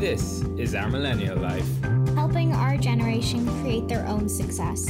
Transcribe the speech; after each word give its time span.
This 0.00 0.42
is 0.56 0.74
our 0.74 0.88
millennial 0.88 1.36
life. 1.36 1.66
helping 2.14 2.52
our 2.54 2.76
generation 2.78 3.46
create 3.60 3.86
their 3.86 4.06
own 4.06 4.28
success. 4.28 4.88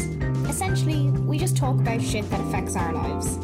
Essentially, 0.48 1.11
we 1.11 1.37
just 1.38 1.56
talk 1.56 1.77
about 1.80 2.01
shit 2.01 2.29
that 2.30 2.40
affects 2.40 2.77
our 2.77 2.93
lives. 2.93 3.37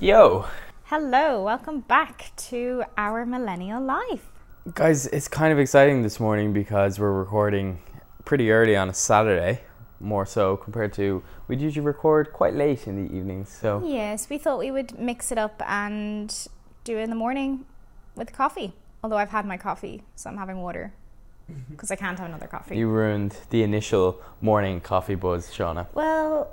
Yo, 0.00 0.46
Hello, 0.84 1.42
welcome 1.42 1.80
back 1.80 2.32
to 2.36 2.82
our 2.98 3.24
millennial 3.24 3.80
life. 3.82 4.30
guys, 4.74 5.06
it's 5.06 5.28
kind 5.28 5.52
of 5.52 5.58
exciting 5.58 6.02
this 6.02 6.18
morning 6.20 6.52
because 6.52 6.98
we're 6.98 7.12
recording 7.12 7.78
pretty 8.24 8.50
early 8.50 8.76
on 8.76 8.88
a 8.90 8.94
Saturday, 8.94 9.60
more 10.00 10.26
so 10.26 10.56
compared 10.56 10.92
to 10.94 11.22
we'd 11.48 11.60
usually 11.60 11.84
record 11.86 12.32
quite 12.32 12.54
late 12.54 12.86
in 12.86 12.96
the 12.96 13.14
evenings. 13.14 13.48
So 13.48 13.82
Yes, 13.84 14.28
we 14.28 14.38
thought 14.38 14.58
we 14.58 14.70
would 14.70 14.98
mix 14.98 15.30
it 15.32 15.38
up 15.38 15.62
and 15.66 16.34
do 16.84 16.98
it 16.98 17.02
in 17.02 17.10
the 17.10 17.16
morning 17.16 17.64
with 18.14 18.32
coffee. 18.32 18.72
Although 19.02 19.16
I've 19.16 19.30
had 19.30 19.44
my 19.44 19.56
coffee, 19.56 20.02
so 20.14 20.30
I'm 20.30 20.36
having 20.38 20.62
water 20.62 20.92
mm-hmm. 21.50 21.72
because 21.72 21.90
I 21.90 21.96
can't 21.96 22.18
have 22.18 22.28
another 22.28 22.46
coffee. 22.46 22.76
you 22.76 22.88
ruined 22.88 23.36
the 23.50 23.62
initial 23.62 24.20
morning 24.40 24.80
coffee 24.80 25.14
buzz, 25.14 25.50
Shauna. 25.50 25.86
Well, 25.92 26.50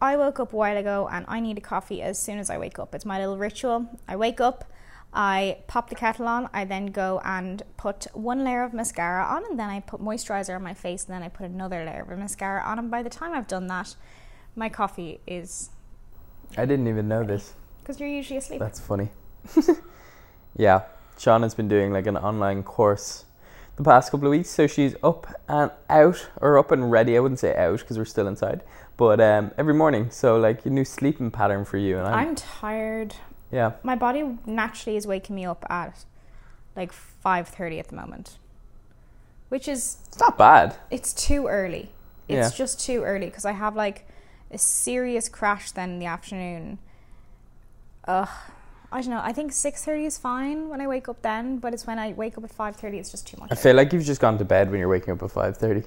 I 0.00 0.16
woke 0.16 0.40
up 0.40 0.52
a 0.52 0.56
while 0.56 0.76
ago 0.76 1.08
and 1.10 1.26
I 1.28 1.40
need 1.40 1.58
a 1.58 1.60
coffee 1.60 2.00
as 2.00 2.18
soon 2.18 2.38
as 2.38 2.48
I 2.48 2.56
wake 2.56 2.78
up. 2.78 2.94
It's 2.94 3.04
my 3.04 3.18
little 3.18 3.36
ritual. 3.36 3.86
I 4.08 4.16
wake 4.16 4.40
up, 4.40 4.64
I 5.12 5.58
pop 5.66 5.90
the 5.90 5.94
kettle 5.94 6.26
on, 6.26 6.48
I 6.54 6.64
then 6.64 6.86
go 6.86 7.20
and 7.24 7.62
put 7.76 8.06
one 8.14 8.44
layer 8.44 8.62
of 8.62 8.72
mascara 8.72 9.24
on, 9.24 9.44
and 9.50 9.58
then 9.58 9.68
I 9.68 9.80
put 9.80 10.00
moisturizer 10.00 10.54
on 10.54 10.62
my 10.62 10.74
face, 10.74 11.04
and 11.04 11.14
then 11.14 11.22
I 11.22 11.28
put 11.28 11.50
another 11.50 11.84
layer 11.84 12.06
of 12.08 12.18
mascara 12.18 12.62
on. 12.62 12.78
And 12.78 12.90
by 12.90 13.02
the 13.02 13.10
time 13.10 13.34
I've 13.34 13.48
done 13.48 13.66
that, 13.66 13.96
my 14.56 14.68
coffee 14.68 15.20
is 15.26 15.70
I 16.56 16.64
didn't 16.64 16.88
even 16.88 17.08
know 17.08 17.24
this. 17.24 17.54
because 17.82 18.00
you're 18.00 18.08
usually 18.08 18.38
asleep. 18.38 18.60
That's 18.60 18.80
funny. 18.80 19.10
yeah, 20.56 20.82
Shauna's 21.18 21.54
been 21.54 21.68
doing 21.68 21.92
like 21.92 22.06
an 22.06 22.16
online 22.16 22.62
course 22.62 23.24
the 23.76 23.84
past 23.84 24.10
couple 24.10 24.26
of 24.26 24.30
weeks, 24.32 24.50
so 24.50 24.66
she's 24.66 24.94
up 25.02 25.26
and 25.48 25.70
out, 25.88 26.28
or 26.40 26.58
up 26.58 26.70
and 26.70 26.90
ready. 26.90 27.16
I 27.16 27.20
wouldn't 27.20 27.40
say 27.40 27.56
out 27.56 27.78
because 27.80 27.96
we're 27.98 28.04
still 28.04 28.26
inside, 28.28 28.62
but 28.96 29.20
um, 29.20 29.52
every 29.56 29.74
morning. 29.74 30.10
So 30.10 30.38
like 30.38 30.64
a 30.66 30.70
new 30.70 30.84
sleeping 30.84 31.30
pattern 31.30 31.64
for 31.64 31.78
you, 31.78 31.98
and 31.98 32.06
I'm, 32.06 32.28
I'm 32.28 32.34
tired. 32.34 33.14
yeah. 33.50 33.72
My 33.82 33.96
body 33.96 34.38
naturally 34.46 34.96
is 34.96 35.06
waking 35.06 35.34
me 35.36 35.46
up 35.46 35.64
at 35.70 36.04
like 36.76 36.92
5:30 36.92 37.78
at 37.80 37.88
the 37.88 37.96
moment. 37.96 38.38
Which 39.48 39.66
is 39.66 39.98
It's 40.08 40.20
not 40.20 40.38
bad. 40.38 40.76
it's 40.90 41.12
too 41.12 41.46
early. 41.48 41.90
It's 42.28 42.52
Yeah. 42.52 42.56
just 42.56 42.80
too 42.80 43.02
early 43.02 43.26
because 43.26 43.44
I 43.44 43.52
have 43.52 43.74
like 43.74 44.06
a 44.52 44.58
serious 44.58 45.28
crash 45.28 45.72
then 45.72 45.90
in 45.90 45.98
the 45.98 46.06
afternoon. 46.06 46.78
Ugh. 48.06 48.28
I 48.92 49.00
don't 49.00 49.10
know. 49.10 49.20
I 49.22 49.32
think 49.32 49.52
6:30 49.52 50.06
is 50.06 50.18
fine 50.18 50.68
when 50.68 50.80
I 50.80 50.86
wake 50.86 51.08
up 51.08 51.22
then, 51.22 51.58
but 51.58 51.72
it's 51.72 51.86
when 51.86 51.98
I 51.98 52.12
wake 52.12 52.36
up 52.36 52.44
at 52.44 52.50
5:30 52.50 52.98
it's 52.98 53.10
just 53.10 53.26
too 53.26 53.36
much. 53.40 53.52
I 53.52 53.54
feel 53.54 53.76
like 53.76 53.92
you've 53.92 54.04
just 54.04 54.20
gone 54.20 54.38
to 54.38 54.44
bed 54.44 54.70
when 54.70 54.80
you're 54.80 54.88
waking 54.88 55.14
up 55.14 55.22
at 55.22 55.30
five 55.30 55.56
thirty. 55.56 55.84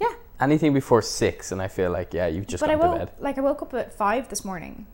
Yeah. 0.00 0.12
Anything 0.40 0.72
before 0.72 1.02
six, 1.02 1.50
and 1.52 1.60
I 1.60 1.68
feel 1.68 1.90
like 1.90 2.14
yeah, 2.14 2.26
you've 2.28 2.46
just 2.46 2.60
but 2.60 2.70
I 2.70 2.76
woke 2.76 2.92
to 2.92 3.06
bed. 3.06 3.12
like 3.18 3.38
I 3.38 3.40
woke 3.40 3.62
up 3.62 3.74
at 3.74 3.92
5 3.92 4.28
this 4.28 4.44
morning 4.44 4.86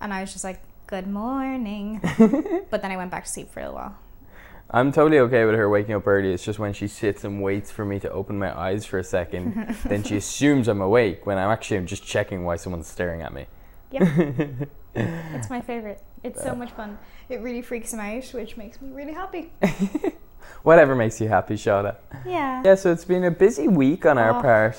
and 0.00 0.12
I 0.12 0.20
was 0.20 0.32
just 0.32 0.44
like 0.44 0.60
good 0.86 1.06
morning. 1.06 2.00
but 2.70 2.82
then 2.82 2.90
I 2.90 2.96
went 2.96 3.10
back 3.10 3.24
to 3.24 3.30
sleep 3.30 3.50
for 3.50 3.60
a 3.60 3.62
little 3.62 3.76
while. 3.76 3.96
I'm 4.74 4.90
totally 4.90 5.18
okay 5.20 5.44
with 5.44 5.54
her 5.54 5.68
waking 5.68 5.94
up 5.94 6.06
early. 6.06 6.32
It's 6.32 6.44
just 6.44 6.58
when 6.58 6.72
she 6.72 6.86
sits 6.86 7.24
and 7.24 7.42
waits 7.42 7.70
for 7.70 7.84
me 7.84 8.00
to 8.00 8.10
open 8.10 8.38
my 8.38 8.58
eyes 8.58 8.86
for 8.86 8.98
a 8.98 9.04
second, 9.04 9.76
then 9.84 10.02
she 10.02 10.16
assumes 10.22 10.66
I'm 10.66 10.80
awake 10.80 11.26
when 11.26 11.36
I'm 11.38 11.50
actually 11.50 11.84
just 11.84 12.04
checking 12.04 12.44
why 12.44 12.56
someone's 12.56 12.88
staring 12.88 13.20
at 13.22 13.32
me. 13.34 13.46
It's 14.94 15.48
my 15.50 15.60
favorite. 15.60 16.02
It's 16.22 16.42
so 16.42 16.54
much 16.54 16.70
fun. 16.72 16.98
It 17.28 17.40
really 17.40 17.62
freaks 17.62 17.92
him 17.92 18.00
out, 18.00 18.24
which 18.34 18.56
makes 18.56 18.80
me 18.80 18.90
really 18.90 19.12
happy. 19.12 19.52
Whatever 20.62 20.94
makes 20.94 21.20
you 21.20 21.28
happy, 21.28 21.54
Shada. 21.54 21.96
Yeah. 22.26 22.62
Yeah, 22.64 22.74
so 22.74 22.92
it's 22.92 23.04
been 23.04 23.24
a 23.24 23.30
busy 23.30 23.68
week 23.68 24.06
on 24.06 24.18
our 24.18 24.38
Oh. 24.38 24.42
part. 24.42 24.76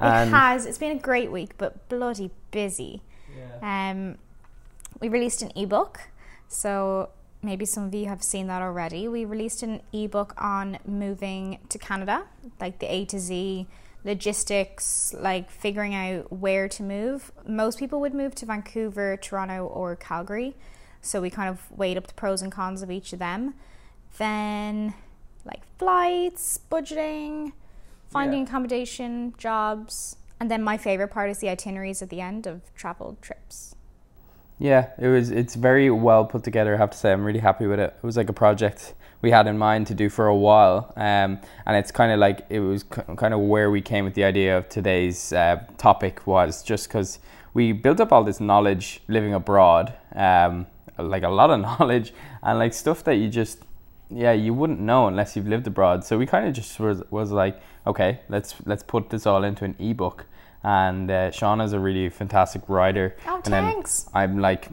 It 0.00 0.28
has. 0.28 0.66
It's 0.66 0.78
been 0.78 0.96
a 0.96 1.00
great 1.00 1.30
week, 1.32 1.56
but 1.58 1.88
bloody 1.88 2.30
busy. 2.50 3.02
Um, 3.62 4.18
we 5.00 5.08
released 5.08 5.40
an 5.42 5.50
ebook, 5.56 6.00
so 6.48 7.08
maybe 7.42 7.64
some 7.64 7.84
of 7.84 7.94
you 7.94 8.06
have 8.06 8.22
seen 8.22 8.46
that 8.48 8.60
already. 8.62 9.08
We 9.08 9.24
released 9.24 9.62
an 9.62 9.80
ebook 9.92 10.34
on 10.36 10.78
moving 10.86 11.58
to 11.70 11.78
Canada, 11.78 12.24
like 12.60 12.78
the 12.80 12.92
A 12.92 13.04
to 13.06 13.18
Z 13.18 13.66
logistics, 14.06 15.12
like 15.18 15.50
figuring 15.50 15.94
out 15.94 16.32
where 16.32 16.68
to 16.68 16.82
move. 16.82 17.32
Most 17.46 17.78
people 17.78 18.00
would 18.00 18.14
move 18.14 18.34
to 18.36 18.46
Vancouver, 18.46 19.16
Toronto, 19.16 19.66
or 19.66 19.96
Calgary, 19.96 20.54
so 21.02 21.20
we 21.20 21.28
kind 21.28 21.50
of 21.50 21.70
weighed 21.76 21.98
up 21.98 22.06
the 22.06 22.14
pros 22.14 22.40
and 22.40 22.50
cons 22.50 22.82
of 22.82 22.90
each 22.90 23.12
of 23.12 23.18
them. 23.18 23.54
Then, 24.16 24.94
like 25.44 25.60
flights, 25.76 26.58
budgeting, 26.70 27.52
finding 28.08 28.40
Yeah. 28.40 28.46
accommodation, 28.46 29.34
jobs, 29.36 30.16
and 30.38 30.50
then 30.50 30.62
my 30.62 30.76
favorite 30.76 31.08
part 31.08 31.28
is 31.28 31.38
the 31.38 31.50
itineraries 31.50 32.00
at 32.00 32.08
the 32.08 32.20
end 32.20 32.46
of 32.46 32.60
travel 32.74 33.16
trips. 33.20 33.74
Yeah, 34.58 34.90
it 34.98 35.08
was. 35.08 35.30
It's 35.30 35.54
very 35.54 35.90
well 35.90 36.24
put 36.24 36.42
together. 36.44 36.74
I 36.74 36.78
have 36.78 36.90
to 36.90 36.96
say, 36.96 37.12
I'm 37.12 37.24
really 37.24 37.40
happy 37.40 37.66
with 37.66 37.78
it. 37.78 37.94
It 37.96 38.06
was 38.06 38.16
like 38.16 38.30
a 38.30 38.32
project 38.32 38.94
we 39.22 39.30
had 39.30 39.46
in 39.46 39.58
mind 39.58 39.86
to 39.88 39.94
do 39.94 40.08
for 40.08 40.26
a 40.26 40.36
while, 40.36 40.92
um, 40.96 41.40
and 41.66 41.76
it's 41.76 41.90
kind 41.90 42.12
of 42.12 42.18
like 42.18 42.46
it 42.48 42.60
was 42.60 42.82
kind 42.82 43.34
of 43.34 43.40
where 43.40 43.70
we 43.70 43.80
came 43.80 44.04
with 44.04 44.14
the 44.14 44.24
idea 44.24 44.56
of 44.56 44.68
today's 44.68 45.32
uh, 45.32 45.62
topic 45.78 46.26
was 46.26 46.62
just 46.62 46.88
because 46.88 47.18
we 47.54 47.72
built 47.72 48.00
up 48.00 48.12
all 48.12 48.24
this 48.24 48.40
knowledge 48.40 49.00
living 49.08 49.32
abroad, 49.34 49.94
um, 50.14 50.66
like 50.98 51.22
a 51.22 51.28
lot 51.28 51.50
of 51.50 51.60
knowledge 51.80 52.12
and 52.42 52.58
like 52.58 52.74
stuff 52.74 53.04
that 53.04 53.16
you 53.16 53.28
just 53.28 53.60
yeah 54.08 54.30
you 54.30 54.54
wouldn't 54.54 54.78
know 54.78 55.08
unless 55.08 55.36
you've 55.36 55.48
lived 55.48 55.66
abroad. 55.66 56.04
So 56.04 56.18
we 56.18 56.26
kind 56.26 56.46
of 56.46 56.54
just 56.54 56.78
was 56.78 57.02
was 57.10 57.32
like 57.32 57.60
okay, 57.86 58.20
let's 58.28 58.54
let's 58.64 58.82
put 58.82 59.10
this 59.10 59.26
all 59.26 59.44
into 59.44 59.64
an 59.64 59.76
ebook. 59.78 60.26
And 60.62 61.10
uh, 61.10 61.30
Shauna's 61.30 61.72
a 61.72 61.78
really 61.78 62.08
fantastic 62.08 62.68
writer. 62.68 63.16
Oh, 63.26 63.36
and 63.36 63.44
thanks. 63.44 64.08
I'm 64.12 64.40
like, 64.40 64.68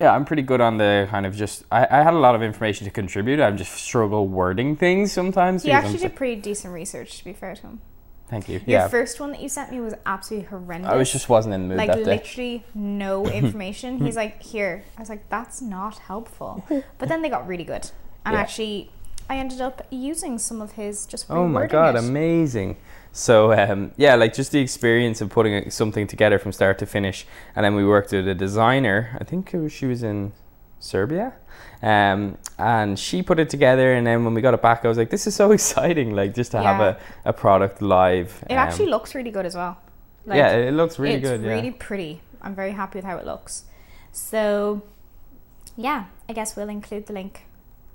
yeah, 0.00 0.12
I'm 0.14 0.24
pretty 0.24 0.42
good 0.42 0.60
on 0.60 0.76
the 0.78 1.06
kind 1.10 1.24
of 1.26 1.34
just. 1.34 1.64
I, 1.72 1.86
I 1.90 2.02
had 2.02 2.14
a 2.14 2.18
lot 2.18 2.34
of 2.34 2.42
information 2.42 2.84
to 2.84 2.90
contribute. 2.90 3.40
I'm 3.40 3.56
just 3.56 3.72
struggle 3.72 4.28
wording 4.28 4.76
things 4.76 5.12
sometimes. 5.12 5.64
You 5.64 5.70
because 5.70 5.78
I'm 5.78 5.84
actually 5.86 5.92
just 6.02 6.02
did 6.14 6.16
pretty 6.16 6.40
decent 6.40 6.74
research, 6.74 7.18
to 7.18 7.24
be 7.24 7.32
fair 7.32 7.54
to 7.54 7.62
him. 7.62 7.80
Thank 8.28 8.48
you. 8.48 8.54
Your 8.58 8.62
Yeah, 8.66 8.88
first 8.88 9.20
one 9.20 9.30
that 9.30 9.40
you 9.40 9.48
sent 9.48 9.70
me 9.70 9.80
was 9.80 9.94
absolutely 10.04 10.48
horrendous. 10.48 10.90
I 10.90 10.96
was 10.96 11.12
just 11.12 11.28
wasn't 11.28 11.54
in 11.54 11.62
the 11.62 11.68
mood 11.68 11.76
like 11.78 11.88
that 11.88 12.04
day. 12.04 12.16
literally 12.16 12.64
no 12.74 13.26
information. 13.40 13.98
He's 14.04 14.16
like, 14.16 14.42
here. 14.42 14.82
I 14.96 15.00
was 15.00 15.08
like, 15.08 15.28
that's 15.28 15.62
not 15.62 15.98
helpful. 15.98 16.64
But 16.98 17.08
then 17.08 17.22
they 17.22 17.28
got 17.28 17.46
really 17.46 17.64
good, 17.64 17.88
and 18.24 18.34
Yeah. 18.34 18.40
actually, 18.40 18.90
I 19.30 19.36
ended 19.38 19.60
up 19.60 19.86
using 19.90 20.38
some 20.38 20.60
of 20.60 20.72
his 20.72 21.06
just. 21.06 21.26
Oh 21.30 21.46
my 21.48 21.66
god, 21.66 21.94
it. 21.94 22.00
amazing! 22.00 22.76
So 23.16 23.50
um, 23.54 23.92
yeah, 23.96 24.14
like 24.14 24.34
just 24.34 24.52
the 24.52 24.60
experience 24.60 25.22
of 25.22 25.30
putting 25.30 25.70
something 25.70 26.06
together 26.06 26.38
from 26.38 26.52
start 26.52 26.78
to 26.80 26.86
finish, 26.86 27.26
and 27.54 27.64
then 27.64 27.74
we 27.74 27.82
worked 27.82 28.12
with 28.12 28.28
a 28.28 28.34
designer. 28.34 29.16
I 29.18 29.24
think 29.24 29.54
it 29.54 29.58
was, 29.58 29.72
she 29.72 29.86
was 29.86 30.02
in 30.02 30.34
Serbia, 30.80 31.32
um, 31.82 32.36
and 32.58 32.98
she 32.98 33.22
put 33.22 33.38
it 33.38 33.48
together. 33.48 33.94
And 33.94 34.06
then 34.06 34.22
when 34.26 34.34
we 34.34 34.42
got 34.42 34.52
it 34.52 34.60
back, 34.60 34.84
I 34.84 34.88
was 34.88 34.98
like, 34.98 35.08
"This 35.08 35.26
is 35.26 35.34
so 35.34 35.50
exciting! 35.58 36.14
Like 36.14 36.34
just 36.34 36.50
to 36.50 36.60
have 36.60 36.78
a, 36.78 36.98
a 37.24 37.32
product 37.32 37.80
live." 37.80 38.44
It 38.50 38.52
um, 38.52 38.58
actually 38.58 38.88
looks 38.88 39.14
really 39.14 39.30
good 39.30 39.46
as 39.46 39.56
well. 39.56 39.78
Like, 40.26 40.36
yeah, 40.36 40.52
it 40.52 40.74
looks 40.74 40.98
really 40.98 41.14
it's 41.14 41.26
good. 41.26 41.40
Yeah. 41.40 41.52
really 41.52 41.70
pretty. 41.70 42.20
I'm 42.42 42.54
very 42.54 42.72
happy 42.72 42.98
with 42.98 43.06
how 43.06 43.16
it 43.16 43.24
looks. 43.24 43.64
So, 44.12 44.82
yeah, 45.74 46.06
I 46.28 46.34
guess 46.34 46.54
we'll 46.54 46.68
include 46.68 47.06
the 47.06 47.14
link 47.14 47.46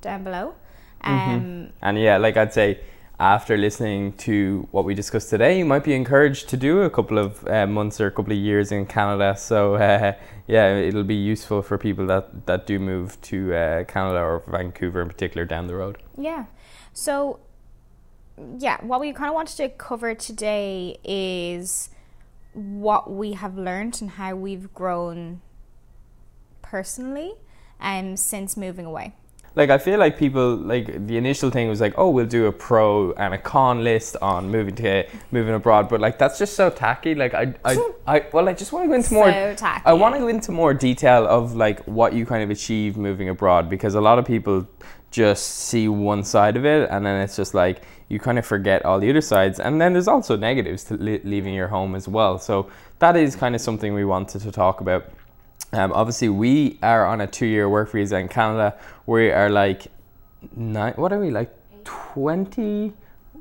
down 0.01 0.23
below. 0.23 0.55
Um, 1.01 1.13
Mm-hmm. 1.13 1.65
And 1.81 1.99
yeah, 1.99 2.17
like 2.17 2.37
I'd 2.37 2.53
say, 2.53 2.79
after 3.21 3.55
listening 3.55 4.13
to 4.13 4.67
what 4.71 4.83
we 4.83 4.95
discussed 4.95 5.29
today, 5.29 5.59
you 5.59 5.63
might 5.63 5.83
be 5.83 5.93
encouraged 5.93 6.49
to 6.49 6.57
do 6.57 6.81
a 6.81 6.89
couple 6.89 7.19
of 7.19 7.47
uh, 7.47 7.67
months 7.67 8.01
or 8.01 8.07
a 8.07 8.11
couple 8.11 8.33
of 8.33 8.39
years 8.39 8.71
in 8.71 8.83
Canada. 8.87 9.35
So 9.37 9.75
uh, 9.75 10.13
yeah, 10.47 10.75
it'll 10.75 11.03
be 11.03 11.13
useful 11.13 11.61
for 11.61 11.77
people 11.77 12.07
that, 12.07 12.47
that 12.47 12.65
do 12.65 12.79
move 12.79 13.21
to 13.21 13.53
uh, 13.53 13.83
Canada 13.83 14.17
or 14.17 14.41
Vancouver 14.47 15.03
in 15.03 15.07
particular 15.07 15.45
down 15.45 15.67
the 15.67 15.75
road. 15.75 15.99
Yeah. 16.17 16.45
So, 16.93 17.39
yeah, 18.57 18.83
what 18.83 18.99
we 18.99 19.13
kind 19.13 19.29
of 19.29 19.35
wanted 19.35 19.55
to 19.57 19.69
cover 19.69 20.15
today 20.15 20.97
is 21.03 21.91
what 22.53 23.11
we 23.11 23.33
have 23.33 23.55
learned 23.55 24.01
and 24.01 24.09
how 24.09 24.33
we've 24.35 24.73
grown 24.73 25.41
personally 26.63 27.33
um, 27.79 28.17
since 28.17 28.57
moving 28.57 28.87
away. 28.87 29.13
Like 29.55 29.69
I 29.69 29.77
feel 29.77 29.99
like 29.99 30.17
people 30.17 30.55
like 30.55 31.07
the 31.07 31.17
initial 31.17 31.49
thing 31.49 31.67
was 31.67 31.81
like, 31.81 31.93
oh, 31.97 32.09
we'll 32.09 32.25
do 32.25 32.45
a 32.45 32.51
pro 32.51 33.11
and 33.13 33.33
a 33.33 33.37
con 33.37 33.83
list 33.83 34.15
on 34.21 34.49
moving 34.49 34.75
to 34.75 35.05
moving 35.31 35.53
abroad, 35.53 35.89
but 35.89 35.99
like 35.99 36.17
that's 36.17 36.37
just 36.39 36.55
so 36.55 36.69
tacky. 36.69 37.15
Like 37.15 37.33
I, 37.33 37.53
I, 37.65 37.91
I 38.07 38.25
well, 38.31 38.47
I 38.47 38.53
just 38.53 38.71
want 38.71 38.85
to 38.85 38.87
go 38.87 38.93
into 38.93 39.13
more. 39.13 39.31
So 39.31 39.55
tacky. 39.55 39.83
I 39.85 39.93
want 39.93 40.15
to 40.15 40.19
go 40.19 40.29
into 40.29 40.51
more 40.51 40.73
detail 40.73 41.27
of 41.27 41.55
like 41.55 41.83
what 41.85 42.13
you 42.13 42.25
kind 42.25 42.43
of 42.43 42.49
achieve 42.49 42.95
moving 42.95 43.27
abroad 43.27 43.69
because 43.69 43.95
a 43.95 44.01
lot 44.01 44.19
of 44.19 44.25
people 44.25 44.67
just 45.11 45.45
see 45.45 45.89
one 45.89 46.23
side 46.23 46.55
of 46.55 46.65
it 46.65 46.89
and 46.89 47.05
then 47.05 47.21
it's 47.21 47.35
just 47.35 47.53
like 47.53 47.83
you 48.07 48.17
kind 48.17 48.39
of 48.39 48.45
forget 48.45 48.83
all 48.85 48.97
the 48.97 49.09
other 49.09 49.21
sides 49.21 49.59
and 49.59 49.79
then 49.79 49.91
there's 49.91 50.07
also 50.07 50.37
negatives 50.37 50.85
to 50.85 50.95
le- 50.95 51.19
leaving 51.25 51.53
your 51.53 51.67
home 51.67 51.95
as 51.95 52.07
well 52.07 52.39
so 52.39 52.69
that 52.99 53.17
is 53.17 53.35
kind 53.35 53.53
of 53.53 53.59
something 53.59 53.93
we 53.93 54.05
wanted 54.05 54.41
to 54.41 54.51
talk 54.51 54.79
about 54.79 55.11
Um, 55.73 55.91
obviously, 55.93 56.29
we 56.29 56.77
are 56.83 57.05
on 57.05 57.21
a 57.21 57.27
two-year 57.27 57.69
work 57.69 57.91
visa 57.91 58.17
in 58.17 58.27
Canada. 58.27 58.77
We 59.05 59.31
are 59.31 59.49
like 59.49 59.87
nine. 60.55 60.93
What 60.95 61.13
are 61.13 61.19
we 61.19 61.31
like? 61.31 61.49
Twenty. 61.83 62.93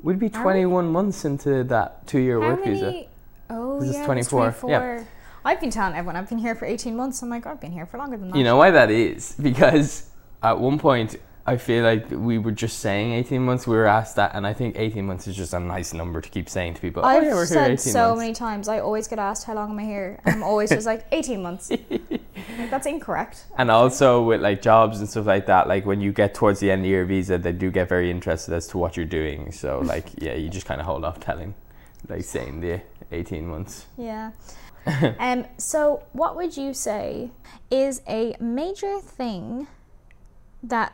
We'd 0.03 0.19
be 0.19 0.29
twenty-one 0.29 0.91
months 0.91 1.25
into 1.25 1.63
that 1.65 2.07
two-year 2.07 2.39
How 2.41 2.47
work 2.49 2.59
many? 2.65 2.73
visa. 2.73 3.03
Oh, 3.49 3.79
This 3.79 3.89
is 3.89 3.95
yeah, 3.97 4.05
24, 4.05 4.47
It's 4.49 4.59
24. 4.61 4.69
yeah. 4.69 5.03
I've 5.43 5.59
been 5.59 5.71
telling 5.71 5.93
everyone 5.95 6.15
I've 6.15 6.29
been 6.29 6.37
here 6.37 6.55
for 6.55 6.65
18 6.65 6.95
months. 6.95 7.21
I'm 7.21 7.29
like, 7.29 7.45
I've 7.45 7.59
been 7.59 7.71
here 7.73 7.85
for 7.85 7.97
longer 7.97 8.15
than 8.15 8.29
that. 8.29 8.37
You 8.37 8.43
know 8.45 8.55
why 8.55 8.71
that 8.71 8.89
is? 8.89 9.35
Because 9.41 10.09
at 10.41 10.57
one 10.59 10.79
point, 10.79 11.17
I 11.45 11.57
feel 11.57 11.83
like 11.83 12.11
we 12.11 12.37
were 12.37 12.51
just 12.51 12.79
saying 12.79 13.13
18 13.13 13.41
months. 13.41 13.65
We 13.65 13.75
were 13.75 13.87
asked 13.87 14.15
that, 14.17 14.35
and 14.35 14.45
I 14.45 14.53
think 14.53 14.75
18 14.77 15.05
months 15.05 15.27
is 15.27 15.35
just 15.35 15.53
a 15.53 15.59
nice 15.59 15.91
number 15.91 16.21
to 16.21 16.29
keep 16.29 16.47
saying 16.47 16.75
to 16.75 16.81
people. 16.81 17.03
I've 17.03 17.23
oh, 17.23 17.25
yeah, 17.25 17.33
we're 17.33 17.45
said 17.47 17.71
18 17.71 17.77
so 17.77 18.09
months. 18.09 18.19
many 18.19 18.33
times. 18.33 18.67
I 18.67 18.79
always 18.79 19.07
get 19.07 19.17
asked 19.17 19.45
how 19.45 19.55
long 19.55 19.71
am 19.71 19.79
I 19.79 19.83
here. 19.83 20.19
I'm 20.25 20.43
always 20.43 20.69
just 20.69 20.85
like 20.85 21.05
18 21.11 21.41
months. 21.41 21.71
Like, 21.71 22.69
that's 22.69 22.85
incorrect. 22.85 23.45
And 23.57 23.71
also 23.71 24.21
with 24.23 24.41
like 24.41 24.61
jobs 24.61 24.99
and 24.99 25.09
stuff 25.09 25.25
like 25.25 25.47
that, 25.47 25.67
like 25.67 25.85
when 25.85 25.99
you 25.99 26.11
get 26.11 26.35
towards 26.35 26.59
the 26.59 26.69
end 26.69 26.85
of 26.85 26.91
your 26.91 27.05
visa, 27.05 27.39
they 27.39 27.53
do 27.53 27.71
get 27.71 27.89
very 27.89 28.11
interested 28.11 28.53
as 28.53 28.67
to 28.67 28.77
what 28.77 28.95
you're 28.95 29.05
doing. 29.05 29.51
So 29.51 29.79
like, 29.83 30.09
yeah, 30.17 30.35
you 30.35 30.49
just 30.49 30.67
kind 30.67 30.79
of 30.79 30.85
hold 30.85 31.03
off 31.03 31.19
telling, 31.19 31.55
like 32.07 32.23
saying 32.23 32.61
the 32.61 32.81
18 33.11 33.47
months. 33.47 33.87
Yeah. 33.97 34.31
um. 35.19 35.45
So, 35.57 36.03
what 36.11 36.35
would 36.35 36.57
you 36.57 36.73
say 36.73 37.29
is 37.69 38.01
a 38.07 38.35
major 38.39 38.99
thing 38.99 39.67
that 40.63 40.93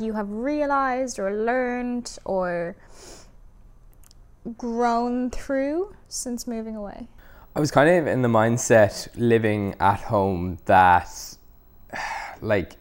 you 0.00 0.12
have 0.12 0.30
realized 0.30 1.18
or 1.18 1.32
learned 1.32 2.18
or 2.24 2.76
grown 4.56 5.30
through 5.30 5.94
since 6.08 6.46
moving 6.46 6.76
away? 6.76 7.08
I 7.56 7.60
was 7.60 7.70
kind 7.70 7.90
of 7.90 8.06
in 8.06 8.22
the 8.22 8.28
mindset 8.28 9.08
living 9.16 9.74
at 9.80 10.00
home 10.00 10.58
that 10.66 11.10
like 12.40 12.76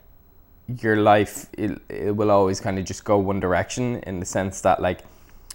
your 0.81 0.97
life 0.97 1.47
it, 1.53 1.81
it 1.89 2.15
will 2.15 2.29
always 2.29 2.59
kind 2.59 2.77
of 2.77 2.85
just 2.85 3.05
go 3.05 3.17
one 3.17 3.39
direction 3.39 3.99
in 4.05 4.19
the 4.19 4.25
sense 4.25 4.61
that 4.61 4.81
like 4.81 4.99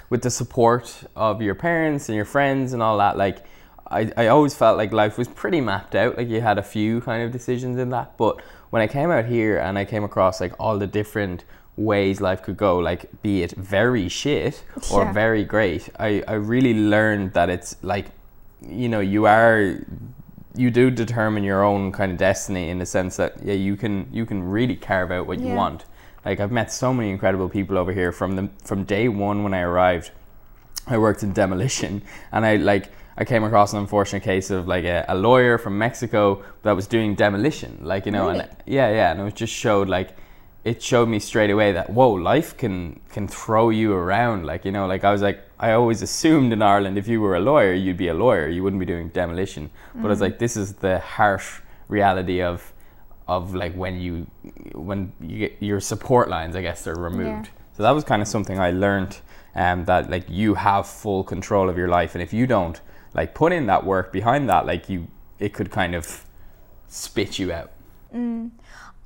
with 0.08 0.22
the 0.22 0.30
support 0.30 1.04
of 1.14 1.42
your 1.42 1.54
parents 1.54 2.08
and 2.08 2.16
your 2.16 2.24
friends 2.24 2.72
and 2.72 2.82
all 2.82 2.98
that 2.98 3.16
like 3.16 3.44
I, 3.90 4.10
I 4.16 4.26
always 4.28 4.54
felt 4.54 4.78
like 4.78 4.92
life 4.92 5.18
was 5.18 5.28
pretty 5.28 5.60
mapped 5.60 5.94
out 5.94 6.16
like 6.16 6.28
you 6.28 6.40
had 6.40 6.56
a 6.56 6.62
few 6.62 7.02
kind 7.02 7.22
of 7.22 7.30
decisions 7.30 7.78
in 7.78 7.90
that 7.90 8.16
but 8.16 8.40
when 8.72 8.80
I 8.80 8.86
came 8.86 9.10
out 9.10 9.26
here 9.26 9.58
and 9.58 9.78
I 9.78 9.84
came 9.84 10.02
across 10.02 10.40
like 10.40 10.54
all 10.58 10.78
the 10.78 10.86
different 10.86 11.44
ways 11.76 12.20
life 12.20 12.40
could 12.42 12.56
go 12.56 12.78
like 12.78 13.02
be 13.22 13.42
it 13.42 13.52
very 13.52 14.08
shit 14.08 14.64
or 14.92 15.02
Yeah. 15.04 15.12
very 15.12 15.44
great 15.44 15.88
I, 15.98 16.22
I 16.26 16.34
really 16.34 16.74
learned 16.74 17.32
that 17.34 17.48
it's 17.50 17.76
like 17.82 18.06
you 18.66 18.88
know 18.88 19.00
you 19.00 19.26
are 19.26 19.76
you 20.54 20.70
do 20.70 20.90
determine 20.90 21.44
your 21.44 21.62
own 21.62 21.92
kind 21.92 22.12
of 22.12 22.18
destiny 22.18 22.68
in 22.70 22.78
the 22.78 22.86
sense 22.86 23.16
that 23.16 23.32
yeah 23.44 23.54
you 23.54 23.74
can 23.76 24.06
you 24.12 24.24
can 24.26 24.42
really 24.56 24.76
carve 24.76 25.10
out 25.10 25.26
what 25.26 25.38
you 25.40 25.48
want. 25.62 25.84
Like 26.24 26.40
i've 26.40 26.52
met 26.52 26.72
so 26.72 26.94
many 26.94 27.10
incredible 27.10 27.48
people 27.48 27.76
over 27.78 27.92
here 27.92 28.12
from 28.12 28.36
the 28.36 28.48
from 28.64 28.84
day 28.84 29.08
one 29.08 29.42
when 29.44 29.54
i 29.54 29.60
arrived. 29.60 30.10
I 30.86 30.96
worked 30.98 31.22
in 31.22 31.32
demolition 31.32 32.02
and 32.32 32.44
i 32.46 32.56
like 32.56 32.86
i 33.16 33.24
came 33.24 33.44
across 33.44 33.72
an 33.72 33.78
unfortunate 33.78 34.22
case 34.22 34.50
of 34.50 34.66
like 34.68 34.84
a, 34.84 35.04
a 35.08 35.14
lawyer 35.14 35.58
from 35.58 35.78
mexico 35.78 36.42
that 36.62 36.72
was 36.72 36.86
doing 36.86 37.14
demolition 37.14 37.78
like 37.82 38.06
you 38.06 38.12
know 38.12 38.28
Really? 38.28 38.40
and 38.40 38.56
yeah 38.66 38.88
yeah 38.90 39.12
and 39.12 39.20
it 39.28 39.34
just 39.34 39.52
showed 39.52 39.88
like 39.88 40.16
it 40.64 40.80
showed 40.80 41.08
me 41.08 41.18
straight 41.18 41.50
away 41.50 41.72
that 41.72 41.90
whoa 41.90 42.10
life 42.12 42.56
can 42.56 43.00
can 43.10 43.26
throw 43.26 43.70
you 43.70 43.92
around 43.92 44.46
like 44.46 44.64
you 44.64 44.70
know 44.72 44.86
like 44.86 45.02
i 45.04 45.10
was 45.10 45.20
like 45.22 45.40
i 45.58 45.72
always 45.72 46.02
assumed 46.02 46.52
in 46.52 46.62
ireland 46.62 46.96
if 46.96 47.08
you 47.08 47.20
were 47.20 47.34
a 47.34 47.40
lawyer 47.40 47.72
you'd 47.72 47.96
be 47.96 48.08
a 48.08 48.14
lawyer 48.14 48.48
you 48.48 48.62
wouldn't 48.62 48.80
be 48.80 48.86
doing 48.86 49.08
demolition. 49.08 49.70
But 49.94 50.06
i 50.06 50.08
was 50.10 50.20
like 50.20 50.38
this 50.38 50.56
is 50.56 50.74
the 50.74 50.98
harsh 51.00 51.60
reality 51.88 52.40
of 52.42 52.72
of 53.28 53.54
like 53.54 53.74
when 53.74 54.00
you 54.00 54.26
when 54.74 55.12
you 55.20 55.38
get 55.38 55.56
your 55.60 55.80
support 55.80 56.28
lines 56.28 56.54
i 56.56 56.62
guess 56.62 56.86
are 56.86 56.94
removed. 56.94 57.50
So 57.76 57.82
that 57.82 57.90
was 57.92 58.04
kind 58.04 58.22
of 58.22 58.28
something 58.28 58.58
i 58.58 58.70
learned 58.70 59.18
um, 59.54 59.84
that 59.86 60.08
like 60.10 60.26
you 60.28 60.54
have 60.54 60.86
full 60.86 61.24
control 61.24 61.68
of 61.68 61.76
your 61.76 61.88
life 61.88 62.14
and 62.14 62.22
if 62.22 62.32
you 62.32 62.46
don't 62.46 62.80
like 63.14 63.34
put 63.34 63.52
in 63.52 63.66
that 63.66 63.84
work 63.84 64.12
behind 64.12 64.48
that 64.48 64.66
like 64.66 64.88
you 64.88 65.06
it 65.38 65.52
could 65.52 65.70
kind 65.70 65.94
of 65.94 66.24
spit 66.88 67.38
you 67.38 67.52
out 67.52 67.70
Mm. 68.14 68.50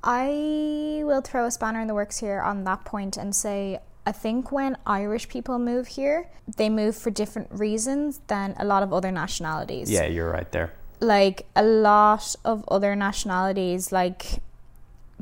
I 0.02 1.02
will 1.04 1.20
throw 1.20 1.46
a 1.46 1.50
spanner 1.50 1.80
in 1.80 1.86
the 1.86 1.94
works 1.94 2.18
here 2.18 2.40
on 2.40 2.64
that 2.64 2.84
point 2.84 3.16
and 3.16 3.34
say 3.34 3.80
I 4.04 4.12
think 4.12 4.52
when 4.52 4.76
Irish 4.86 5.28
people 5.28 5.58
move 5.58 5.86
here, 5.88 6.28
they 6.56 6.68
move 6.68 6.94
for 6.96 7.10
different 7.10 7.48
reasons 7.50 8.20
than 8.28 8.54
a 8.58 8.64
lot 8.64 8.82
of 8.84 8.92
other 8.92 9.10
nationalities. 9.10 9.90
yeah 9.90 10.06
you're 10.06 10.30
right 10.30 10.50
there 10.52 10.72
Like 11.00 11.46
a 11.56 11.62
lot 11.64 12.34
of 12.44 12.64
other 12.68 12.94
nationalities, 12.96 13.90
like 13.92 14.40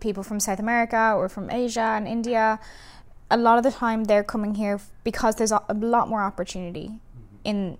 people 0.01 0.23
from 0.23 0.39
South 0.41 0.61
America 0.61 1.13
or 1.17 1.29
from 1.29 1.51
Asia 1.51 1.89
and 1.99 2.07
India, 2.09 2.59
a 3.31 3.37
lot 3.37 3.57
of 3.59 3.65
the 3.65 3.71
time 3.71 4.05
they're 4.05 4.25
coming 4.35 4.55
here 4.55 4.81
because 5.03 5.37
there's 5.37 5.53
a 5.53 5.61
a 5.69 5.75
lot 5.75 6.09
more 6.09 6.23
opportunity 6.23 6.89
in 7.45 7.79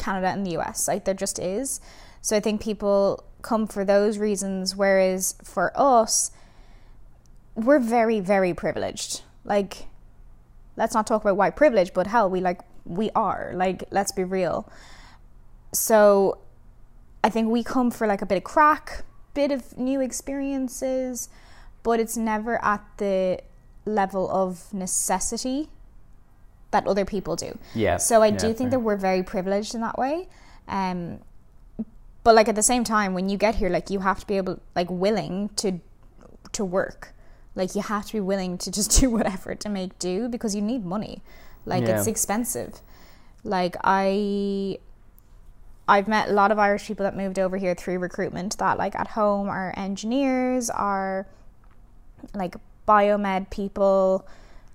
Canada 0.00 0.28
and 0.28 0.44
the 0.44 0.58
US. 0.58 0.88
Like 0.88 1.04
there 1.04 1.14
just 1.14 1.38
is. 1.38 1.80
So 2.20 2.36
I 2.36 2.40
think 2.40 2.60
people 2.60 3.24
come 3.42 3.66
for 3.66 3.84
those 3.84 4.18
reasons, 4.18 4.76
whereas 4.76 5.36
for 5.42 5.72
us, 5.74 6.30
we're 7.54 7.78
very, 7.78 8.20
very 8.20 8.52
privileged. 8.54 9.22
Like, 9.44 9.86
let's 10.76 10.94
not 10.94 11.06
talk 11.06 11.22
about 11.22 11.36
white 11.36 11.56
privilege, 11.56 11.94
but 11.94 12.06
hell, 12.06 12.28
we 12.28 12.40
like 12.40 12.60
we 12.84 13.10
are. 13.14 13.52
Like, 13.54 13.84
let's 13.90 14.12
be 14.12 14.24
real. 14.24 14.70
So 15.72 16.38
I 17.22 17.30
think 17.30 17.48
we 17.48 17.62
come 17.62 17.90
for 17.90 18.06
like 18.06 18.22
a 18.22 18.26
bit 18.26 18.38
of 18.38 18.44
crack, 18.44 19.04
bit 19.34 19.52
of 19.52 19.78
new 19.78 20.00
experiences, 20.00 21.28
but 21.82 22.00
it's 22.00 22.16
never 22.16 22.62
at 22.64 22.84
the 22.98 23.40
level 23.84 24.30
of 24.30 24.72
necessity 24.74 25.68
that 26.70 26.86
other 26.86 27.04
people 27.04 27.36
do. 27.36 27.58
yeah 27.74 27.96
So 27.96 28.22
I 28.22 28.28
yeah, 28.28 28.36
do 28.36 28.46
think 28.48 28.58
fair. 28.58 28.70
that 28.70 28.80
we're 28.80 28.96
very 28.96 29.22
privileged 29.22 29.74
in 29.74 29.80
that 29.80 29.98
way. 29.98 30.28
Um, 30.68 31.20
but 32.22 32.34
like 32.34 32.48
at 32.48 32.54
the 32.54 32.62
same 32.62 32.84
time, 32.84 33.14
when 33.14 33.28
you 33.28 33.36
get 33.38 33.56
here, 33.56 33.70
like 33.70 33.90
you 33.90 34.00
have 34.00 34.20
to 34.20 34.26
be 34.26 34.36
able, 34.36 34.60
like 34.74 34.88
willing 34.90 35.50
to 35.56 35.80
to 36.52 36.64
work. 36.64 37.14
Like 37.54 37.74
you 37.74 37.82
have 37.82 38.06
to 38.06 38.12
be 38.12 38.20
willing 38.20 38.58
to 38.58 38.70
just 38.70 38.90
do 39.00 39.10
whatever 39.10 39.54
to 39.54 39.68
make 39.68 39.98
do 39.98 40.28
because 40.28 40.54
you 40.54 40.62
need 40.62 40.84
money. 40.84 41.22
Like 41.66 41.84
it's 41.84 42.06
expensive. 42.06 42.80
Like 43.44 43.76
I 43.84 44.78
I've 45.88 46.06
met 46.08 46.28
a 46.28 46.32
lot 46.32 46.52
of 46.52 46.58
Irish 46.58 46.86
people 46.86 47.04
that 47.04 47.16
moved 47.16 47.38
over 47.38 47.56
here 47.56 47.74
through 47.74 47.98
recruitment 47.98 48.56
that 48.58 48.78
like 48.78 48.94
at 48.94 49.08
home 49.08 49.48
are 49.48 49.74
engineers, 49.76 50.70
are 50.70 51.26
like 52.34 52.54
biomed 52.86 53.50
people, 53.50 54.26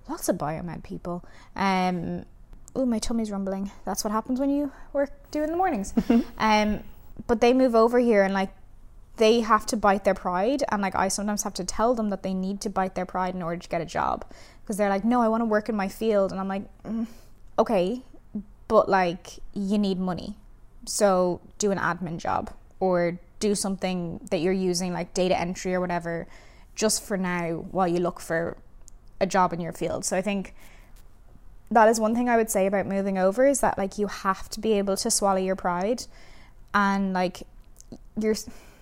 lots 0.08 0.30
of 0.30 0.38
biomed 0.38 0.84
people. 0.84 1.24
Um 1.56 2.26
oh 2.76 2.86
my 2.86 3.00
tummy's 3.00 3.32
rumbling. 3.32 3.72
That's 3.86 4.04
what 4.04 4.12
happens 4.12 4.40
when 4.40 4.50
you 4.50 4.72
work 4.94 5.12
do 5.32 5.44
in 5.44 5.52
the 5.52 5.58
mornings. 5.58 5.94
um 6.38 6.84
but 7.28 7.42
they 7.42 7.54
move 7.54 7.76
over 7.76 8.00
here 8.00 8.24
and 8.24 8.34
like 8.34 8.52
they 9.18 9.40
have 9.40 9.66
to 9.66 9.78
bite 9.78 10.04
their 10.04 10.14
pride 10.14 10.64
and 10.70 10.82
like 10.82 10.96
I 10.96 11.08
sometimes 11.08 11.44
have 11.44 11.54
to 11.56 11.64
tell 11.64 11.94
them 11.94 12.10
that 12.10 12.24
they 12.24 12.34
need 12.34 12.62
to 12.62 12.70
bite 12.70 12.96
their 12.96 13.06
pride 13.06 13.34
in 13.34 13.42
order 13.42 13.62
to 13.62 13.70
get 13.70 13.82
a 13.82 13.86
job 13.86 14.26
because 14.62 14.78
they're 14.78 14.90
like 14.90 15.06
no 15.06 15.22
I 15.22 15.30
want 15.30 15.42
to 15.42 15.46
work 15.46 15.70
in 15.70 15.76
my 15.76 15.88
field 15.88 16.32
and 16.32 16.40
I'm 16.40 16.48
like 16.48 16.64
mm, 16.84 17.08
okay 17.58 18.02
but 18.68 18.90
like 18.90 19.40
you 19.54 19.78
need 19.78 20.00
money 20.00 20.38
so 20.86 21.40
do 21.58 21.72
an 21.72 21.78
admin 21.78 22.18
job 22.18 22.52
or 22.80 23.20
do 23.40 23.56
something 23.56 24.20
that 24.32 24.40
you're 24.40 24.54
using 24.54 24.94
like 24.94 25.14
data 25.14 25.40
entry 25.40 25.74
or 25.74 25.80
whatever 25.80 26.28
just 26.76 27.04
for 27.04 27.18
now 27.18 27.66
while 27.72 27.88
you 27.88 28.00
look 28.00 28.20
for 28.20 28.58
a 29.20 29.26
job 29.26 29.54
in 29.54 29.60
your 29.60 29.74
field 29.74 30.06
so 30.06 30.18
I 30.18 30.22
think 30.22 30.54
that 31.72 31.90
is 31.90 32.00
one 32.00 32.16
thing 32.16 32.30
I 32.30 32.38
would 32.38 32.50
say 32.50 32.68
about 32.68 32.86
moving 32.86 33.18
over 33.18 33.46
is 33.46 33.62
that 33.62 33.78
like 33.78 33.98
you 33.98 34.08
have 34.08 34.50
to 34.50 34.60
be 34.60 34.74
able 34.74 34.96
to 34.98 35.10
swallow 35.10 35.40
your 35.40 35.56
pride 35.56 36.06
and 36.74 37.14
like 37.14 37.44
your 38.18 38.36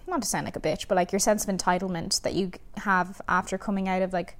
not 0.07 0.21
to 0.21 0.27
sound 0.27 0.45
like 0.45 0.55
a 0.55 0.59
bitch, 0.59 0.87
but 0.87 0.95
like 0.95 1.11
your 1.11 1.19
sense 1.19 1.47
of 1.47 1.55
entitlement 1.55 2.21
that 2.23 2.33
you 2.33 2.51
have 2.77 3.21
after 3.27 3.57
coming 3.57 3.87
out 3.87 4.01
of 4.01 4.11
like 4.11 4.37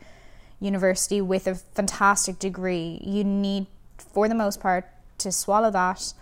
university 0.60 1.22
with 1.22 1.48
a 1.48 1.56
fantastic 1.56 2.38
degree, 2.38 3.00
you 3.04 3.24
need 3.24 3.66
for 3.98 4.28
the 4.28 4.36
most 4.36 4.60
part 4.60 4.86
to 5.20 5.32
swallow 5.32 5.72
that 5.72 6.14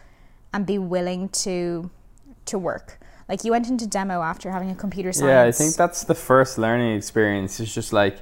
and 0.54 0.66
be 0.66 0.78
willing 0.78 1.30
to 1.30 1.90
to 2.46 2.58
work. 2.58 3.00
Like 3.28 3.44
you 3.44 3.52
went 3.52 3.68
into 3.68 3.88
demo 3.88 4.22
after 4.22 4.52
having 4.52 4.70
a 4.70 4.76
computer 4.76 5.12
science. 5.12 5.28
Yeah, 5.28 5.44
I 5.44 5.52
think 5.52 5.76
that's 5.76 6.04
the 6.04 6.16
first 6.16 6.58
learning 6.58 6.96
experience. 6.96 7.60
It's 7.60 7.74
just 7.74 7.94
like 7.94 8.20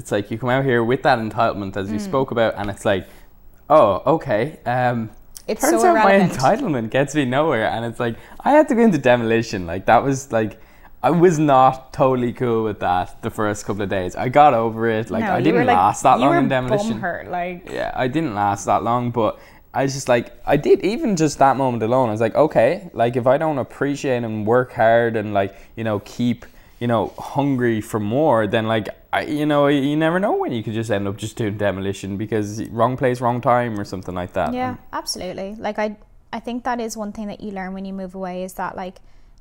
it's 0.00 0.10
like 0.10 0.30
you 0.30 0.38
come 0.38 0.48
out 0.56 0.64
here 0.64 0.82
with 0.82 1.02
that 1.08 1.18
entitlement 1.18 1.76
as 1.76 1.86
we 1.90 1.98
Hmm. 1.98 2.04
spoke 2.10 2.30
about, 2.30 2.54
and 2.56 2.70
it's 2.70 2.84
like, 2.92 3.04
oh, 3.68 4.02
okay. 4.14 4.58
Um, 4.66 5.10
it's 5.46 5.60
turns 5.62 5.82
so 5.82 5.88
out 5.88 6.04
my 6.04 6.12
entitlement 6.28 6.90
gets 6.90 7.14
me 7.14 7.24
nowhere, 7.24 7.66
and 7.74 7.84
it's 7.84 8.00
like 8.00 8.16
I 8.46 8.50
had 8.56 8.66
to 8.68 8.74
go 8.74 8.82
into 8.82 8.98
demolition. 8.98 9.66
Like 9.66 9.86
that 9.86 10.02
was 10.02 10.32
like. 10.32 10.60
I 11.02 11.08
was 11.26 11.38
not 11.38 11.94
totally 11.94 12.34
cool 12.34 12.62
with 12.62 12.80
that 12.80 13.22
the 13.22 13.30
first 13.30 13.64
couple 13.64 13.80
of 13.80 13.88
days. 13.88 14.14
I 14.14 14.28
got 14.28 14.52
over 14.52 14.86
it. 14.98 15.08
Like 15.10 15.24
No, 15.24 15.32
I 15.32 15.40
didn't 15.40 15.64
like- 15.64 15.74
last 15.78 16.02
that 16.02 16.18
you 16.18 16.26
long 16.26 16.36
in 16.40 16.48
demolition. 16.48 16.98
Hurt, 17.00 17.30
like 17.30 17.70
Yeah, 17.72 17.90
I 17.96 18.06
didn't 18.06 18.34
last 18.34 18.66
that 18.66 18.82
long, 18.82 19.10
but 19.10 19.38
I 19.72 19.84
was 19.84 19.94
just 19.94 20.10
like, 20.10 20.26
I 20.44 20.58
did 20.58 20.84
even 20.84 21.16
just 21.16 21.38
that 21.38 21.56
moment 21.56 21.82
alone. 21.82 22.10
I 22.10 22.12
was 22.12 22.20
like, 22.20 22.34
okay, 22.34 22.90
like 22.92 23.16
if 23.16 23.26
I 23.26 23.38
don't 23.38 23.56
appreciate 23.56 24.22
and 24.24 24.46
work 24.46 24.74
hard 24.74 25.16
and 25.16 25.32
like 25.32 25.52
you 25.74 25.84
know 25.84 26.00
keep 26.00 26.44
you 26.80 26.86
know 26.86 27.12
hungry 27.18 27.80
for 27.80 28.00
more, 28.00 28.46
then 28.46 28.66
like 28.66 28.88
I, 29.12 29.22
you 29.22 29.46
know 29.46 29.66
you 29.68 29.96
never 29.96 30.18
know 30.18 30.32
when 30.36 30.50
you 30.52 30.62
could 30.62 30.72
just 30.74 30.90
end 30.90 31.06
up 31.06 31.16
just 31.16 31.36
doing 31.36 31.56
demolition 31.58 32.16
because 32.16 32.62
wrong 32.70 32.96
place, 32.96 33.20
wrong 33.20 33.40
time 33.40 33.78
or 33.78 33.84
something 33.84 34.14
like 34.14 34.32
that. 34.32 34.52
Yeah, 34.54 34.70
And- 34.70 34.78
absolutely. 34.92 35.54
Like 35.58 35.78
I, 35.78 35.96
I 36.32 36.40
think 36.40 36.64
that 36.64 36.80
is 36.80 36.96
one 36.96 37.12
thing 37.12 37.26
that 37.28 37.40
you 37.40 37.50
learn 37.52 37.74
when 37.74 37.84
you 37.84 37.92
move 37.92 38.14
away 38.14 38.42
is 38.44 38.54
that 38.54 38.76
like 38.76 38.96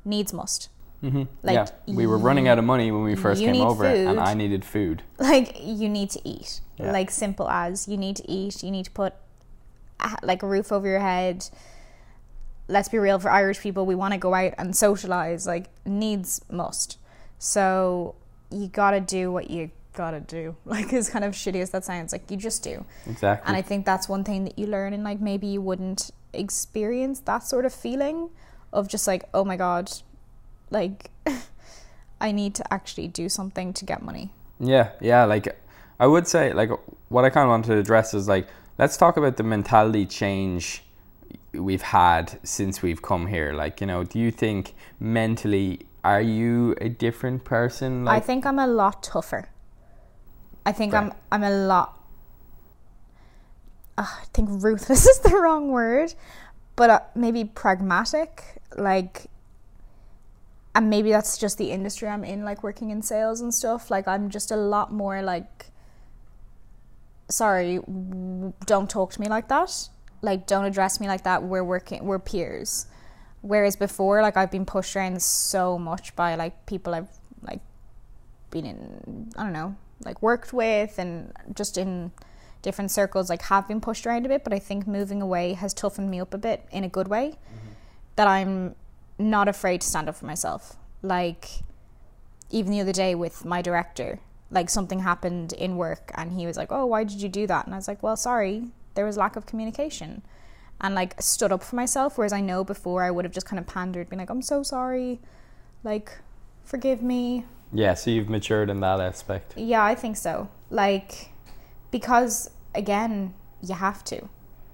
needs 0.05 0.33
must. 0.33 0.69
Mhm. 1.01 1.27
Like, 1.43 1.53
yeah, 1.55 1.67
we 1.95 2.05
were 2.05 2.17
running 2.17 2.49
out 2.49 2.59
of 2.59 2.65
money 2.65 2.91
when 2.91 3.03
we 3.03 3.15
first 3.15 3.39
came 3.41 3.61
over, 3.61 3.85
food. 3.89 4.05
and 4.07 4.19
I 4.19 4.33
needed 4.33 4.65
food. 4.65 5.01
like 5.17 5.55
you 5.63 5.87
need 5.87 6.09
to 6.09 6.19
eat 6.27 6.59
Yeah. 6.77 6.91
like 6.91 7.09
simple 7.09 7.47
as 7.47 7.87
you 7.87 7.95
need 7.95 8.17
to 8.17 8.29
eat 8.29 8.63
you 8.63 8.71
need 8.71 8.83
to 8.85 8.91
put 8.91 9.13
like 10.23 10.43
a 10.43 10.47
roof 10.47 10.71
over 10.73 10.87
your 10.87 10.99
head 10.99 11.45
let's 12.67 12.89
be 12.89 12.97
real 12.97 13.17
for 13.19 13.29
irish 13.31 13.59
people 13.59 13.85
we 13.85 13.95
want 13.95 14.13
to 14.13 14.17
go 14.19 14.33
out 14.33 14.53
and 14.57 14.75
socialize 14.75 15.47
like 15.47 15.65
needs 15.85 16.41
must 16.51 16.97
so 17.39 18.13
you 18.51 18.67
gotta 18.67 18.99
do 18.99 19.31
what 19.31 19.49
you 19.49 19.71
gotta 19.93 20.19
do 20.19 20.55
like 20.65 20.93
as 20.93 21.09
kind 21.09 21.25
of 21.25 21.33
shitty 21.33 21.61
as 21.61 21.71
that 21.71 21.83
sounds 21.83 22.11
like 22.11 22.29
you 22.29 22.37
just 22.37 22.63
do 22.63 22.85
Exactly. 23.07 23.47
and 23.47 23.57
i 23.57 23.61
think 23.61 23.85
that's 23.85 24.07
one 24.07 24.23
thing 24.23 24.43
that 24.43 24.57
you 24.59 24.67
learn 24.67 24.93
and 24.93 25.03
like 25.03 25.19
maybe 25.19 25.47
you 25.47 25.61
wouldn't 25.61 26.11
experience 26.33 27.21
that 27.21 27.39
sort 27.43 27.65
of 27.65 27.73
feeling 27.73 28.29
of 28.71 28.87
just 28.87 29.07
like 29.07 29.23
oh 29.33 29.43
my 29.43 29.55
god 29.57 29.91
like 30.69 31.09
i 32.21 32.31
need 32.31 32.53
to 32.53 32.73
actually 32.73 33.07
do 33.07 33.27
something 33.27 33.73
to 33.73 33.83
get 33.85 34.01
money 34.03 34.31
Yeah, 34.61 34.89
yeah. 34.99 35.23
Like, 35.23 35.47
I 35.99 36.05
would 36.05 36.27
say, 36.27 36.51
like, 36.51 36.69
what 37.07 37.23
I 37.23 37.29
kind 37.29 37.45
of 37.45 37.49
wanted 37.49 37.71
to 37.71 37.77
address 37.79 38.13
is 38.13 38.27
like, 38.27 38.45
let's 38.77 38.97
talk 38.97 39.15
about 39.15 39.37
the 39.37 39.43
mentality 39.43 40.05
change 40.05 40.83
we've 41.53 41.81
had 41.81 42.37
since 42.43 42.81
we've 42.81 43.01
come 43.01 43.27
here. 43.27 43.53
Like, 43.53 43.79
you 43.79 43.87
know, 43.87 44.03
do 44.03 44.19
you 44.19 44.31
think 44.31 44.73
mentally, 44.99 45.79
are 46.03 46.21
you 46.21 46.75
a 46.79 46.89
different 46.89 47.43
person? 47.43 48.07
I 48.07 48.19
think 48.19 48.45
I'm 48.45 48.59
a 48.59 48.67
lot 48.67 49.03
tougher. 49.03 49.49
I 50.65 50.71
think 50.71 50.93
Right. 50.93 51.03
I'm 51.03 51.13
I'm 51.31 51.43
a 51.43 51.51
lot. 51.51 51.99
Uh, 53.97 54.05
I 54.07 54.25
think 54.33 54.49
ruthless 54.63 55.05
is 55.11 55.19
the 55.19 55.35
wrong 55.35 55.69
word, 55.71 56.13
but 56.75 56.89
uh, 56.89 56.99
maybe 57.15 57.43
pragmatic. 57.43 58.43
Like, 58.77 59.25
and 60.75 60.89
maybe 60.89 61.11
that's 61.11 61.37
just 61.37 61.57
the 61.57 61.71
industry 61.71 62.07
I'm 62.07 62.23
in, 62.23 62.45
like 62.45 62.63
working 62.63 62.91
in 62.91 63.01
sales 63.01 63.41
and 63.41 63.53
stuff. 63.53 63.89
Like, 63.89 64.07
I'm 64.07 64.29
just 64.29 64.51
a 64.51 64.55
lot 64.55 64.91
more 64.93 65.21
like. 65.21 65.65
Sorry, 67.29 67.77
w- 67.77 68.53
don't 68.65 68.89
talk 68.89 69.11
to 69.13 69.21
me 69.21 69.27
like 69.27 69.49
that. 69.49 69.89
Like, 70.21 70.47
don't 70.47 70.65
address 70.65 70.99
me 70.99 71.07
like 71.07 71.23
that. 71.23 71.43
We're 71.43 71.63
working. 71.63 72.03
We're 72.05 72.19
peers. 72.19 72.87
Whereas 73.41 73.75
before, 73.75 74.21
like 74.21 74.35
I've 74.35 74.51
been 74.51 74.65
pushed 74.65 74.95
around 74.95 75.21
so 75.21 75.77
much 75.77 76.15
by 76.15 76.35
like 76.35 76.65
people 76.65 76.93
I've 76.93 77.09
like 77.41 77.61
been 78.51 78.65
in 78.65 79.31
I 79.37 79.43
don't 79.43 79.53
know, 79.53 79.75
like 80.03 80.21
worked 80.21 80.51
with 80.53 80.99
and 80.99 81.31
just 81.53 81.77
in 81.77 82.11
different 82.61 82.91
circles 82.91 83.29
like 83.29 83.43
have 83.43 83.67
been 83.67 83.79
pushed 83.79 84.05
around 84.05 84.25
a 84.25 84.29
bit, 84.29 84.43
but 84.43 84.53
I 84.53 84.59
think 84.59 84.85
moving 84.85 85.21
away 85.21 85.53
has 85.53 85.73
toughened 85.73 86.09
me 86.11 86.19
up 86.19 86.33
a 86.33 86.37
bit 86.37 86.65
in 86.71 86.83
a 86.83 86.89
good 86.89 87.07
way. 87.07 87.29
Mm-hmm. 87.29 87.69
That 88.17 88.27
I'm 88.27 88.75
not 89.17 89.47
afraid 89.47 89.81
to 89.81 89.87
stand 89.87 90.09
up 90.09 90.15
for 90.15 90.25
myself. 90.25 90.75
Like 91.01 91.63
even 92.49 92.71
the 92.71 92.81
other 92.81 92.91
day 92.91 93.15
with 93.15 93.45
my 93.45 93.61
director, 93.61 94.19
like 94.51 94.69
something 94.69 94.99
happened 94.99 95.53
in 95.53 95.77
work 95.77 96.11
and 96.15 96.33
he 96.33 96.45
was 96.45 96.57
like, 96.57 96.71
"Oh, 96.71 96.85
why 96.85 97.03
did 97.03 97.21
you 97.21 97.29
do 97.29 97.47
that?" 97.47 97.65
And 97.65 97.73
I 97.73 97.77
was 97.77 97.87
like, 97.87 98.03
"Well, 98.03 98.17
sorry, 98.17 98.71
there 98.95 99.05
was 99.05 99.15
lack 99.17 99.35
of 99.35 99.45
communication." 99.45 100.23
And 100.81 100.95
like 100.95 101.21
stood 101.21 101.51
up 101.51 101.61
for 101.61 101.75
myself 101.75 102.17
whereas 102.17 102.31
I 102.31 102.41
know 102.41 102.63
before 102.63 103.03
I 103.03 103.11
would 103.11 103.25
have 103.25 103.33
just 103.33 103.45
kind 103.45 103.59
of 103.59 103.67
pandered, 103.67 104.09
been 104.09 104.19
like, 104.19 104.29
"I'm 104.29 104.41
so 104.41 104.63
sorry." 104.63 105.19
Like 105.83 106.11
forgive 106.63 107.01
me, 107.01 107.45
yeah, 107.71 107.93
so 107.93 108.09
you've 108.11 108.29
matured 108.29 108.69
in 108.69 108.79
that 108.79 108.99
aspect. 108.99 109.53
yeah, 109.57 109.83
I 109.83 109.95
think 109.95 110.17
so. 110.17 110.49
Like, 110.69 111.29
because 111.91 112.49
again, 112.73 113.33
you 113.61 113.75
have 113.75 114.03
to. 114.05 114.21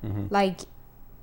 Mm-hmm. 0.03 0.27
Like, 0.29 0.61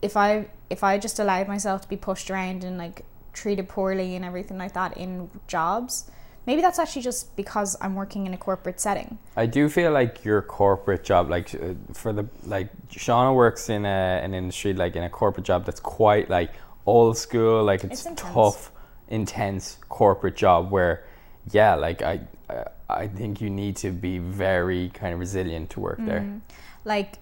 if 0.02 0.16
I 0.16 0.48
if 0.68 0.82
I 0.84 0.98
just 0.98 1.18
allowed 1.18 1.48
myself 1.48 1.82
to 1.82 1.88
be 1.88 1.96
pushed 1.96 2.30
around 2.30 2.64
and 2.64 2.76
like 2.78 3.04
treated 3.32 3.68
poorly 3.68 4.14
and 4.16 4.24
everything 4.24 4.58
like 4.58 4.72
that 4.74 4.96
in 4.96 5.30
jobs, 5.46 6.10
maybe 6.46 6.60
that's 6.62 6.78
actually 6.78 7.02
just 7.02 7.36
because 7.36 7.76
I'm 7.80 7.94
working 7.94 8.26
in 8.26 8.34
a 8.34 8.36
corporate 8.36 8.80
setting. 8.80 9.18
I 9.36 9.46
do 9.46 9.68
feel 9.68 9.92
like 9.92 10.24
your 10.24 10.42
corporate 10.42 11.04
job, 11.04 11.30
like 11.30 11.54
uh, 11.54 11.74
for 11.92 12.12
the 12.12 12.26
like 12.44 12.68
Shauna 12.88 13.34
works 13.34 13.68
in 13.68 13.84
a, 13.84 14.20
an 14.22 14.34
industry 14.34 14.72
like 14.74 14.96
in 14.96 15.02
a 15.02 15.10
corporate 15.10 15.46
job 15.46 15.64
that's 15.64 15.80
quite 15.80 16.28
like 16.30 16.52
old 16.86 17.16
school, 17.16 17.62
like 17.64 17.84
it's, 17.84 18.00
It's 18.00 18.06
intense. 18.06 18.34
tough, 18.34 18.72
intense 19.08 19.78
corporate 19.88 20.36
job 20.36 20.70
where, 20.70 21.04
yeah, 21.50 21.74
like 21.74 22.02
I, 22.02 22.20
I 22.48 22.64
I 22.88 23.08
think 23.08 23.40
you 23.40 23.48
need 23.50 23.76
to 23.76 23.90
be 23.90 24.18
very 24.18 24.90
kind 24.90 25.14
of 25.14 25.20
resilient 25.20 25.70
to 25.70 25.80
work 25.80 25.98
there. 26.00 26.20
Mm. 26.20 26.40
Like 26.84 27.18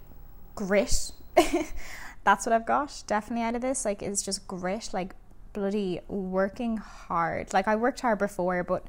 grit. 0.55 1.13
that's 2.25 2.45
what 2.45 2.53
I've 2.53 2.67
got 2.67 3.03
definitely 3.07 3.45
out 3.45 3.55
of 3.55 3.63
this. 3.63 3.85
Like 3.85 4.03
it's 4.03 4.23
just 4.23 4.47
grit. 4.49 4.91
Like 4.93 5.15
bloody 5.53 6.01
working 6.09 6.77
hard. 6.79 7.53
Like 7.53 7.69
I 7.69 7.77
worked 7.77 8.01
hard 8.01 8.19
before, 8.19 8.65
but 8.65 8.85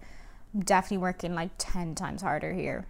definitely 0.57 0.97
working 0.97 1.33
like 1.35 1.51
ten 1.57 1.95
times 1.95 2.21
harder 2.21 2.53
here 2.53 2.85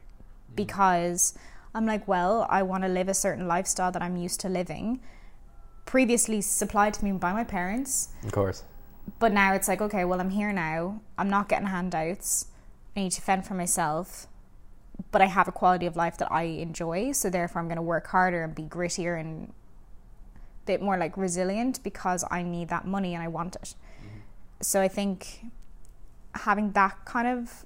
because 0.56 1.38
I'm 1.74 1.86
like, 1.86 2.08
well, 2.08 2.46
I 2.50 2.63
want 2.63 2.84
to 2.84 2.89
live 2.89 3.08
a 3.08 3.13
certain 3.13 3.48
lifestyle 3.48 3.91
that 3.91 4.01
I'm 4.01 4.18
used 4.18 4.39
to 4.41 4.50
living. 4.50 5.00
Previously 5.86 6.41
supplied 6.41 6.94
to 6.96 7.06
me 7.06 7.12
by 7.13 7.34
my 7.34 7.44
parents, 7.44 8.10
Of 8.24 8.32
course. 8.32 8.63
but 9.20 9.32
now 9.32 9.53
it's 9.53 9.68
like, 9.68 9.82
okay, 9.82 10.06
well, 10.06 10.20
I'm 10.20 10.30
here 10.32 10.51
now. 10.53 11.01
I'm 11.18 11.30
not 11.30 11.50
getting 11.50 11.68
handouts. 11.68 12.48
I 12.96 13.01
need 13.01 13.12
to 13.13 13.22
fend 13.22 13.46
for 13.46 13.53
myself. 13.53 14.27
But 15.12 15.22
I 15.22 15.25
have 15.25 15.48
a 15.48 15.51
quality 15.51 15.86
of 15.86 15.96
life 15.96 16.18
that 16.18 16.32
I 16.32 16.44
enjoy. 16.44 17.12
So 17.13 17.30
therefore, 17.30 17.62
I'm 17.62 17.68
going 17.68 17.77
to 17.77 17.82
work 17.82 18.08
harder 18.08 18.44
and 18.44 18.53
be 18.53 18.63
grittier 18.63 19.20
and 19.20 19.50
a 20.34 20.65
bit 20.65 20.82
more 20.82 20.98
like 20.98 21.18
resilient 21.18 21.82
because 21.84 22.24
I 22.30 22.44
need 22.44 22.70
that 22.70 22.86
money 22.86 23.13
and 23.15 23.24
I 23.24 23.27
want 23.27 23.56
it. 23.56 23.74
Mm-hmm. 24.00 24.20
So 24.62 24.82
I 24.82 24.88
think 24.88 25.46
having 26.36 26.72
that 26.72 27.06
kind 27.06 27.28
of 27.28 27.66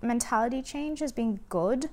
mentality 0.00 0.62
change 0.62 1.00
has 1.00 1.12
been 1.12 1.40
good. 1.48 1.90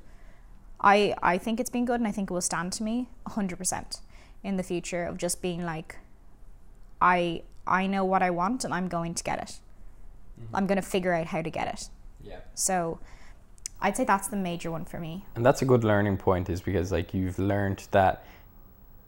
I 0.82 1.16
I 1.22 1.38
think 1.38 1.60
it's 1.60 1.70
been 1.70 1.86
good 1.86 2.00
and 2.00 2.08
I 2.08 2.12
think 2.12 2.30
it 2.30 2.34
will 2.34 2.42
stand 2.42 2.74
to 2.74 2.84
me 2.84 3.10
100% 3.28 4.02
in 4.44 4.58
the 4.58 4.64
future 4.64 5.04
of 5.04 5.18
just 5.18 5.42
being 5.42 5.66
like 5.66 5.98
I 7.02 7.44
I 7.68 7.88
know 7.88 8.04
what 8.06 8.24
I 8.24 8.30
want 8.30 8.64
and 8.64 8.74
I'm 8.74 8.88
going 8.88 9.14
to 9.14 9.24
get 9.24 9.40
it. 9.40 9.60
Mm-hmm. 10.42 10.56
I'm 10.56 10.68
going 10.68 10.78
to 10.78 10.88
figure 10.88 11.14
out 11.14 11.28
how 11.28 11.42
to 11.42 11.50
get 11.50 11.68
it. 11.68 11.90
Yeah. 12.24 12.40
So 12.56 13.00
I'd 13.82 13.96
say 13.96 14.04
that's 14.04 14.28
the 14.28 14.38
major 14.38 14.72
one 14.72 14.86
for 14.86 15.00
me. 15.00 15.26
And 15.36 15.46
that's 15.46 15.62
a 15.62 15.66
good 15.66 15.84
learning 15.84 16.18
point, 16.18 16.50
is 16.50 16.62
because 16.62 16.92
like 16.92 17.14
you've 17.14 17.40
learned 17.40 17.88
that 17.92 18.24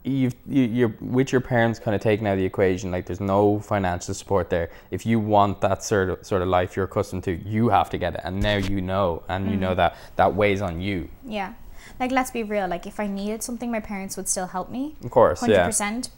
you've 0.04 0.36
you, 0.48 0.64
you're 0.64 0.96
with 1.00 1.32
your 1.32 1.42
parents 1.42 1.80
kind 1.80 1.96
of 1.96 2.02
taking 2.02 2.28
out 2.28 2.34
of 2.34 2.40
the 2.40 2.46
equation. 2.46 2.92
Like 2.92 3.06
there's 3.06 3.20
no 3.20 3.60
financial 3.60 4.14
support 4.14 4.50
there. 4.50 4.70
If 4.90 5.06
you 5.06 5.20
want 5.20 5.62
that 5.62 5.84
sort 5.84 6.10
of 6.10 6.26
sort 6.26 6.42
of 6.42 6.48
life 6.48 6.76
you're 6.76 6.86
accustomed 6.86 7.24
to, 7.26 7.34
you 7.34 7.70
have 7.70 7.90
to 7.92 7.98
get 7.98 8.16
it. 8.16 8.22
And 8.24 8.42
now 8.42 8.58
you 8.58 8.82
know, 8.82 9.24
and 9.28 9.50
you 9.50 9.58
know 9.58 9.70
mm-hmm. 9.70 9.78
that 9.78 9.96
that 10.16 10.36
weighs 10.36 10.62
on 10.62 10.82
you. 10.82 11.10
Yeah. 11.26 11.54
Like 12.00 12.12
let's 12.12 12.32
be 12.32 12.44
real, 12.44 12.68
like 12.68 12.88
if 12.88 13.00
I 13.00 13.08
needed 13.08 13.44
something 13.44 13.72
my 13.72 13.80
parents 13.80 14.18
would 14.18 14.28
still 14.28 14.48
help 14.48 14.70
me. 14.70 14.96
Of 15.04 15.12
course, 15.12 15.46
yeah. 15.48 15.68
100%. 15.68 16.10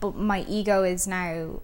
But 0.00 0.16
my 0.16 0.44
ego 0.48 0.82
is 0.82 1.06
now 1.06 1.60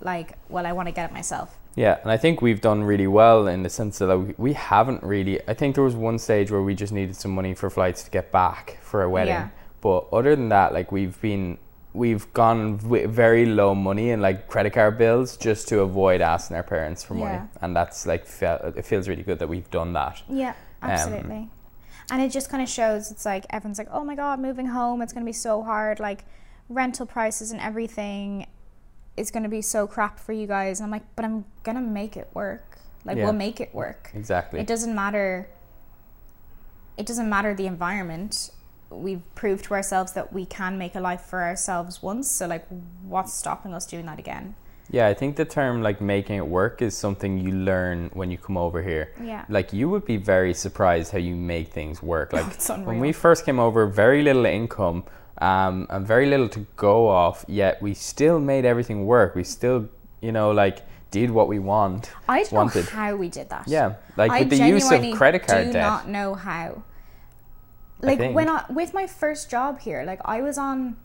like, 0.00 0.36
well, 0.48 0.66
I 0.66 0.72
want 0.72 0.88
to 0.88 0.92
get 0.92 1.10
it 1.10 1.12
myself. 1.12 1.58
Yeah, 1.76 1.98
and 2.02 2.10
I 2.10 2.16
think 2.16 2.40
we've 2.40 2.60
done 2.60 2.84
really 2.84 3.08
well 3.08 3.48
in 3.48 3.64
the 3.64 3.70
sense 3.70 3.98
that 3.98 4.16
we, 4.16 4.34
we 4.38 4.52
haven't 4.52 5.02
really. 5.02 5.40
I 5.48 5.54
think 5.54 5.74
there 5.74 5.82
was 5.82 5.96
one 5.96 6.18
stage 6.18 6.50
where 6.50 6.62
we 6.62 6.74
just 6.74 6.92
needed 6.92 7.16
some 7.16 7.32
money 7.32 7.52
for 7.54 7.68
flights 7.68 8.04
to 8.04 8.10
get 8.10 8.30
back 8.30 8.78
for 8.80 9.02
a 9.02 9.10
wedding. 9.10 9.34
Yeah. 9.34 9.48
But 9.84 10.06
other 10.12 10.34
than 10.34 10.48
that, 10.48 10.72
like 10.72 10.90
we've 10.90 11.20
been, 11.20 11.58
we've 11.92 12.32
gone 12.32 12.78
with 12.88 13.10
very 13.10 13.44
low 13.44 13.74
money 13.74 14.10
and 14.12 14.22
like 14.22 14.48
credit 14.48 14.72
card 14.72 14.96
bills 14.96 15.36
just 15.36 15.68
to 15.68 15.80
avoid 15.80 16.22
asking 16.22 16.56
our 16.56 16.62
parents 16.62 17.04
for 17.04 17.12
money, 17.12 17.34
Yeah. 17.34 17.46
and 17.60 17.76
that's 17.76 18.06
like 18.06 18.26
it 18.40 18.84
feels 18.86 19.08
really 19.10 19.22
good 19.22 19.38
that 19.40 19.48
we've 19.48 19.70
done 19.70 19.92
that. 19.92 20.22
Yeah, 20.26 20.54
Um, 20.80 20.90
absolutely. 20.90 21.50
and 22.10 22.22
it 22.22 22.30
just 22.30 22.48
kind 22.48 22.62
of 22.62 22.68
shows 22.68 23.10
it's 23.10 23.26
like 23.26 23.44
everyone's 23.50 23.76
like, 23.76 23.88
oh 23.92 24.04
my 24.04 24.14
god, 24.14 24.40
moving 24.40 24.66
home, 24.68 25.02
it's 25.02 25.12
going 25.12 25.24
to 25.26 25.28
be 25.28 25.34
so 25.34 25.62
hard. 25.62 26.00
Like 26.00 26.24
rental 26.70 27.04
prices 27.04 27.52
and 27.52 27.60
everything 27.60 28.46
is 29.18 29.30
going 29.30 29.42
to 29.42 29.50
be 29.50 29.60
so 29.60 29.86
crap 29.86 30.18
for 30.18 30.32
you 30.32 30.46
guys. 30.46 30.80
And 30.80 30.86
I'm 30.86 30.90
like, 30.92 31.04
but 31.14 31.26
I'm 31.26 31.44
going 31.62 31.76
to 31.76 31.82
make 31.82 32.16
it 32.16 32.28
work. 32.32 32.78
Like, 33.04 33.18
Yeah. 33.18 33.24
we'll 33.24 33.34
make 33.34 33.60
it 33.60 33.74
work. 33.74 34.10
Exactly. 34.14 34.60
It 34.60 34.66
doesn't 34.66 34.94
matter. 34.94 35.46
It 36.96 37.04
doesn't 37.06 37.28
matter 37.28 37.54
the 37.54 37.66
environment. 37.66 38.50
We've 38.94 39.22
proved 39.34 39.64
to 39.66 39.74
ourselves 39.74 40.12
that 40.12 40.32
we 40.32 40.46
can 40.46 40.78
make 40.78 40.94
a 40.94 41.00
life 41.00 41.22
for 41.22 41.42
ourselves 41.42 42.02
once. 42.02 42.30
So, 42.30 42.46
like, 42.46 42.66
what's 43.02 43.32
stopping 43.32 43.74
us 43.74 43.86
doing 43.86 44.06
that 44.06 44.18
again? 44.18 44.54
Yeah, 44.90 45.06
I 45.06 45.14
think 45.14 45.36
the 45.36 45.44
term 45.44 45.82
like 45.82 46.00
making 46.00 46.36
it 46.36 46.46
work 46.46 46.82
is 46.82 46.96
something 46.96 47.38
you 47.38 47.52
learn 47.52 48.10
when 48.12 48.30
you 48.30 48.38
come 48.38 48.56
over 48.56 48.82
here. 48.82 49.12
Yeah. 49.22 49.44
Like 49.48 49.72
you 49.72 49.88
would 49.88 50.04
be 50.04 50.16
very 50.18 50.54
surprised 50.54 51.10
how 51.12 51.18
you 51.18 51.34
make 51.34 51.72
things 51.72 52.02
work. 52.02 52.32
Like 52.44 52.86
when 52.86 53.00
we 53.00 53.12
first 53.12 53.44
came 53.44 53.58
over, 53.58 53.86
very 53.86 54.22
little 54.22 54.44
income, 54.44 55.04
um, 55.38 55.86
and 55.90 56.06
very 56.06 56.26
little 56.26 56.48
to 56.50 56.66
go 56.76 57.08
off. 57.08 57.44
Yet 57.48 57.80
we 57.80 57.94
still 57.94 58.38
made 58.38 58.64
everything 58.64 59.06
work. 59.06 59.34
We 59.34 59.44
still, 59.44 59.88
you 60.20 60.32
know, 60.32 60.50
like 60.50 60.82
did 61.10 61.30
what 61.30 61.48
we 61.48 61.58
want. 61.58 62.10
I 62.28 62.42
don't 62.42 62.52
wanted. 62.52 62.84
know 62.84 62.90
how 62.90 63.16
we 63.16 63.28
did 63.28 63.48
that. 63.50 63.66
Yeah, 63.66 63.94
like 64.16 64.30
I 64.30 64.40
with 64.40 64.50
the 64.50 64.66
use 64.66 64.90
of 64.90 65.00
credit 65.14 65.46
card 65.46 65.66
do 65.66 65.72
debt. 65.72 65.82
not 65.82 66.08
know 66.08 66.34
how. 66.34 66.82
Like 68.00 68.20
I 68.20 68.30
when 68.30 68.48
I 68.48 68.64
with 68.70 68.92
my 68.94 69.06
first 69.06 69.50
job 69.50 69.80
here, 69.80 70.04
like 70.04 70.20
I 70.24 70.40
was 70.40 70.58
on, 70.58 70.96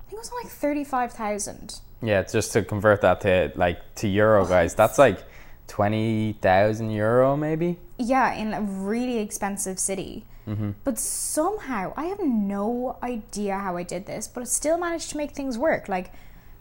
I 0.00 0.02
think 0.10 0.14
it 0.14 0.18
was 0.18 0.30
on 0.30 0.42
like 0.42 0.52
thirty 0.52 0.84
five 0.84 1.12
thousand. 1.12 1.80
Yeah, 2.02 2.22
just 2.22 2.52
to 2.52 2.62
convert 2.62 3.00
that 3.00 3.20
to 3.22 3.52
like 3.56 3.94
to 3.96 4.08
euro, 4.08 4.46
guys. 4.46 4.74
That's 4.74 4.98
like 4.98 5.24
twenty 5.66 6.34
thousand 6.40 6.90
euro, 6.90 7.36
maybe. 7.36 7.78
Yeah, 7.98 8.34
in 8.34 8.52
a 8.52 8.60
really 8.60 9.18
expensive 9.18 9.78
city. 9.78 10.24
Mm-hmm. 10.46 10.72
But 10.84 10.98
somehow, 10.98 11.92
I 11.96 12.04
have 12.04 12.20
no 12.20 12.98
idea 13.02 13.58
how 13.58 13.76
I 13.76 13.82
did 13.82 14.06
this, 14.06 14.28
but 14.28 14.42
I 14.42 14.44
still 14.44 14.78
managed 14.78 15.10
to 15.10 15.16
make 15.16 15.32
things 15.32 15.58
work. 15.58 15.88
Like, 15.88 16.12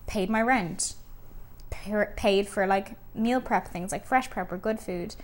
paid 0.08 0.30
my 0.30 0.42
rent, 0.42 0.96
paid 1.70 2.48
for 2.48 2.66
like 2.66 2.96
meal 3.14 3.42
prep 3.42 3.68
things 3.68 3.92
like 3.92 4.06
fresh 4.06 4.30
prep 4.30 4.52
or 4.52 4.58
good 4.58 4.80
food. 4.80 5.16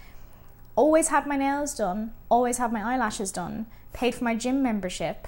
Always 0.75 1.09
had 1.09 1.27
my 1.27 1.37
nails 1.37 1.75
done, 1.75 2.13
always 2.29 2.57
had 2.57 2.71
my 2.71 2.81
eyelashes 2.81 3.31
done, 3.31 3.65
paid 3.93 4.15
for 4.15 4.23
my 4.23 4.35
gym 4.35 4.61
membership, 4.63 5.27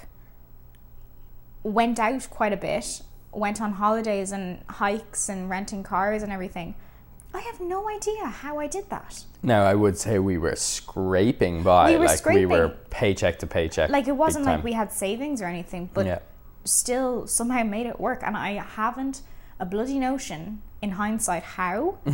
went 1.62 1.98
out 1.98 2.28
quite 2.30 2.52
a 2.52 2.56
bit, 2.56 3.02
went 3.32 3.60
on 3.60 3.72
holidays 3.72 4.32
and 4.32 4.62
hikes 4.68 5.28
and 5.28 5.50
renting 5.50 5.82
cars 5.82 6.22
and 6.22 6.32
everything. 6.32 6.74
I 7.32 7.40
have 7.40 7.60
no 7.60 7.88
idea 7.90 8.26
how 8.26 8.60
I 8.60 8.68
did 8.68 8.88
that. 8.90 9.24
No, 9.42 9.64
I 9.64 9.74
would 9.74 9.98
say 9.98 10.20
we 10.20 10.38
were 10.38 10.54
scraping 10.54 11.64
by. 11.64 11.90
We 11.90 11.98
were 11.98 12.06
like 12.06 12.18
scraping. 12.18 12.48
we 12.48 12.56
were 12.56 12.76
paycheck 12.90 13.40
to 13.40 13.46
paycheck. 13.46 13.90
Like 13.90 14.06
it 14.06 14.16
wasn't 14.16 14.44
like 14.44 14.62
we 14.62 14.72
had 14.72 14.92
savings 14.92 15.42
or 15.42 15.46
anything, 15.46 15.90
but 15.92 16.06
yeah. 16.06 16.20
still 16.64 17.26
somehow 17.26 17.64
made 17.64 17.86
it 17.86 17.98
work. 17.98 18.22
And 18.24 18.36
I 18.36 18.52
haven't 18.52 19.22
a 19.58 19.66
bloody 19.66 19.98
notion 19.98 20.62
in 20.84 20.90
hindsight 20.90 21.42
how? 21.42 21.98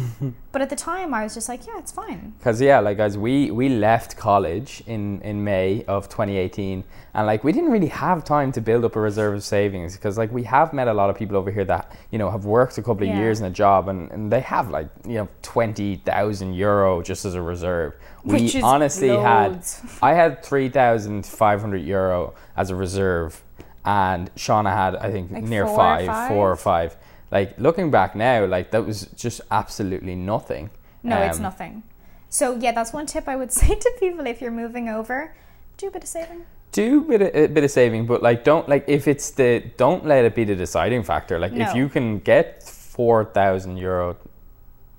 But 0.53 0.63
at 0.63 0.71
the 0.71 0.77
time 0.77 1.15
i 1.15 1.23
was 1.23 1.35
just 1.35 1.49
like 1.49 1.65
yeah 1.69 1.79
it's 1.79 1.93
fine. 1.93 2.35
Because 2.39 2.61
yeah 2.61 2.81
like 2.81 2.99
as 2.99 3.17
we 3.17 3.51
we 3.51 3.69
left 3.69 4.17
college 4.17 4.83
in 4.87 5.21
in 5.23 5.45
may 5.45 5.85
of 5.85 6.09
2018 6.09 6.83
and 7.15 7.27
like 7.27 7.45
we 7.45 7.53
didn't 7.53 7.71
really 7.71 7.93
have 8.07 8.25
time 8.25 8.51
to 8.53 8.61
build 8.61 8.85
up 8.85 8.97
a 8.97 9.01
reserve 9.01 9.35
of 9.35 9.45
savings 9.45 9.97
because 9.97 10.19
like 10.19 10.33
we 10.33 10.43
have 10.43 10.73
met 10.73 10.89
a 10.89 10.95
lot 11.01 11.09
of 11.11 11.17
people 11.17 11.37
over 11.37 11.51
here 11.51 11.65
that 11.65 11.85
you 12.11 12.19
know 12.19 12.31
have 12.31 12.45
worked 12.45 12.79
a 12.79 12.83
couple 12.83 13.05
of 13.05 13.11
yeah. 13.11 13.21
years 13.21 13.39
in 13.41 13.47
a 13.47 13.55
job 13.65 13.89
and, 13.89 14.11
and 14.13 14.33
they 14.33 14.41
have 14.41 14.71
like 14.71 14.89
you 15.07 15.15
know 15.15 15.29
20,000 15.43 16.55
euro 16.55 17.03
just 17.03 17.25
as 17.25 17.35
a 17.35 17.43
reserve. 17.43 17.95
Which 18.23 18.55
we 18.55 18.63
honestly 18.63 19.11
loads. 19.11 19.81
had 19.81 19.91
i 20.11 20.13
had 20.15 20.45
3,500 20.45 21.77
euro 21.79 22.35
as 22.57 22.71
a 22.71 22.77
reserve 22.77 23.43
and 23.85 24.35
shauna 24.35 24.73
had 24.73 24.97
i 24.97 25.11
think 25.11 25.31
like 25.31 25.45
near 25.45 25.67
four 25.67 25.77
five, 25.77 26.07
five 26.07 26.29
four 26.29 26.51
or 26.51 26.57
five 26.57 26.97
like 27.31 27.59
looking 27.59 27.91
back 27.91 28.15
now, 28.15 28.45
like 28.47 28.71
that 28.73 28.85
was 28.85 29.07
just 29.17 29.41
absolutely 29.51 30.15
nothing. 30.15 30.71
No, 31.03 31.17
um, 31.17 31.23
it's 31.23 31.39
nothing. 31.39 31.83
So 32.29 32.57
yeah, 32.57 32.73
that's 32.73 32.93
one 32.93 33.07
tip 33.07 33.29
I 33.29 33.37
would 33.37 33.53
say 33.61 33.75
to 33.75 33.93
people 33.99 34.27
if 34.27 34.41
you're 34.41 34.51
moving 34.51 34.89
over, 34.89 35.35
do 35.77 35.89
a 35.89 35.91
bit 35.91 36.03
of 36.03 36.09
saving. 36.09 36.45
Do 36.73 37.01
a 37.01 37.19
bit 37.19 37.23
of, 37.23 37.35
a 37.35 37.47
bit 37.49 37.65
of 37.65 37.71
saving, 37.71 38.07
but 38.07 38.23
like 38.23 38.45
don't 38.45 38.69
like 38.69 38.85
if 38.87 39.09
it's 39.09 39.31
the 39.31 39.65
don't 39.77 40.07
let 40.07 40.25
it 40.25 40.35
be 40.35 40.45
the 40.45 40.55
deciding 40.55 41.03
factor. 41.03 41.39
Like 41.39 41.53
no. 41.53 41.69
if 41.69 41.75
you 41.75 41.89
can 41.89 42.21
get 42.21 42.63
four 42.63 43.25
thousand 43.25 43.77
euro, 43.77 44.17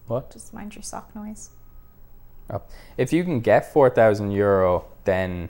what? 0.07 0.31
Just 0.31 0.53
mind 0.53 0.75
your 0.75 0.83
sock 0.83 1.15
noise. 1.15 1.51
Oh. 2.49 2.61
If 2.97 3.13
you 3.13 3.23
can 3.23 3.39
get 3.39 3.71
four 3.71 3.89
thousand 3.89 4.31
euro, 4.31 4.85
then 5.05 5.49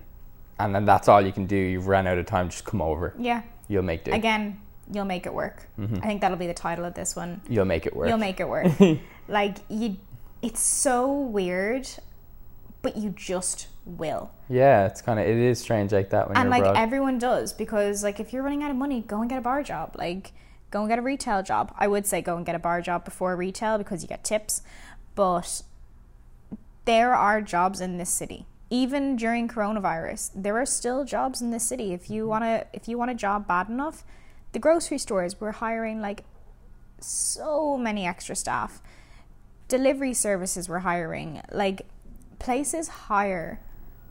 and 0.59 0.75
then 0.75 0.85
that's 0.85 1.07
all 1.07 1.21
you 1.21 1.31
can 1.31 1.47
do. 1.47 1.55
You've 1.55 1.87
run 1.87 2.05
out 2.05 2.19
of 2.19 2.27
time. 2.27 2.49
Just 2.49 2.65
come 2.65 2.81
over. 2.81 3.15
Yeah. 3.17 3.41
You'll 3.67 3.83
make 3.83 4.03
do. 4.03 4.11
Again, 4.11 4.59
you'll 4.91 5.05
make 5.05 5.25
it 5.25 5.33
work. 5.33 5.67
Mm-hmm. 5.79 5.97
I 5.97 6.05
think 6.05 6.21
that'll 6.21 6.37
be 6.37 6.47
the 6.47 6.53
title 6.53 6.85
of 6.85 6.93
this 6.93 7.15
one. 7.15 7.41
You'll 7.49 7.65
make 7.65 7.85
it 7.85 7.95
work. 7.95 8.09
You'll 8.09 8.17
make 8.17 8.39
it 8.39 8.47
work. 8.47 8.71
like 9.27 9.57
you, 9.69 9.97
it's 10.41 10.61
so 10.61 11.11
weird, 11.11 11.87
but 12.81 12.97
you 12.97 13.11
just 13.11 13.67
will. 13.85 14.31
Yeah, 14.49 14.85
it's 14.85 15.01
kind 15.01 15.19
of 15.19 15.25
it 15.25 15.37
is 15.37 15.59
strange 15.59 15.91
like 15.91 16.09
that 16.11 16.27
when 16.27 16.37
and 16.37 16.49
like 16.49 16.61
abroad. 16.61 16.77
everyone 16.77 17.17
does 17.17 17.53
because 17.53 18.03
like 18.03 18.19
if 18.19 18.33
you're 18.33 18.43
running 18.43 18.63
out 18.63 18.71
of 18.71 18.77
money, 18.77 19.01
go 19.01 19.21
and 19.21 19.29
get 19.29 19.39
a 19.39 19.41
bar 19.41 19.63
job. 19.63 19.95
Like 19.97 20.33
go 20.69 20.81
and 20.81 20.89
get 20.89 20.99
a 20.99 21.01
retail 21.01 21.41
job. 21.41 21.73
I 21.77 21.87
would 21.87 22.05
say 22.05 22.21
go 22.21 22.37
and 22.37 22.45
get 22.45 22.55
a 22.55 22.59
bar 22.59 22.81
job 22.81 23.05
before 23.05 23.35
retail 23.35 23.77
because 23.77 24.01
you 24.01 24.09
get 24.09 24.23
tips, 24.23 24.61
but 25.15 25.63
there 26.85 27.15
are 27.15 27.41
jobs 27.41 27.79
in 27.79 27.97
this 27.97 28.09
city 28.09 28.45
even 28.71 29.17
during 29.17 29.47
coronavirus 29.47 30.31
there 30.33 30.57
are 30.57 30.65
still 30.65 31.03
jobs 31.03 31.41
in 31.41 31.51
this 31.51 31.67
city 31.67 31.93
if 31.93 32.09
you 32.09 32.25
want 32.25 32.43
to 32.43 32.65
if 32.73 32.87
you 32.87 32.97
want 32.97 33.11
a 33.11 33.13
job 33.13 33.45
bad 33.45 33.69
enough 33.69 34.03
the 34.51 34.59
grocery 34.59 34.97
stores 34.97 35.39
were 35.39 35.53
hiring 35.53 36.01
like 36.01 36.23
so 36.99 37.77
many 37.77 38.05
extra 38.05 38.35
staff. 38.35 38.81
Delivery 39.67 40.13
services 40.13 40.67
were 40.67 40.79
hiring. 40.79 41.41
Like 41.51 41.87
places 42.39 42.87
hire 42.87 43.59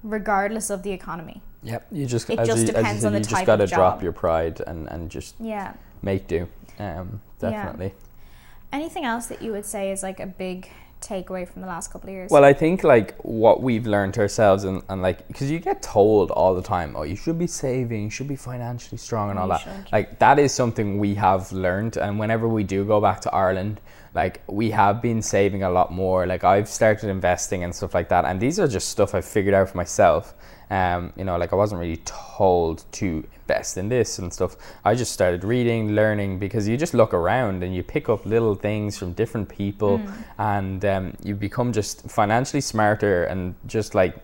regardless 0.02 0.70
of 0.70 0.82
the 0.82 0.92
economy. 0.92 1.42
Yep, 1.62 1.86
you 1.92 2.06
just 2.06 2.30
it 2.30 2.44
just 2.44 2.66
you, 2.66 2.66
depends 2.66 3.04
on 3.04 3.12
the 3.12 3.18
you 3.18 3.24
type 3.24 3.40
just 3.40 3.46
got 3.46 3.56
to 3.56 3.66
drop 3.66 4.02
your 4.02 4.12
pride 4.12 4.62
and 4.66 4.88
and 4.90 5.10
just 5.10 5.34
yeah 5.38 5.74
make 6.02 6.26
do. 6.26 6.48
Um, 6.78 7.20
definitely. 7.38 7.88
Yeah. 7.88 8.78
Anything 8.78 9.04
else 9.04 9.26
that 9.26 9.42
you 9.42 9.52
would 9.52 9.66
say 9.66 9.90
is 9.90 10.02
like 10.02 10.20
a 10.20 10.26
big 10.26 10.70
takeaway 11.00 11.48
from 11.48 11.62
the 11.62 11.68
last 11.68 11.92
couple 11.92 12.08
of 12.08 12.14
years? 12.14 12.30
Well, 12.30 12.44
I 12.44 12.52
think 12.52 12.84
like 12.84 13.16
what 13.22 13.62
we've 13.62 13.86
learned 13.86 14.18
ourselves 14.18 14.64
and, 14.64 14.82
and 14.88 15.02
like 15.02 15.26
because 15.28 15.50
you 15.50 15.58
get 15.58 15.82
told 15.82 16.30
all 16.30 16.54
the 16.54 16.62
time, 16.62 16.94
oh, 16.96 17.02
you 17.02 17.16
should 17.16 17.38
be 17.38 17.46
saving, 17.46 18.04
you 18.04 18.10
should 18.10 18.28
be 18.28 18.36
financially 18.36 18.98
strong 18.98 19.30
and 19.30 19.38
all 19.38 19.46
you 19.46 19.52
that. 19.52 19.60
Should. 19.60 19.92
Like 19.92 20.18
that 20.18 20.38
is 20.38 20.52
something 20.52 20.98
we 20.98 21.14
have 21.14 21.50
learned, 21.52 21.96
and 21.96 22.18
whenever 22.18 22.48
we 22.48 22.64
do 22.64 22.84
go 22.84 23.00
back 23.00 23.20
to 23.22 23.34
Ireland, 23.34 23.80
like 24.14 24.42
we 24.46 24.70
have 24.70 25.00
been 25.00 25.22
saving 25.22 25.62
a 25.62 25.70
lot 25.70 25.92
more. 25.92 26.26
Like 26.26 26.44
I've 26.44 26.68
started 26.68 27.08
investing 27.08 27.64
and 27.64 27.74
stuff 27.74 27.94
like 27.94 28.08
that, 28.10 28.24
and 28.24 28.40
these 28.40 28.58
are 28.60 28.68
just 28.68 28.88
stuff 28.88 29.14
I've 29.14 29.24
figured 29.24 29.54
out 29.54 29.70
for 29.70 29.76
myself. 29.76 30.34
Um, 30.70 31.12
you 31.16 31.24
know, 31.24 31.36
like 31.36 31.52
I 31.52 31.56
wasn't 31.56 31.80
really 31.80 32.00
told 32.04 32.84
to 32.92 33.26
invest 33.34 33.76
in 33.76 33.88
this 33.88 34.18
and 34.20 34.32
stuff. 34.32 34.56
I 34.84 34.94
just 34.94 35.12
started 35.12 35.42
reading, 35.42 35.92
learning 35.92 36.38
because 36.38 36.68
you 36.68 36.76
just 36.76 36.94
look 36.94 37.12
around 37.12 37.64
and 37.64 37.74
you 37.74 37.82
pick 37.82 38.08
up 38.08 38.24
little 38.24 38.54
things 38.54 38.96
from 38.96 39.12
different 39.12 39.48
people, 39.48 39.98
mm. 39.98 40.12
and 40.38 40.84
um, 40.84 41.16
you 41.24 41.34
become 41.34 41.72
just 41.72 42.08
financially 42.08 42.60
smarter 42.60 43.24
and 43.24 43.54
just 43.66 43.94
like 43.94 44.16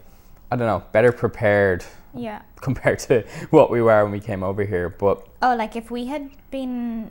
I 0.50 0.56
don't 0.56 0.66
know, 0.68 0.84
better 0.92 1.12
prepared. 1.12 1.84
Yeah. 2.14 2.42
Compared 2.56 2.98
to 3.00 3.24
what 3.50 3.70
we 3.70 3.82
were 3.82 4.02
when 4.02 4.12
we 4.12 4.20
came 4.20 4.42
over 4.42 4.64
here, 4.64 4.88
but 4.88 5.26
oh, 5.42 5.54
like 5.54 5.76
if 5.76 5.90
we 5.90 6.06
had 6.06 6.30
been 6.50 7.10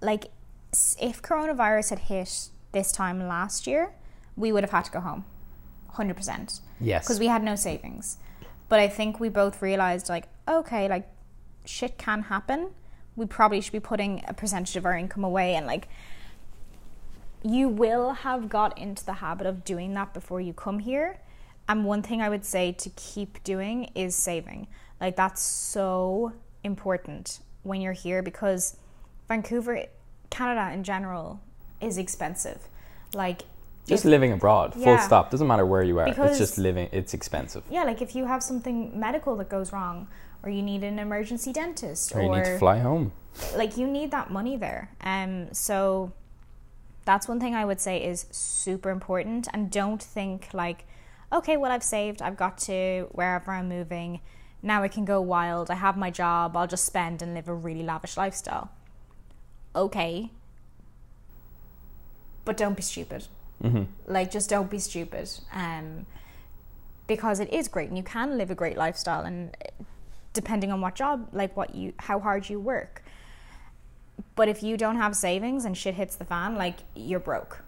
like 0.00 0.26
if 1.00 1.22
coronavirus 1.22 1.90
had 1.90 1.98
hit 2.00 2.48
this 2.72 2.92
time 2.92 3.26
last 3.26 3.66
year, 3.66 3.90
we 4.36 4.52
would 4.52 4.62
have 4.62 4.70
had 4.70 4.84
to 4.86 4.90
go 4.90 5.00
home. 5.00 5.24
100%. 5.94 6.60
Yes. 6.80 7.04
Because 7.04 7.18
we 7.18 7.26
had 7.26 7.42
no 7.42 7.56
savings. 7.56 8.18
But 8.68 8.80
I 8.80 8.88
think 8.88 9.20
we 9.20 9.28
both 9.28 9.62
realized, 9.62 10.08
like, 10.08 10.28
okay, 10.48 10.88
like, 10.88 11.08
shit 11.64 11.98
can 11.98 12.22
happen. 12.22 12.70
We 13.16 13.26
probably 13.26 13.60
should 13.60 13.72
be 13.72 13.80
putting 13.80 14.22
a 14.26 14.34
percentage 14.34 14.76
of 14.76 14.84
our 14.84 14.96
income 14.96 15.24
away 15.24 15.54
and, 15.54 15.66
like, 15.66 15.88
you 17.42 17.68
will 17.68 18.12
have 18.12 18.48
got 18.48 18.76
into 18.78 19.04
the 19.04 19.12
habit 19.14 19.46
of 19.46 19.64
doing 19.64 19.92
that 19.94 20.14
before 20.14 20.40
you 20.40 20.54
come 20.54 20.78
here. 20.78 21.20
And 21.68 21.84
one 21.84 22.02
thing 22.02 22.22
I 22.22 22.28
would 22.28 22.44
say 22.44 22.72
to 22.72 22.90
keep 22.90 23.42
doing 23.44 23.90
is 23.94 24.16
saving. 24.16 24.66
Like, 25.00 25.16
that's 25.16 25.42
so 25.42 26.32
important 26.62 27.40
when 27.62 27.80
you're 27.80 27.92
here 27.92 28.22
because 28.22 28.76
Vancouver, 29.28 29.84
Canada 30.30 30.72
in 30.72 30.84
general, 30.84 31.40
is 31.80 31.98
expensive. 31.98 32.68
Like, 33.12 33.42
just 33.86 34.04
if, 34.04 34.10
living 34.10 34.32
abroad, 34.32 34.74
yeah. 34.76 34.96
full 34.96 35.06
stop. 35.06 35.30
Doesn't 35.30 35.46
matter 35.46 35.66
where 35.66 35.82
you 35.82 35.98
are. 35.98 36.06
Because, 36.06 36.30
it's 36.30 36.38
just 36.38 36.58
living. 36.58 36.88
It's 36.92 37.14
expensive. 37.14 37.62
Yeah, 37.70 37.84
like 37.84 38.00
if 38.00 38.14
you 38.14 38.26
have 38.26 38.42
something 38.42 38.98
medical 38.98 39.36
that 39.36 39.48
goes 39.48 39.72
wrong, 39.72 40.08
or 40.42 40.50
you 40.50 40.62
need 40.62 40.84
an 40.84 40.98
emergency 40.98 41.52
dentist, 41.52 42.14
or, 42.14 42.20
or 42.20 42.22
you 42.22 42.30
need 42.30 42.44
to 42.44 42.58
fly 42.58 42.78
home. 42.78 43.12
Like 43.56 43.76
you 43.76 43.86
need 43.86 44.10
that 44.10 44.30
money 44.30 44.56
there. 44.56 44.90
Um, 45.00 45.52
so 45.52 46.12
that's 47.04 47.28
one 47.28 47.40
thing 47.40 47.54
I 47.54 47.64
would 47.64 47.80
say 47.80 48.02
is 48.02 48.26
super 48.30 48.90
important. 48.90 49.48
And 49.52 49.70
don't 49.70 50.02
think 50.02 50.48
like, 50.52 50.86
okay, 51.32 51.56
well 51.56 51.72
I've 51.72 51.82
saved. 51.82 52.22
I've 52.22 52.36
got 52.36 52.58
to 52.58 53.08
wherever 53.12 53.52
I'm 53.52 53.68
moving. 53.68 54.20
Now 54.62 54.82
I 54.82 54.88
can 54.88 55.04
go 55.04 55.20
wild. 55.20 55.70
I 55.70 55.74
have 55.74 55.96
my 55.96 56.10
job. 56.10 56.56
I'll 56.56 56.66
just 56.66 56.86
spend 56.86 57.20
and 57.20 57.34
live 57.34 57.48
a 57.48 57.54
really 57.54 57.82
lavish 57.82 58.16
lifestyle. 58.16 58.70
Okay, 59.76 60.30
but 62.44 62.56
don't 62.56 62.76
be 62.76 62.82
stupid. 62.82 63.26
Mm-hmm. 63.64 64.12
Like, 64.12 64.30
just 64.30 64.50
don't 64.50 64.70
be 64.70 64.78
stupid. 64.78 65.30
Um, 65.52 66.06
because 67.06 67.40
it 67.40 67.52
is 67.52 67.68
great 67.68 67.88
and 67.88 67.96
you 67.96 68.04
can 68.04 68.38
live 68.38 68.50
a 68.50 68.54
great 68.54 68.76
lifestyle 68.76 69.24
and 69.24 69.56
depending 70.32 70.72
on 70.72 70.80
what 70.80 70.94
job 70.94 71.28
like 71.32 71.56
what 71.56 71.74
you 71.74 71.92
how 71.98 72.18
hard 72.18 72.48
you 72.48 72.58
work 72.58 73.02
but 74.34 74.48
if 74.48 74.62
you 74.62 74.76
don't 74.76 74.96
have 74.96 75.14
savings 75.14 75.64
and 75.64 75.76
shit 75.76 75.94
hits 75.94 76.16
the 76.16 76.24
fan 76.24 76.56
like 76.56 76.78
you're 76.94 77.20
broke 77.20 77.62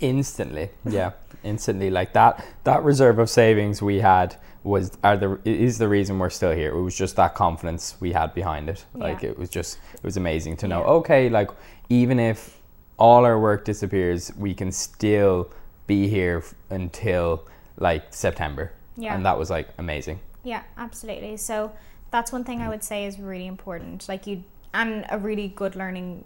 instantly 0.00 0.70
yeah 0.84 1.12
instantly 1.42 1.90
like 1.90 2.12
that 2.12 2.44
that 2.64 2.82
reserve 2.82 3.18
of 3.18 3.28
savings 3.28 3.82
we 3.82 4.00
had 4.00 4.36
was 4.62 4.92
are 5.02 5.16
the 5.16 5.38
is 5.44 5.78
the 5.78 5.88
reason 5.88 6.18
we're 6.18 6.30
still 6.30 6.52
here 6.52 6.70
it 6.70 6.82
was 6.82 6.96
just 6.96 7.16
that 7.16 7.34
confidence 7.34 7.96
we 8.00 8.12
had 8.12 8.32
behind 8.34 8.68
it 8.68 8.84
yeah. 8.94 9.04
like 9.04 9.24
it 9.24 9.38
was 9.38 9.48
just 9.48 9.78
it 9.94 10.02
was 10.02 10.16
amazing 10.16 10.56
to 10.56 10.68
know 10.68 10.80
yeah. 10.80 10.86
okay 10.86 11.28
like 11.28 11.50
even 11.88 12.18
if 12.18 12.57
all 12.98 13.24
our 13.24 13.38
work 13.38 13.64
disappears 13.64 14.32
we 14.36 14.52
can 14.52 14.72
still 14.72 15.50
be 15.86 16.08
here 16.08 16.44
until 16.70 17.46
like 17.78 18.12
september. 18.12 18.72
Yeah. 18.96 19.14
And 19.14 19.24
that 19.24 19.38
was 19.38 19.50
like 19.50 19.68
amazing. 19.78 20.20
Yeah 20.42 20.62
absolutely. 20.76 21.36
So 21.36 21.72
that's 22.10 22.32
one 22.32 22.44
thing 22.44 22.60
i 22.60 22.68
would 22.68 22.82
say 22.82 23.06
is 23.06 23.18
really 23.18 23.46
important. 23.46 24.08
Like 24.08 24.26
you 24.26 24.44
and 24.74 25.06
a 25.10 25.18
really 25.18 25.48
good 25.48 25.76
learning 25.76 26.24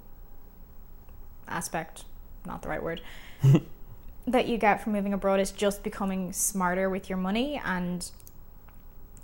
aspect 1.46 2.04
not 2.46 2.62
the 2.62 2.68
right 2.68 2.82
word 2.82 3.00
that 4.26 4.48
you 4.48 4.58
get 4.58 4.82
from 4.82 4.92
moving 4.92 5.12
abroad 5.12 5.38
is 5.38 5.50
just 5.52 5.82
becoming 5.82 6.32
smarter 6.32 6.88
with 6.90 7.08
your 7.08 7.18
money 7.18 7.61
and 7.64 8.11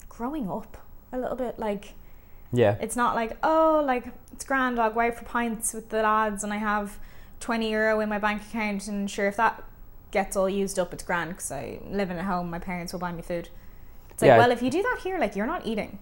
growing 0.09 0.51
up 0.51 0.77
a 1.13 1.19
little 1.19 1.37
bit. 1.37 1.59
Like 1.59 1.95
yeah. 2.53 2.77
it's 2.81 2.97
not 2.97 3.15
like 3.15 3.37
oh 3.43 3.83
like 3.85 4.13
it's 4.33 4.45
grand 4.45 4.79
i'll 4.79 4.91
go 4.91 5.01
out 5.01 5.15
for 5.15 5.25
pints 5.25 5.75
with 5.75 5.89
the 5.91 6.03
lads 6.03 6.43
and 6.43 6.53
i 6.53 6.57
have 6.57 6.99
20 7.41 7.71
euro 7.71 8.01
in 8.01 8.09
my 8.09 8.19
bank 8.19 8.43
account 8.43 8.89
and 8.89 9.11
sure 9.11 9.27
if 9.27 9.37
that 9.37 9.65
gets 10.11 10.37
all 10.37 10.49
used 10.49 10.79
up 10.79 10.93
it's 10.93 11.03
grand 11.03 11.31
because 11.31 11.53
i 11.53 11.79
live 11.91 12.11
in 12.11 12.17
at 12.17 12.25
home 12.25 12.51
my 12.51 12.59
parents 12.59 12.93
will 12.93 13.01
buy 13.01 13.13
me 13.13 13.23
food 13.23 13.49
it's 14.11 14.23
like 14.23 14.29
yeah. 14.29 14.39
well 14.39 14.51
if 14.51 14.63
you 14.63 14.71
do 14.71 14.83
that 14.83 15.01
here 15.03 15.19
like 15.19 15.37
you're 15.37 15.47
not 15.47 15.67
eating 15.67 15.99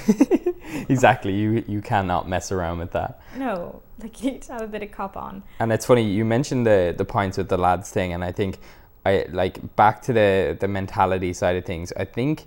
exactly. 0.88 1.34
You 1.34 1.64
you 1.66 1.80
cannot 1.80 2.28
mess 2.28 2.52
around 2.52 2.78
with 2.78 2.92
that. 2.92 3.20
No, 3.36 3.82
like 3.98 4.22
you 4.22 4.32
need 4.32 4.42
to 4.42 4.52
have 4.52 4.62
a 4.62 4.66
bit 4.66 4.82
of 4.82 4.90
cop 4.90 5.16
on. 5.16 5.42
And 5.58 5.72
it's 5.72 5.86
funny 5.86 6.02
you 6.02 6.24
mentioned 6.24 6.66
the 6.66 6.94
the 6.96 7.04
points 7.04 7.38
with 7.38 7.48
the 7.48 7.58
lads 7.58 7.90
thing, 7.90 8.12
and 8.12 8.24
I 8.24 8.32
think 8.32 8.58
I 9.04 9.26
like 9.30 9.76
back 9.76 10.02
to 10.02 10.12
the 10.12 10.56
the 10.58 10.68
mentality 10.68 11.32
side 11.32 11.56
of 11.56 11.64
things. 11.64 11.92
I 11.96 12.04
think 12.04 12.46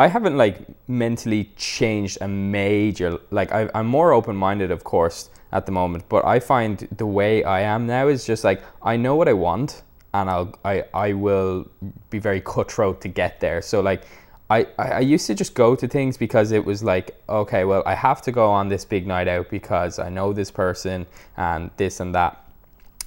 I 0.00 0.06
haven't 0.08 0.38
like 0.38 0.56
mentally 0.88 1.52
changed 1.56 2.16
a 2.22 2.28
major 2.28 3.18
like 3.30 3.52
I, 3.52 3.68
I'm 3.74 3.86
more 3.86 4.12
open 4.12 4.34
minded, 4.34 4.70
of 4.70 4.82
course, 4.82 5.28
at 5.52 5.66
the 5.66 5.72
moment. 5.72 6.04
But 6.08 6.24
I 6.24 6.40
find 6.40 6.88
the 6.96 7.04
way 7.04 7.44
I 7.44 7.60
am 7.60 7.86
now 7.86 8.08
is 8.08 8.24
just 8.24 8.42
like 8.42 8.62
I 8.82 8.96
know 8.96 9.14
what 9.14 9.28
I 9.28 9.34
want, 9.34 9.82
and 10.14 10.30
I'll 10.30 10.54
I 10.64 10.84
I 10.94 11.12
will 11.12 11.68
be 12.08 12.18
very 12.18 12.40
cutthroat 12.40 13.02
to 13.02 13.08
get 13.08 13.40
there. 13.40 13.60
So 13.60 13.82
like 13.82 14.04
I, 14.48 14.66
I 14.78 15.00
used 15.00 15.26
to 15.26 15.34
just 15.34 15.54
go 15.54 15.76
to 15.76 15.86
things 15.86 16.16
because 16.16 16.50
it 16.50 16.64
was 16.64 16.82
like, 16.82 17.22
okay, 17.28 17.64
well, 17.64 17.82
I 17.86 17.94
have 17.94 18.22
to 18.22 18.32
go 18.32 18.50
on 18.50 18.68
this 18.68 18.84
big 18.86 19.06
night 19.06 19.28
out 19.28 19.50
because 19.50 19.98
I 19.98 20.08
know 20.08 20.32
this 20.32 20.50
person 20.50 21.06
and 21.36 21.70
this 21.76 22.00
and 22.00 22.14
that, 22.16 22.42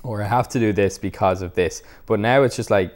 or 0.03 0.21
I 0.21 0.27
have 0.27 0.47
to 0.49 0.59
do 0.59 0.71
this 0.71 0.97
because 0.97 1.41
of 1.41 1.53
this. 1.53 1.83
But 2.05 2.21
now 2.21 2.43
it's 2.43 2.55
just 2.55 2.71
like, 2.71 2.95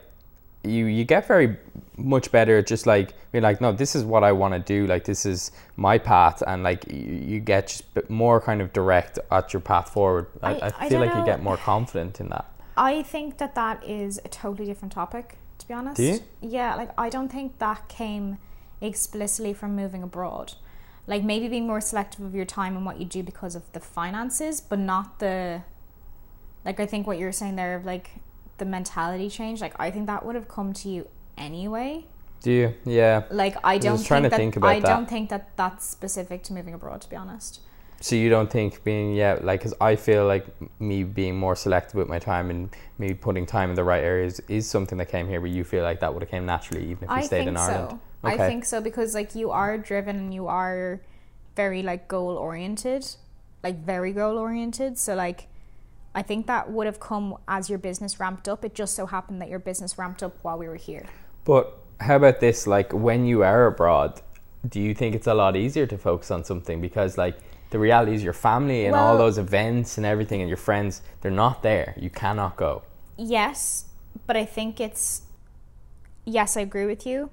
you 0.67 0.85
you 0.85 1.03
get 1.03 1.27
very 1.27 1.57
much 1.97 2.31
better 2.31 2.59
at 2.59 2.67
just 2.67 2.85
like 2.85 3.13
being 3.31 3.43
like, 3.43 3.59
no, 3.59 3.71
this 3.71 3.95
is 3.95 4.03
what 4.03 4.23
I 4.23 4.31
want 4.31 4.53
to 4.53 4.59
do. 4.59 4.87
Like 4.87 5.05
this 5.05 5.25
is 5.25 5.51
my 5.75 5.97
path, 5.97 6.43
and 6.45 6.63
like 6.63 6.85
you, 6.91 7.13
you 7.13 7.39
get 7.39 7.67
just 7.67 8.09
more 8.09 8.39
kind 8.39 8.61
of 8.61 8.73
direct 8.73 9.19
at 9.31 9.53
your 9.53 9.61
path 9.61 9.89
forward. 9.89 10.27
I, 10.41 10.53
I, 10.53 10.71
I 10.79 10.89
feel 10.89 10.99
like 10.99 11.13
know. 11.13 11.19
you 11.19 11.25
get 11.25 11.41
more 11.41 11.57
confident 11.57 12.19
in 12.19 12.29
that. 12.29 12.45
I 12.75 13.01
think 13.01 13.37
that 13.39 13.55
that 13.55 13.83
is 13.83 14.19
a 14.23 14.27
totally 14.27 14.67
different 14.67 14.91
topic 14.91 15.37
to 15.59 15.67
be 15.67 15.73
honest. 15.73 15.97
Do 15.97 16.03
you? 16.03 16.19
Yeah, 16.41 16.75
like 16.75 16.91
I 16.97 17.09
don't 17.09 17.29
think 17.31 17.59
that 17.59 17.87
came 17.87 18.37
explicitly 18.81 19.53
from 19.53 19.75
moving 19.75 20.03
abroad. 20.03 20.53
Like 21.05 21.23
maybe 21.23 21.47
being 21.47 21.67
more 21.67 21.81
selective 21.81 22.21
of 22.21 22.35
your 22.35 22.45
time 22.45 22.75
and 22.75 22.85
what 22.85 22.99
you 22.99 23.05
do 23.05 23.23
because 23.23 23.55
of 23.55 23.71
the 23.73 23.79
finances, 23.79 24.61
but 24.61 24.79
not 24.79 25.19
the 25.19 25.63
like 26.65 26.79
I 26.79 26.85
think 26.85 27.07
what 27.07 27.17
you're 27.17 27.31
saying 27.31 27.55
there 27.55 27.75
of 27.75 27.85
like 27.85 28.11
the 28.57 28.65
mentality 28.65 29.29
change. 29.29 29.61
Like 29.61 29.75
I 29.79 29.91
think 29.91 30.07
that 30.07 30.25
would 30.25 30.35
have 30.35 30.47
come 30.47 30.73
to 30.73 30.89
you 30.89 31.07
anyway. 31.37 32.05
Do 32.41 32.51
you? 32.51 32.73
Yeah. 32.85 33.23
Like 33.31 33.55
I 33.63 33.77
don't 33.77 33.99
I 33.99 34.19
think 34.19 34.29
that, 34.29 34.37
think 34.37 34.63
I 34.63 34.79
that. 34.79 34.87
don't 34.87 35.09
think 35.09 35.29
that 35.29 35.55
that's 35.57 35.85
specific 35.85 36.43
to 36.43 36.53
moving 36.53 36.73
abroad 36.73 37.01
to 37.01 37.09
be 37.09 37.15
honest. 37.15 37.61
So 37.99 38.15
you 38.15 38.29
don't 38.29 38.49
think 38.49 38.83
being 38.83 39.15
yeah 39.15 39.39
like 39.41 39.61
because 39.61 39.73
I 39.81 39.95
feel 39.95 40.27
like 40.27 40.45
me 40.79 41.03
being 41.03 41.35
more 41.35 41.55
selective 41.55 41.95
with 41.95 42.07
my 42.07 42.19
time 42.19 42.51
and 42.51 42.69
me 42.99 43.13
putting 43.13 43.45
time 43.45 43.71
in 43.71 43.75
the 43.75 43.83
right 43.83 44.03
areas 44.03 44.39
is 44.47 44.69
something 44.69 44.97
that 44.99 45.09
came 45.09 45.27
here, 45.27 45.41
but 45.41 45.49
you 45.49 45.63
feel 45.63 45.83
like 45.83 45.99
that 46.01 46.13
would 46.13 46.21
have 46.21 46.29
came 46.29 46.45
naturally 46.45 46.83
even 46.83 47.05
if 47.05 47.09
you 47.09 47.15
I 47.15 47.21
stayed 47.21 47.47
in 47.47 47.57
Ireland. 47.57 47.89
So. 47.91 47.99
Okay. 48.23 48.43
I 48.43 48.47
think 48.47 48.65
so 48.65 48.81
because 48.81 49.13
like 49.15 49.35
you 49.35 49.51
are 49.51 49.77
driven 49.77 50.15
and 50.17 50.33
you 50.33 50.47
are 50.47 51.01
very 51.55 51.81
like 51.81 52.07
goal 52.07 52.37
oriented, 52.37 53.05
like 53.63 53.83
very 53.83 54.13
goal 54.13 54.37
oriented. 54.37 54.97
So 54.97 55.15
like 55.15 55.47
I 56.17 56.23
think 56.23 56.47
that 56.47 56.71
would 56.71 56.87
have 56.87 56.99
come 56.99 57.37
as 57.47 57.69
your 57.69 57.77
business 57.77 58.19
ramped 58.19 58.49
up. 58.49 58.65
It 58.65 58.73
just 58.73 58.95
so 58.95 59.05
happened 59.05 59.39
that 59.41 59.49
your 59.49 59.59
business 59.59 59.99
ramped 59.99 60.23
up 60.23 60.35
while 60.41 60.57
we 60.57 60.67
were 60.67 60.75
here. 60.75 61.05
But 61.45 61.77
how 61.99 62.15
about 62.15 62.39
this? 62.39 62.65
Like 62.65 62.91
when 62.91 63.27
you 63.27 63.43
are 63.43 63.67
abroad, 63.67 64.21
do 64.67 64.81
you 64.81 64.95
think 64.95 65.13
it's 65.13 65.27
a 65.27 65.35
lot 65.35 65.55
easier 65.55 65.85
to 65.85 65.95
focus 65.95 66.31
on 66.31 66.43
something 66.43 66.81
because 66.81 67.19
like 67.19 67.37
the 67.69 67.77
reality 67.77 68.15
is 68.15 68.23
your 68.23 68.33
family 68.33 68.85
and 68.85 68.93
well, 68.93 69.05
all 69.05 69.17
those 69.19 69.37
events 69.37 69.97
and 69.97 70.07
everything 70.07 70.41
and 70.41 70.49
your 70.49 70.57
friends 70.57 71.01
they're 71.21 71.31
not 71.31 71.61
there 71.63 71.93
you 71.97 72.09
cannot 72.09 72.55
go 72.55 72.81
yes 73.17 73.85
but 74.25 74.35
i 74.35 74.45
think 74.45 74.79
it's 74.79 75.23
yes 76.25 76.57
i 76.57 76.61
agree 76.61 76.85
with 76.85 77.05
you 77.05 77.29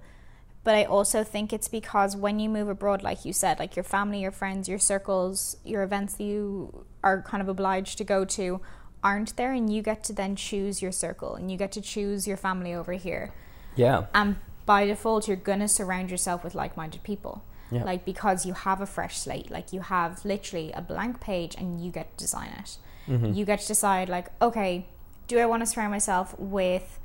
but 0.65 0.75
i 0.75 0.85
also 0.85 1.25
think 1.25 1.53
it's 1.53 1.69
because 1.69 2.17
when 2.17 2.39
you 2.39 2.49
move 2.49 2.69
abroad 2.69 3.03
like 3.03 3.25
you 3.25 3.33
said 3.33 3.59
like 3.59 3.77
your 3.77 3.85
family 3.85 4.21
your 4.21 4.33
friends 4.33 4.69
your 4.69 4.79
circles 4.79 5.57
your 5.65 5.83
events 5.83 6.15
that 6.15 6.25
you 6.25 6.85
are 7.05 7.23
kind 7.23 7.41
of 7.41 7.49
obliged 7.49 7.97
to 7.99 8.05
go 8.05 8.25
to 8.25 8.61
aren't 9.03 9.37
there 9.37 9.53
and 9.53 9.73
you 9.73 9.83
get 9.83 10.03
to 10.03 10.13
then 10.13 10.35
choose 10.35 10.83
your 10.83 10.91
circle 10.91 11.35
and 11.37 11.53
you 11.53 11.57
get 11.59 11.71
to 11.71 11.81
choose 11.81 12.27
your 12.27 12.37
family 12.37 12.75
over 12.75 12.93
here 12.93 13.33
yeah 13.77 14.07
and 14.15 14.37
by 14.67 14.85
default 14.87 15.29
you're 15.29 15.37
going 15.37 15.61
to 15.61 15.69
surround 15.69 16.11
yourself 16.11 16.43
with 16.43 16.55
like-minded 16.55 17.03
people 17.03 17.45
yeah. 17.71 17.85
Like 17.85 18.05
because 18.05 18.47
you 18.47 18.55
have 18.55 18.81
a 18.81 18.87
fresh 18.87 19.19
slate, 19.19 19.51
like 19.51 19.73
you 19.73 19.81
have 19.81 20.25
literally 20.25 20.71
a 20.73 20.81
blank 20.81 21.21
page 21.21 21.55
and 21.57 21.85
you 21.85 21.91
get 21.91 22.17
to 22.17 22.25
design 22.25 22.51
it. 22.59 22.77
Mm-hmm. 23.09 23.33
You 23.33 23.45
get 23.45 23.61
to 23.61 23.67
decide 23.67 24.09
like, 24.09 24.29
okay, 24.41 24.87
do 25.27 25.39
I 25.39 25.47
want 25.47 25.63
to 25.63 25.67
surround 25.67 25.91
myself 25.91 26.39
with 26.39 27.01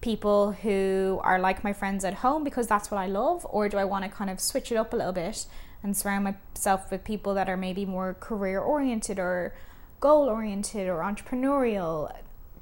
people 0.00 0.52
who 0.52 1.20
are 1.22 1.38
like 1.38 1.62
my 1.62 1.72
friends 1.72 2.04
at 2.04 2.14
home 2.14 2.42
because 2.44 2.66
that's 2.66 2.90
what 2.90 2.98
I 2.98 3.06
love, 3.06 3.46
or 3.50 3.68
do 3.68 3.76
I 3.76 3.84
want 3.84 4.04
to 4.04 4.10
kind 4.10 4.30
of 4.30 4.40
switch 4.40 4.72
it 4.72 4.76
up 4.76 4.92
a 4.92 4.96
little 4.96 5.12
bit 5.12 5.46
and 5.82 5.96
surround 5.96 6.24
myself 6.24 6.90
with 6.90 7.04
people 7.04 7.34
that 7.34 7.48
are 7.48 7.56
maybe 7.56 7.86
more 7.86 8.14
career 8.14 8.60
oriented 8.60 9.18
or 9.18 9.54
goal 10.00 10.28
oriented 10.28 10.88
or 10.88 10.98
entrepreneurial 10.98 12.14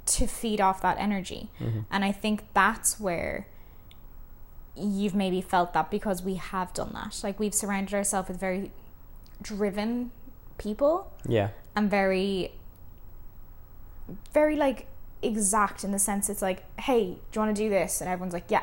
to 0.07 0.27
feed 0.27 0.61
off 0.61 0.83
that 0.83 0.99
energy? 0.99 1.51
Mm-hmm. 1.61 1.81
And 1.91 2.05
I 2.05 2.13
think 2.13 2.45
that's 2.55 3.01
where 3.01 3.49
you've 4.77 5.15
maybe 5.15 5.41
felt 5.41 5.73
that 5.73 5.91
because 5.91 6.23
we 6.23 6.35
have 6.35 6.73
done 6.75 6.91
that. 6.93 7.21
Like 7.23 7.41
we've 7.41 7.55
surrounded 7.55 7.95
ourselves 7.95 8.29
with 8.29 8.39
very 8.39 8.71
driven 9.41 10.11
people. 10.59 11.11
Yeah. 11.27 11.51
And 11.75 11.91
very 11.91 12.53
very 14.33 14.57
like 14.57 14.87
exact 15.23 15.83
in 15.83 15.91
the 15.93 15.99
sense 15.99 16.29
it's 16.29 16.43
like, 16.43 16.65
hey, 16.81 17.05
do 17.05 17.17
you 17.33 17.41
want 17.41 17.57
to 17.57 17.63
do 17.63 17.69
this? 17.69 18.01
And 18.01 18.09
everyone's 18.09 18.35
like, 18.35 18.51
yeah. 18.51 18.63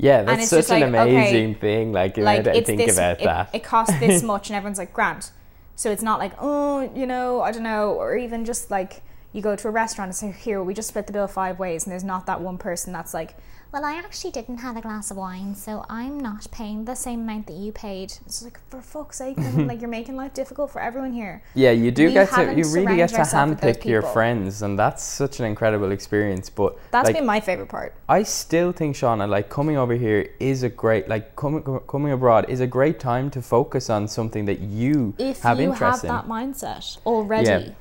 Yeah, 0.00 0.22
that's 0.22 0.48
such 0.48 0.70
an 0.70 0.80
like, 0.80 1.02
amazing 1.08 1.50
okay, 1.50 1.60
thing. 1.60 1.92
Like, 1.92 2.16
like 2.16 2.46
I 2.46 2.62
think 2.62 2.80
this, 2.80 2.96
about 2.96 3.20
it, 3.20 3.24
that. 3.24 3.50
It 3.52 3.62
costs 3.62 3.98
this 4.00 4.22
much, 4.32 4.48
and 4.48 4.56
everyone's 4.56 4.78
like, 4.78 4.94
grant. 4.94 5.30
So 5.76 5.90
it's 5.90 6.02
not 6.02 6.18
like, 6.18 6.32
oh, 6.40 6.90
you 6.94 7.06
know, 7.06 7.42
I 7.42 7.52
don't 7.52 7.62
know, 7.62 7.92
or 7.92 8.16
even 8.16 8.44
just 8.46 8.70
like 8.70 9.02
you 9.32 9.42
go 9.42 9.54
to 9.56 9.68
a 9.68 9.70
restaurant 9.70 10.08
and 10.08 10.16
say, 10.16 10.32
here, 10.32 10.62
we 10.62 10.74
just 10.74 10.88
split 10.88 11.06
the 11.06 11.12
bill 11.12 11.28
five 11.28 11.58
ways, 11.58 11.84
and 11.84 11.92
there's 11.92 12.04
not 12.04 12.26
that 12.26 12.40
one 12.40 12.58
person 12.58 12.92
that's 12.92 13.14
like, 13.14 13.36
well, 13.72 13.84
I 13.84 13.94
actually 13.94 14.32
didn't 14.32 14.58
have 14.58 14.76
a 14.76 14.80
glass 14.80 15.12
of 15.12 15.16
wine, 15.16 15.54
so 15.54 15.84
I'm 15.88 16.18
not 16.18 16.50
paying 16.50 16.86
the 16.86 16.96
same 16.96 17.20
amount 17.20 17.46
that 17.46 17.52
you 17.52 17.70
paid. 17.70 18.14
It's 18.26 18.42
like, 18.42 18.58
for 18.68 18.82
fuck's 18.82 19.18
sake, 19.18 19.36
like 19.54 19.80
you're 19.80 19.88
making 19.88 20.16
life 20.16 20.34
difficult 20.34 20.72
for 20.72 20.80
everyone 20.80 21.12
here. 21.12 21.44
Yeah, 21.54 21.70
you 21.70 21.92
do 21.92 22.06
we 22.06 22.12
get 22.12 22.32
to, 22.32 22.52
you 22.52 22.64
really 22.74 22.96
get 22.96 23.10
to 23.10 23.18
handpick 23.18 23.84
your 23.84 24.02
friends, 24.02 24.62
and 24.62 24.76
that's 24.76 25.04
such 25.04 25.38
an 25.38 25.46
incredible 25.46 25.92
experience. 25.92 26.50
But 26.50 26.76
that's 26.90 27.06
like, 27.06 27.14
been 27.14 27.26
my 27.26 27.38
favorite 27.38 27.68
part. 27.68 27.94
I 28.08 28.24
still 28.24 28.72
think, 28.72 28.96
Shauna, 28.96 29.28
like 29.28 29.48
coming 29.48 29.76
over 29.76 29.94
here 29.94 30.28
is 30.40 30.64
a 30.64 30.68
great, 30.68 31.08
like 31.08 31.36
coming 31.36 31.62
coming 31.86 32.10
abroad 32.10 32.46
is 32.48 32.58
a 32.58 32.66
great 32.66 32.98
time 32.98 33.30
to 33.30 33.40
focus 33.40 33.88
on 33.88 34.08
something 34.08 34.46
that 34.46 34.58
you 34.58 35.14
if 35.16 35.42
have 35.42 35.60
you 35.60 35.70
interest 35.70 36.02
have 36.02 36.26
that 36.26 36.28
mindset 36.28 36.98
already. 37.06 37.48
Yeah. 37.48 37.72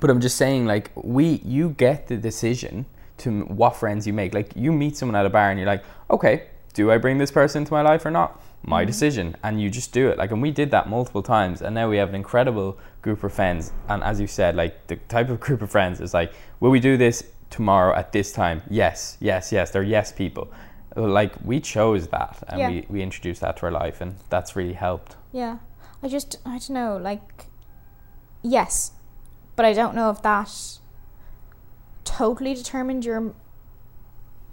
But 0.00 0.10
I'm 0.10 0.20
just 0.20 0.36
saying, 0.36 0.66
like 0.66 0.90
we, 0.94 1.40
you 1.44 1.70
get 1.70 2.08
the 2.08 2.16
decision 2.16 2.86
to 3.18 3.42
what 3.42 3.76
friends 3.76 4.06
you 4.06 4.12
make. 4.12 4.34
Like 4.34 4.52
you 4.54 4.72
meet 4.72 4.96
someone 4.96 5.16
at 5.16 5.26
a 5.26 5.30
bar 5.30 5.50
and 5.50 5.58
you're 5.58 5.66
like, 5.66 5.84
okay, 6.10 6.48
do 6.74 6.90
I 6.90 6.98
bring 6.98 7.18
this 7.18 7.30
person 7.30 7.62
into 7.62 7.72
my 7.72 7.82
life 7.82 8.04
or 8.04 8.10
not? 8.10 8.40
My 8.62 8.82
mm-hmm. 8.82 8.86
decision, 8.86 9.36
and 9.42 9.60
you 9.60 9.70
just 9.70 9.92
do 9.92 10.08
it. 10.08 10.18
Like, 10.18 10.30
and 10.30 10.42
we 10.42 10.50
did 10.50 10.70
that 10.72 10.88
multiple 10.88 11.22
times, 11.22 11.62
and 11.62 11.74
now 11.74 11.88
we 11.88 11.96
have 11.96 12.08
an 12.10 12.14
incredible 12.14 12.78
group 13.00 13.22
of 13.24 13.32
friends. 13.32 13.72
And 13.88 14.02
as 14.02 14.20
you 14.20 14.26
said, 14.26 14.56
like 14.56 14.86
the 14.88 14.96
type 14.96 15.30
of 15.30 15.40
group 15.40 15.62
of 15.62 15.70
friends 15.70 16.00
is 16.00 16.12
like, 16.12 16.32
will 16.60 16.70
we 16.70 16.80
do 16.80 16.96
this 16.96 17.24
tomorrow 17.48 17.94
at 17.94 18.12
this 18.12 18.32
time? 18.32 18.62
Yes, 18.68 19.16
yes, 19.20 19.52
yes. 19.52 19.70
They're 19.70 19.82
yes 19.82 20.12
people. 20.12 20.52
Like 20.96 21.32
we 21.44 21.60
chose 21.60 22.08
that, 22.08 22.42
and 22.48 22.58
yeah. 22.58 22.70
we 22.70 22.86
we 22.88 23.02
introduced 23.02 23.40
that 23.42 23.56
to 23.58 23.66
our 23.66 23.72
life, 23.72 24.00
and 24.00 24.16
that's 24.30 24.56
really 24.56 24.74
helped. 24.74 25.16
Yeah, 25.32 25.58
I 26.02 26.08
just 26.08 26.38
I 26.44 26.58
don't 26.58 26.70
know, 26.70 26.96
like 26.96 27.46
yes, 28.42 28.92
but 29.56 29.64
I 29.64 29.72
don't 29.72 29.94
know 29.94 30.10
if 30.10 30.22
that 30.22 30.78
totally 32.04 32.54
determined 32.54 33.04
your 33.04 33.34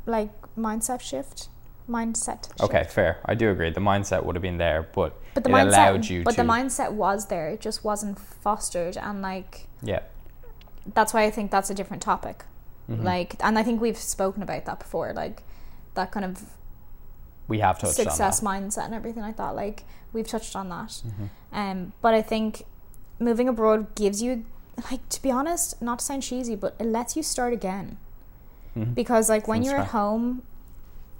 like 0.05 0.31
mindset 0.57 1.01
shift 1.01 1.49
mindset 1.87 2.47
shift. 2.47 2.61
Okay, 2.61 2.85
fair. 2.89 3.19
I 3.25 3.35
do 3.35 3.49
agree. 3.51 3.69
The 3.69 3.81
mindset 3.81 4.23
would 4.23 4.35
have 4.35 4.41
been 4.41 4.57
there, 4.57 4.87
but, 4.93 5.19
but 5.33 5.43
the 5.43 5.49
it 5.49 5.53
mindset, 5.53 5.67
allowed 5.67 6.05
you 6.05 6.23
but 6.23 6.31
to. 6.31 6.37
the 6.37 6.47
mindset 6.47 6.93
was 6.93 7.27
there. 7.27 7.49
It 7.49 7.61
just 7.61 7.83
wasn't 7.83 8.19
fostered, 8.19 8.97
and 8.97 9.21
like 9.21 9.67
yeah, 9.81 10.01
that's 10.93 11.13
why 11.13 11.23
I 11.23 11.31
think 11.31 11.51
that's 11.51 11.69
a 11.69 11.73
different 11.73 12.01
topic. 12.01 12.45
Mm-hmm. 12.89 13.03
Like, 13.03 13.35
and 13.39 13.57
I 13.57 13.63
think 13.63 13.81
we've 13.81 13.97
spoken 13.97 14.43
about 14.43 14.65
that 14.65 14.79
before. 14.79 15.13
Like 15.13 15.43
that 15.93 16.11
kind 16.11 16.25
of 16.25 16.43
we 17.47 17.59
have 17.59 17.79
touched 17.79 17.95
success 17.95 18.41
mindset 18.41 18.85
and 18.85 18.93
everything 18.93 19.23
like 19.23 19.37
that. 19.37 19.55
Like 19.55 19.83
we've 20.11 20.27
touched 20.27 20.55
on 20.55 20.69
that. 20.69 20.89
Mm-hmm. 20.89 21.25
Um, 21.51 21.93
but 22.01 22.13
I 22.13 22.21
think 22.21 22.63
moving 23.19 23.47
abroad 23.47 23.95
gives 23.95 24.21
you, 24.21 24.45
like, 24.89 25.07
to 25.09 25.21
be 25.21 25.31
honest, 25.31 25.81
not 25.81 25.99
to 25.99 26.05
sound 26.05 26.23
cheesy, 26.23 26.55
but 26.55 26.75
it 26.79 26.85
lets 26.85 27.15
you 27.15 27.23
start 27.23 27.53
again. 27.53 27.97
Mm-hmm. 28.77 28.93
Because 28.93 29.29
like 29.29 29.47
when 29.47 29.63
you're 29.63 29.77
at 29.77 29.89
home, 29.89 30.43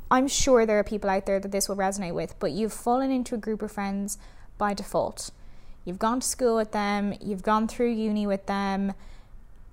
I'm 0.10 0.28
sure 0.28 0.66
there 0.66 0.80
are 0.80 0.84
people 0.84 1.10
out 1.10 1.26
there 1.26 1.40
that 1.40 1.52
this 1.52 1.70
will 1.70 1.76
resonate 1.76 2.14
with, 2.14 2.36
but 2.40 2.52
you've 2.52 2.74
fallen 2.74 3.12
into 3.12 3.36
a 3.36 3.38
group 3.38 3.62
of 3.62 3.72
friends 3.72 4.18
by 4.58 4.74
default. 4.74 5.32
You've 5.86 6.00
gone 6.00 6.20
to 6.22 6.28
school 6.28 6.56
with 6.56 6.72
them, 6.72 7.14
you've 7.22 7.44
gone 7.44 7.68
through 7.68 7.92
uni 7.92 8.26
with 8.26 8.46
them, 8.46 8.94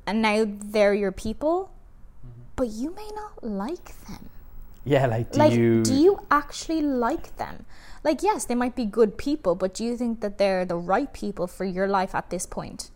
and 0.07 0.21
now 0.21 0.45
they're 0.47 0.95
your 0.95 1.13
people, 1.13 1.71
Mm-hmm. 2.27 2.43
but 2.57 2.69
you 2.69 2.91
may 2.95 3.09
not 3.15 3.43
like 3.43 3.99
them. 4.07 4.29
Yeah, 4.85 5.07
like 5.07 5.33
do 5.33 5.39
like, 5.39 5.53
you? 5.53 5.83
do 5.83 5.95
you 5.95 6.21
actually 6.31 6.83
like 6.83 7.37
them? 7.37 7.65
Like, 8.03 8.23
yes, 8.23 8.45
they 8.45 8.55
might 8.55 8.75
be 8.75 8.87
good 8.87 9.17
people, 9.19 9.55
but 9.55 9.75
do 9.75 9.85
you 9.85 9.97
think 9.97 10.21
that 10.21 10.39
they're 10.39 10.65
the 10.65 10.77
right 10.77 11.13
people 11.13 11.47
for 11.47 11.65
your 11.65 11.87
life 11.87 12.15
at 12.15 12.31
this 12.31 12.47
point? 12.47 12.91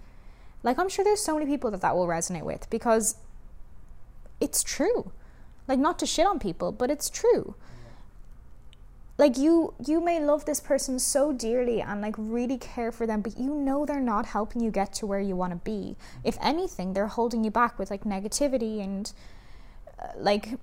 Like, 0.65 0.79
I'm 0.79 0.89
sure 0.89 1.05
there's 1.05 1.21
so 1.21 1.35
many 1.35 1.47
people 1.47 1.71
that 1.71 1.81
that 1.83 1.95
will 1.95 2.09
resonate 2.09 2.43
with 2.43 2.69
because 2.71 3.15
it's 4.41 4.65
true. 4.65 5.13
Like, 5.69 5.79
not 5.79 6.01
to 6.01 6.07
shit 6.07 6.27
on 6.27 6.41
people, 6.41 6.73
but 6.73 6.91
it's 6.91 7.09
true. 7.09 7.55
Like 9.17 9.39
you, 9.39 9.75
you 9.85 10.01
may 10.01 10.19
love 10.19 10.45
this 10.45 10.59
person 10.59 10.99
so 10.99 11.33
dearly 11.33 11.81
and 11.81 12.01
like 12.01 12.17
really 12.19 12.59
care 12.59 12.91
for 12.91 13.07
them, 13.07 13.21
but 13.21 13.39
you 13.39 13.55
know 13.55 13.87
they're 13.87 14.01
not 14.01 14.27
helping 14.27 14.61
you 14.61 14.73
get 14.73 14.93
to 14.95 15.07
where 15.07 15.21
you 15.21 15.37
want 15.37 15.53
to 15.53 15.57
be. 15.59 15.97
If 16.25 16.37
anything, 16.43 16.95
they're 16.95 17.07
holding 17.07 17.45
you 17.45 17.51
back 17.53 17.79
with 17.79 17.93
like 17.93 18.03
negativity 18.03 18.83
and 18.83 19.13
uh, 20.03 20.09
like 20.17 20.59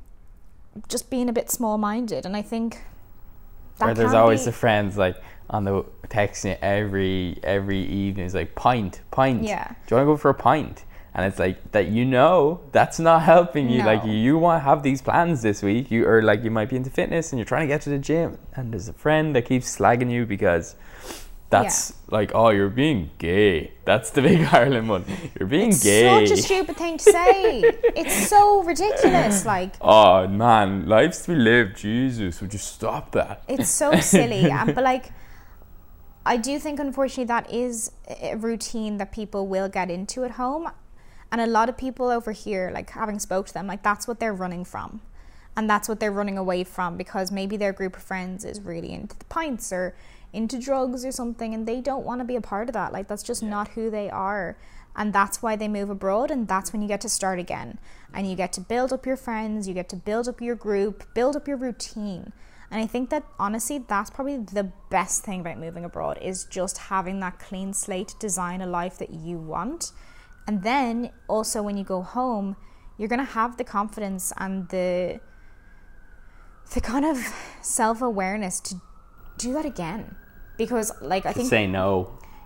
just 0.90 1.10
being 1.10 1.30
a 1.30 1.34
bit 1.34 1.50
small-minded. 1.50 2.26
And 2.26 2.36
I 2.36 2.42
think 2.42 2.82
that 3.88 3.96
there's 3.98 4.14
always 4.14 4.42
be- 4.42 4.46
the 4.46 4.52
friends 4.54 4.98
like 4.98 5.22
on 5.50 5.64
the 5.66 5.84
texting 6.08 6.58
every 6.62 7.40
every 7.44 7.82
evening. 7.82 8.26
It's 8.26 8.36
like 8.36 8.56
pint, 8.56 9.02
pint. 9.12 9.44
Yeah. 9.44 9.68
Do 9.88 9.96
you 9.96 9.98
want 9.98 10.08
to 10.08 10.14
go 10.14 10.18
for 10.18 10.30
a 10.30 10.34
pint? 10.34 10.86
And 11.14 11.26
it's 11.26 11.40
like 11.40 11.74
that 11.74 11.88
you 11.88 12.06
know 12.06 12.62
that's 12.72 12.98
not 12.98 13.24
helping 13.24 13.70
you. 13.70 13.84
Like 13.84 14.06
you 14.06 14.38
want 14.38 14.62
to 14.62 14.64
have 14.64 14.82
these 14.82 15.02
plans 15.02 15.42
this 15.42 15.62
week. 15.62 15.92
You 15.92 16.08
or 16.08 16.22
like 16.22 16.42
you 16.44 16.52
might 16.52 16.70
be 16.70 16.78
into 16.78 16.90
fitness 16.90 17.34
and 17.34 17.38
you're 17.40 17.46
trying 17.46 17.68
to 17.68 17.74
get 17.74 17.82
to 17.82 17.90
the 17.90 18.00
gym, 18.00 18.38
and 18.56 18.72
there's 18.72 18.88
a 18.88 18.94
friend 18.94 19.36
that 19.36 19.44
keeps 19.44 19.78
slagging 19.78 20.10
you 20.10 20.26
because 20.26 20.76
that's 21.52 21.94
like 22.10 22.32
oh 22.34 22.50
you're 22.50 22.70
being 22.70 23.12
gay. 23.18 23.74
That's 23.84 24.10
the 24.12 24.22
big 24.22 24.42
Ireland 24.52 24.88
one. 24.90 25.06
You're 25.38 25.50
being 25.50 25.72
gay. 25.72 26.24
It's 26.24 26.30
such 26.30 26.40
a 26.40 26.42
stupid 26.42 26.78
thing 26.78 26.98
to 26.98 27.04
say. 27.04 27.62
it's 27.96 28.28
so 28.28 28.64
ridiculous. 28.64 29.46
Like 29.52 29.76
oh 29.82 30.28
man, 30.28 30.88
life's 30.88 31.26
to 31.26 31.34
be 31.34 31.38
lived. 31.38 31.78
Jesus, 31.78 32.42
would 32.42 32.54
you 32.54 32.60
stop 32.60 33.12
that? 33.12 33.44
it's 33.48 33.70
so 33.70 34.00
silly. 34.00 34.50
and, 34.52 34.74
but 34.74 34.84
like, 34.84 35.12
I 36.26 36.38
do 36.38 36.58
think 36.58 36.80
unfortunately 36.80 37.26
that 37.26 37.52
is 37.52 37.92
a 38.22 38.36
routine 38.36 38.98
that 38.98 39.12
people 39.12 39.48
will 39.48 39.68
get 39.68 39.92
into 39.92 40.24
at 40.24 40.32
home, 40.32 40.72
and 41.32 41.42
a 41.42 41.48
lot 41.48 41.68
of 41.68 41.78
people 41.78 42.10
over 42.10 42.32
here, 42.32 42.72
like 42.74 42.92
having 42.92 43.20
spoke 43.20 43.48
to 43.48 43.54
them, 43.54 43.68
like 43.68 43.84
that's 43.84 44.08
what 44.08 44.22
they're 44.22 44.34
running 44.34 44.64
from, 44.64 45.02
and 45.58 45.70
that's 45.70 45.90
what 45.90 46.00
they're 46.00 46.12
running 46.12 46.38
away 46.38 46.64
from 46.64 46.96
because 46.96 47.30
maybe 47.30 47.58
their 47.58 47.74
group 47.74 47.98
of 47.98 48.04
friends 48.04 48.46
is 48.46 48.62
really 48.62 48.94
into 48.94 49.18
the 49.18 49.26
pints 49.26 49.74
or 49.74 49.94
into 50.34 50.60
drugs 50.60 51.06
or 51.06 51.12
something, 51.12 51.54
and 51.54 51.68
they 51.68 51.82
don't 51.82 52.06
want 52.06 52.22
to 52.22 52.26
be 52.26 52.36
a 52.36 52.42
part 52.42 52.70
of 52.70 52.74
that. 52.74 52.94
Like 52.94 53.08
that's 53.08 53.24
just 53.24 53.44
not 53.44 53.70
who 53.70 53.90
they 53.90 54.10
are. 54.10 54.58
And 54.96 55.14
that's 55.14 55.42
why 55.42 55.56
they 55.56 55.70
move 55.70 55.90
abroad, 55.90 56.32
and 56.32 56.48
that's 56.48 56.74
when 56.74 56.82
you 56.82 56.88
get 56.88 57.00
to 57.02 57.10
start 57.10 57.40
again. 57.40 57.80
And 58.14 58.30
you 58.30 58.36
get 58.36 58.52
to 58.54 58.62
build 58.62 58.92
up 58.92 59.06
your 59.06 59.16
friends, 59.16 59.68
you 59.68 59.74
get 59.74 59.88
to 59.90 59.96
build 59.96 60.28
up 60.28 60.42
your 60.42 60.56
group, 60.56 61.14
build 61.14 61.38
up 61.38 61.48
your 61.48 61.56
routine. 61.56 62.34
And 62.70 62.82
I 62.82 62.88
think 62.88 63.10
that 63.10 63.26
honestly, 63.38 63.80
that's 63.80 64.10
probably 64.10 64.38
the 64.38 64.72
best 64.90 65.24
thing 65.24 65.42
about 65.42 65.60
moving 65.60 65.84
abroad 65.84 66.18
is 66.22 66.46
just 66.46 66.78
having 66.78 67.20
that 67.20 67.40
clean 67.40 67.74
slate 67.74 68.10
to 68.10 68.16
design 68.20 68.62
a 68.62 68.68
life 68.68 68.98
that 68.98 69.12
you 69.12 69.38
want. 69.38 69.92
And 70.48 70.64
then 70.64 71.12
also 71.28 71.62
when 71.62 71.78
you 71.78 71.84
go 71.84 72.02
home, 72.02 72.56
you're 72.98 73.10
gonna 73.10 73.24
have 73.24 73.58
the 73.58 73.64
confidence 73.64 74.32
and 74.38 74.70
the 74.70 75.20
the 76.74 76.80
kind 76.80 77.04
of 77.04 77.18
self 77.62 78.02
awareness 78.02 78.62
to 78.62 78.76
do 79.38 79.52
that 79.54 79.66
again. 79.66 80.16
Because 80.64 80.92
like 81.02 81.26
I 81.26 81.34
think 81.34 81.50
Say 81.50 81.66
no. 81.68 81.88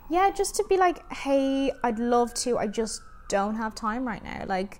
yeah, 0.09 0.31
just 0.31 0.55
to 0.57 0.63
be 0.69 0.77
like, 0.77 0.97
hey, 1.11 1.71
I'd 1.83 1.99
love 1.99 2.33
to. 2.43 2.57
I 2.57 2.67
just 2.67 3.01
don't 3.27 3.55
have 3.55 3.75
time 3.75 4.03
right 4.11 4.23
now. 4.23 4.45
Like, 4.55 4.79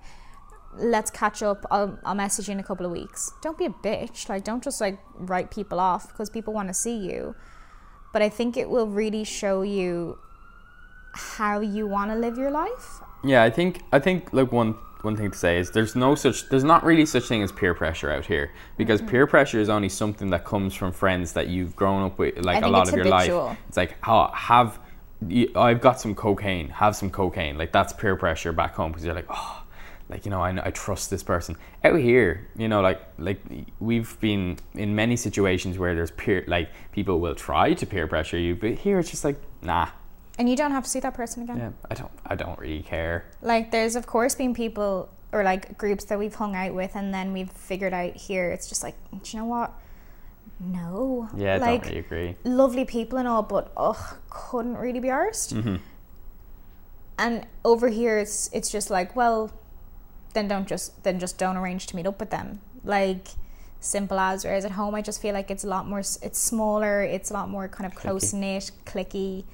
let's 0.94 1.12
catch 1.12 1.42
up. 1.44 1.66
I'll, 1.72 2.00
I'll 2.06 2.16
message 2.16 2.48
you 2.48 2.54
in 2.54 2.60
a 2.60 2.64
couple 2.64 2.86
of 2.86 2.92
weeks. 2.92 3.32
Don't 3.42 3.58
be 3.58 3.66
a 3.66 3.76
bitch. 3.90 4.30
Like, 4.30 4.44
don't 4.44 4.64
just 4.64 4.80
like 4.80 4.98
write 5.32 5.52
people 5.52 5.80
off 5.80 6.04
because 6.12 6.30
people 6.30 6.54
want 6.54 6.68
to 6.70 6.74
see 6.74 6.96
you. 7.10 7.36
But 8.14 8.22
I 8.22 8.30
think 8.30 8.56
it 8.56 8.70
will 8.70 8.88
really 8.88 9.24
show 9.26 9.62
you 9.64 10.18
how 11.14 11.60
you 11.60 11.88
want 11.88 12.12
to 12.12 12.16
live 12.18 12.38
your 12.38 12.52
life. 12.52 13.02
Yeah, 13.24 13.44
I 13.44 13.50
think 13.50 13.82
I 13.92 14.00
think 14.00 14.32
like 14.32 14.52
one 14.52 14.76
one 15.06 15.16
thing 15.16 15.32
to 15.32 15.38
say 15.38 15.58
is 15.58 15.72
there's 15.72 15.96
no 15.96 16.16
such 16.16 16.50
there's 16.50 16.64
not 16.64 16.84
really 16.84 17.06
such 17.06 17.24
thing 17.26 17.42
as 17.44 17.52
peer 17.52 17.74
pressure 17.74 18.12
out 18.12 18.26
here 18.26 18.52
because 18.78 19.00
Mm-hmm. 19.00 19.10
peer 19.12 19.28
pressure 19.28 19.60
is 19.60 19.70
only 19.70 19.90
something 19.90 20.30
that 20.32 20.44
comes 20.44 20.74
from 20.74 20.92
friends 20.92 21.34
that 21.34 21.48
you've 21.48 21.76
grown 21.76 22.04
up 22.04 22.18
with 22.18 22.38
like 22.44 22.64
a 22.64 22.68
lot 22.68 22.88
of 22.90 22.96
your 22.96 23.06
habitual. 23.06 23.46
life. 23.46 23.58
It's 23.68 23.78
like 23.78 23.96
oh, 24.08 24.30
have 24.34 24.80
you, 25.28 25.50
I've 25.56 25.80
got 25.82 26.00
some 26.00 26.14
cocaine, 26.16 26.70
have 26.70 26.96
some 26.96 27.10
cocaine. 27.10 27.58
Like 27.58 27.72
that's 27.72 27.94
peer 27.94 28.16
pressure 28.16 28.52
back 28.52 28.76
home 28.76 28.92
because 28.92 29.06
you're 29.06 29.16
like 29.16 29.28
oh 29.30 29.64
like 30.10 30.26
you 30.26 30.32
know 30.32 30.42
I, 30.42 30.68
I 30.68 30.72
trust 30.72 31.10
this 31.10 31.24
person 31.24 31.58
out 31.84 32.00
here 32.00 32.48
you 32.56 32.68
know 32.68 32.82
like 32.82 33.02
like 33.18 33.42
we've 33.80 34.20
been 34.20 34.58
in 34.74 34.96
many 34.96 35.16
situations 35.16 35.78
where 35.80 35.96
there's 35.96 36.12
peer 36.12 36.44
like 36.48 36.70
people 36.92 37.20
will 37.20 37.36
try 37.36 37.74
to 37.74 37.86
peer 37.86 38.08
pressure 38.08 38.38
you 38.38 38.56
but 38.56 38.74
here 38.74 39.00
it's 39.00 39.10
just 39.10 39.26
like 39.26 39.40
nah 39.62 39.88
And 40.38 40.50
you 40.50 40.56
don't 40.56 40.72
have 40.72 40.84
to 40.84 40.90
see 40.90 41.00
that 41.00 41.14
person 41.14 41.44
again. 41.44 41.58
yeah 41.58 41.72
I 41.90 41.94
don't 41.94 42.12
I 42.26 42.36
don't 42.36 42.58
really 42.60 42.82
care 42.84 43.26
Like, 43.42 43.72
there's 43.72 43.96
of 43.96 44.06
course 44.06 44.36
been 44.36 44.54
people 44.54 45.10
or 45.32 45.44
like 45.44 45.78
groups 45.78 46.06
that 46.06 46.18
we've 46.20 46.36
hung 46.36 46.56
out 46.56 46.74
with, 46.74 46.96
and 46.96 47.14
then 47.14 47.34
we've 47.34 47.52
figured 47.52 47.94
out 47.94 48.16
here 48.16 48.52
it's 48.52 48.68
just 48.70 48.84
like, 48.84 48.96
do 49.12 49.20
you 49.32 49.40
know 49.40 49.46
what? 49.46 49.72
No. 50.60 51.28
yeah 51.36 51.56
I 51.56 51.58
like, 51.58 51.82
don't 51.84 51.90
really 51.92 52.00
agree 52.00 52.36
lovely 52.44 52.86
people 52.86 53.18
and 53.20 53.28
all, 53.28 53.44
but 53.44 53.72
ugh, 53.76 54.18
couldn't 54.30 54.78
really 54.78 55.00
be 55.00 55.10
arsed. 55.10 55.54
Mm-hmm. 55.54 55.76
And 57.18 57.48
over 57.64 57.88
here, 57.90 58.18
it's 58.18 58.50
it's 58.52 58.70
just 58.70 58.90
like, 58.90 59.16
well, 59.16 59.52
then 60.34 60.48
don't 60.48 60.68
just 60.68 61.04
then 61.04 61.18
just 61.20 61.38
don't 61.38 61.58
arrange 61.58 61.88
to 61.88 61.96
meet 61.96 62.06
up 62.08 62.20
with 62.20 62.30
them. 62.30 62.60
Like 62.84 63.28
simple 63.80 64.20
as. 64.20 64.44
Whereas 64.44 64.66
at 64.66 64.72
home, 64.72 64.96
I 64.96 65.02
just 65.02 65.22
feel 65.22 65.34
like 65.34 65.50
it's 65.50 65.64
a 65.64 65.68
lot 65.68 65.88
more. 65.88 66.00
It's 66.00 66.40
smaller. 66.40 67.04
It's 67.04 67.32
a 67.32 67.34
lot 67.34 67.50
more 67.50 67.68
kind 67.68 67.86
of 67.86 67.98
Clicky. 67.98 68.02
close 68.02 68.34
knit, 68.34 68.72
clicky. 68.86 69.46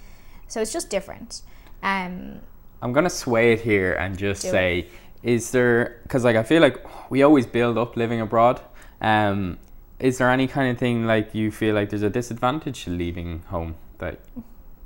So 0.51 0.59
it's 0.61 0.73
just 0.73 0.89
different. 0.89 1.43
Um, 1.81 2.41
I'm 2.81 2.91
gonna 2.91 3.09
sway 3.09 3.53
it 3.53 3.61
here 3.61 3.93
and 3.93 4.17
just 4.17 4.41
say, 4.41 4.89
is 5.23 5.51
there? 5.51 6.01
Because 6.03 6.25
like 6.25 6.35
I 6.35 6.43
feel 6.43 6.61
like 6.61 6.75
we 7.09 7.23
always 7.23 7.45
build 7.45 7.77
up 7.77 7.95
living 7.95 8.19
abroad. 8.19 8.59
Um, 8.99 9.59
is 9.99 10.17
there 10.17 10.29
any 10.29 10.47
kind 10.47 10.69
of 10.69 10.77
thing 10.77 11.05
like 11.07 11.33
you 11.33 11.51
feel 11.51 11.73
like 11.73 11.89
there's 11.89 12.01
a 12.01 12.09
disadvantage 12.09 12.83
to 12.83 12.89
leaving 12.89 13.43
home? 13.47 13.75
That 13.99 14.19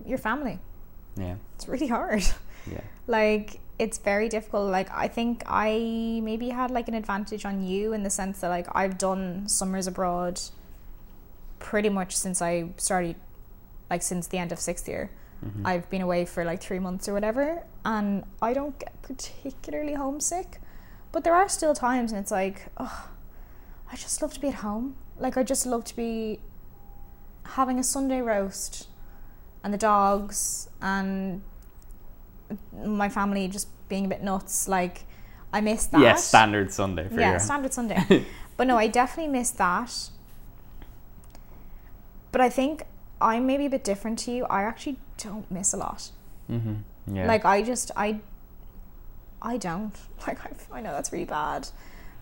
your 0.05 0.19
family. 0.19 0.59
yeah, 1.17 1.37
It's 1.55 1.67
really 1.67 1.87
hard. 1.87 2.23
yeah, 2.71 2.81
like 3.07 3.59
it's 3.77 3.97
very 3.97 4.29
difficult 4.29 4.71
like 4.71 4.89
i 4.91 5.05
think 5.05 5.43
i 5.47 6.21
maybe 6.23 6.47
had 6.47 6.71
like 6.71 6.87
an 6.87 6.93
advantage 6.93 7.43
on 7.43 7.61
you 7.61 7.91
in 7.91 8.03
the 8.03 8.09
sense 8.09 8.39
that 8.39 8.47
like 8.47 8.65
i've 8.73 8.97
done 8.97 9.45
summers 9.49 9.85
abroad 9.85 10.39
pretty 11.59 11.89
much 11.89 12.15
since 12.15 12.41
i 12.41 12.69
started 12.77 13.17
like 13.89 14.01
since 14.01 14.27
the 14.27 14.37
end 14.37 14.53
of 14.53 14.59
sixth 14.59 14.87
year 14.87 15.11
Mm-hmm. 15.45 15.67
i've 15.67 15.89
been 15.89 16.01
away 16.01 16.25
for 16.25 16.43
like 16.43 16.61
three 16.61 16.79
months 16.79 17.07
or 17.07 17.13
whatever 17.13 17.63
and 17.83 18.23
i 18.41 18.53
don't 18.53 18.77
get 18.79 18.99
particularly 19.01 19.93
homesick 19.93 20.59
but 21.11 21.23
there 21.23 21.35
are 21.35 21.47
still 21.47 21.73
times 21.73 22.11
and 22.11 22.19
it's 22.19 22.31
like 22.31 22.67
oh 22.77 23.09
i 23.91 23.95
just 23.95 24.21
love 24.21 24.33
to 24.33 24.39
be 24.39 24.47
at 24.47 24.55
home 24.55 24.95
like 25.19 25.37
i 25.37 25.43
just 25.43 25.65
love 25.65 25.83
to 25.85 25.95
be 25.95 26.39
having 27.43 27.77
a 27.77 27.83
sunday 27.83 28.21
roast 28.21 28.87
and 29.63 29.73
the 29.73 29.77
dogs 29.77 30.69
and 30.81 31.41
my 32.73 33.09
family 33.09 33.47
just 33.47 33.67
being 33.89 34.05
a 34.05 34.07
bit 34.07 34.23
nuts. 34.23 34.67
Like, 34.67 35.03
I 35.53 35.61
miss 35.61 35.85
that. 35.87 36.01
yeah. 36.01 36.15
Standard 36.15 36.71
Sunday 36.71 37.07
for 37.07 37.15
you. 37.15 37.21
yeah, 37.21 37.37
standard 37.37 37.73
Sunday. 37.73 38.25
but 38.57 38.67
no, 38.67 38.77
I 38.77 38.87
definitely 38.87 39.31
miss 39.31 39.51
that. 39.51 40.09
But 42.31 42.41
I 42.41 42.49
think 42.49 42.83
I'm 43.21 43.45
maybe 43.45 43.65
a 43.65 43.69
bit 43.69 43.83
different 43.83 44.19
to 44.19 44.31
you. 44.31 44.45
I 44.45 44.63
actually 44.63 44.97
don't 45.17 45.49
miss 45.51 45.73
a 45.73 45.77
lot. 45.77 46.11
mm-hmm. 46.49 46.75
Yeah. 47.15 47.27
Like 47.27 47.45
I 47.45 47.61
just 47.61 47.91
I 47.95 48.19
I 49.41 49.57
don't. 49.57 49.93
Like 50.27 50.39
I, 50.45 50.51
I 50.77 50.81
know 50.81 50.91
that's 50.91 51.11
really 51.11 51.25
bad, 51.25 51.67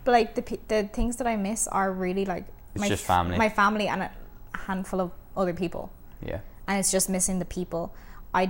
but 0.03 0.11
like 0.11 0.35
the 0.35 0.59
the 0.67 0.83
things 0.93 1.15
that 1.17 1.27
I 1.27 1.35
miss 1.37 1.67
are 1.67 1.91
really 1.91 2.25
like 2.25 2.45
It's 2.75 2.81
my 2.81 2.89
just 2.89 3.05
family. 3.05 3.37
my 3.37 3.49
family, 3.49 3.87
and 3.87 4.01
a 4.03 4.11
handful 4.67 4.99
of 5.01 5.11
other 5.37 5.53
people, 5.53 5.89
Yeah. 6.21 6.39
and 6.67 6.79
it's 6.79 6.91
just 6.91 7.09
missing 7.09 7.39
the 7.39 7.45
people. 7.45 7.93
I 8.33 8.49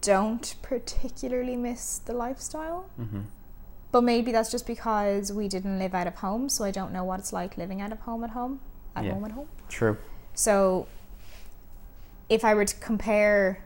don't 0.00 0.54
particularly 0.62 1.56
miss 1.56 1.98
the 1.98 2.12
lifestyle, 2.12 2.88
Mm-hmm. 3.00 3.20
but 3.92 4.02
maybe 4.02 4.32
that's 4.32 4.50
just 4.50 4.66
because 4.66 5.32
we 5.32 5.48
didn't 5.48 5.78
live 5.78 5.94
out 5.94 6.06
of 6.06 6.14
home, 6.16 6.48
so 6.48 6.64
I 6.64 6.70
don't 6.70 6.92
know 6.92 7.04
what 7.04 7.18
it's 7.20 7.32
like 7.32 7.56
living 7.56 7.80
out 7.80 7.92
of 7.92 8.00
home 8.00 8.24
at 8.24 8.30
home, 8.30 8.60
at 8.94 9.04
Yeah. 9.04 9.12
home 9.14 9.24
at 9.24 9.32
home. 9.32 9.48
True. 9.68 9.96
So, 10.34 10.86
if 12.28 12.44
I 12.44 12.54
were 12.54 12.64
to 12.64 12.76
compare 12.76 13.62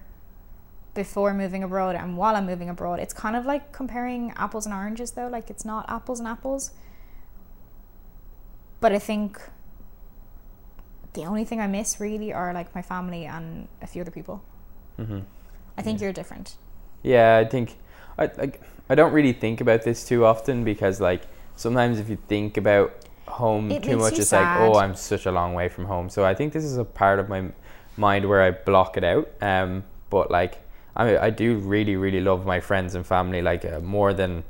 before 0.94 1.32
moving 1.32 1.62
abroad 1.62 1.94
and 1.94 2.16
while 2.16 2.36
I'm 2.36 2.46
moving 2.46 2.68
abroad, 2.68 2.98
it's 3.00 3.14
kind 3.14 3.36
of 3.36 3.46
like 3.46 3.72
comparing 3.72 4.32
apples 4.36 4.66
and 4.66 4.74
oranges, 4.74 5.12
though. 5.12 5.28
Like, 5.28 5.50
it's 5.50 5.64
not 5.64 5.88
apples 5.88 6.18
and 6.18 6.28
apples. 6.28 6.72
But 8.80 8.92
I 8.92 8.98
think 8.98 9.40
the 11.12 11.24
only 11.24 11.44
thing 11.44 11.60
I 11.60 11.66
miss 11.66 12.00
really 12.00 12.32
are 12.32 12.52
like 12.52 12.74
my 12.74 12.82
family 12.82 13.26
and 13.26 13.68
a 13.82 13.86
few 13.86 14.02
other 14.02 14.10
people. 14.10 14.42
Mm-hmm. 14.98 15.20
I 15.76 15.82
think 15.82 16.00
you're 16.00 16.12
different. 16.12 16.56
Yeah, 17.02 17.38
I 17.38 17.44
think 17.44 17.76
I 18.18 18.30
like 18.36 18.60
I 18.88 18.94
don't 18.94 19.12
really 19.12 19.32
think 19.32 19.60
about 19.60 19.82
this 19.82 20.06
too 20.06 20.24
often 20.24 20.64
because 20.64 21.00
like 21.00 21.22
sometimes 21.56 21.98
if 21.98 22.08
you 22.08 22.18
think 22.28 22.56
about 22.56 22.92
home 23.26 23.70
It 23.70 23.82
too 23.82 23.96
much, 23.96 24.18
it's 24.18 24.32
like 24.32 24.60
oh. 24.60 24.74
I'm 24.74 24.94
such 24.94 25.26
a 25.26 25.32
long 25.32 25.54
way 25.54 25.68
from 25.68 25.86
home. 25.86 26.10
So 26.10 26.24
I 26.24 26.34
think 26.34 26.52
this 26.52 26.64
is 26.64 26.76
a 26.76 26.84
part 26.84 27.18
of 27.18 27.28
my 27.28 27.50
mind 27.96 28.28
where 28.28 28.42
I 28.42 28.50
block 28.52 28.96
it 28.96 29.04
out. 29.04 29.28
Um, 29.40 29.84
but 30.10 30.30
like 30.30 30.58
I 30.96 31.16
I 31.18 31.30
do 31.30 31.56
really 31.58 31.96
really 31.96 32.20
love 32.20 32.44
my 32.46 32.60
friends 32.60 32.94
and 32.94 33.06
family 33.06 33.42
like 33.42 33.64
uh, 33.64 33.80
more 33.80 34.12
than 34.12 34.44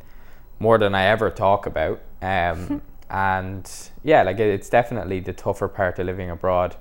more 0.59 0.79
than 0.79 0.95
I 0.95 1.05
ever 1.07 1.31
talk 1.31 1.67
about. 1.67 2.01
Um, 2.23 2.83
and 3.11 3.71
yeah, 4.05 4.23
like 4.23 4.39
it- 4.39 4.55
it's 4.55 4.69
definitely 4.71 5.21
the 5.21 5.33
tougher 5.33 5.69
part 5.69 5.99
of 5.99 6.07
living 6.07 6.31
abroad. 6.31 6.77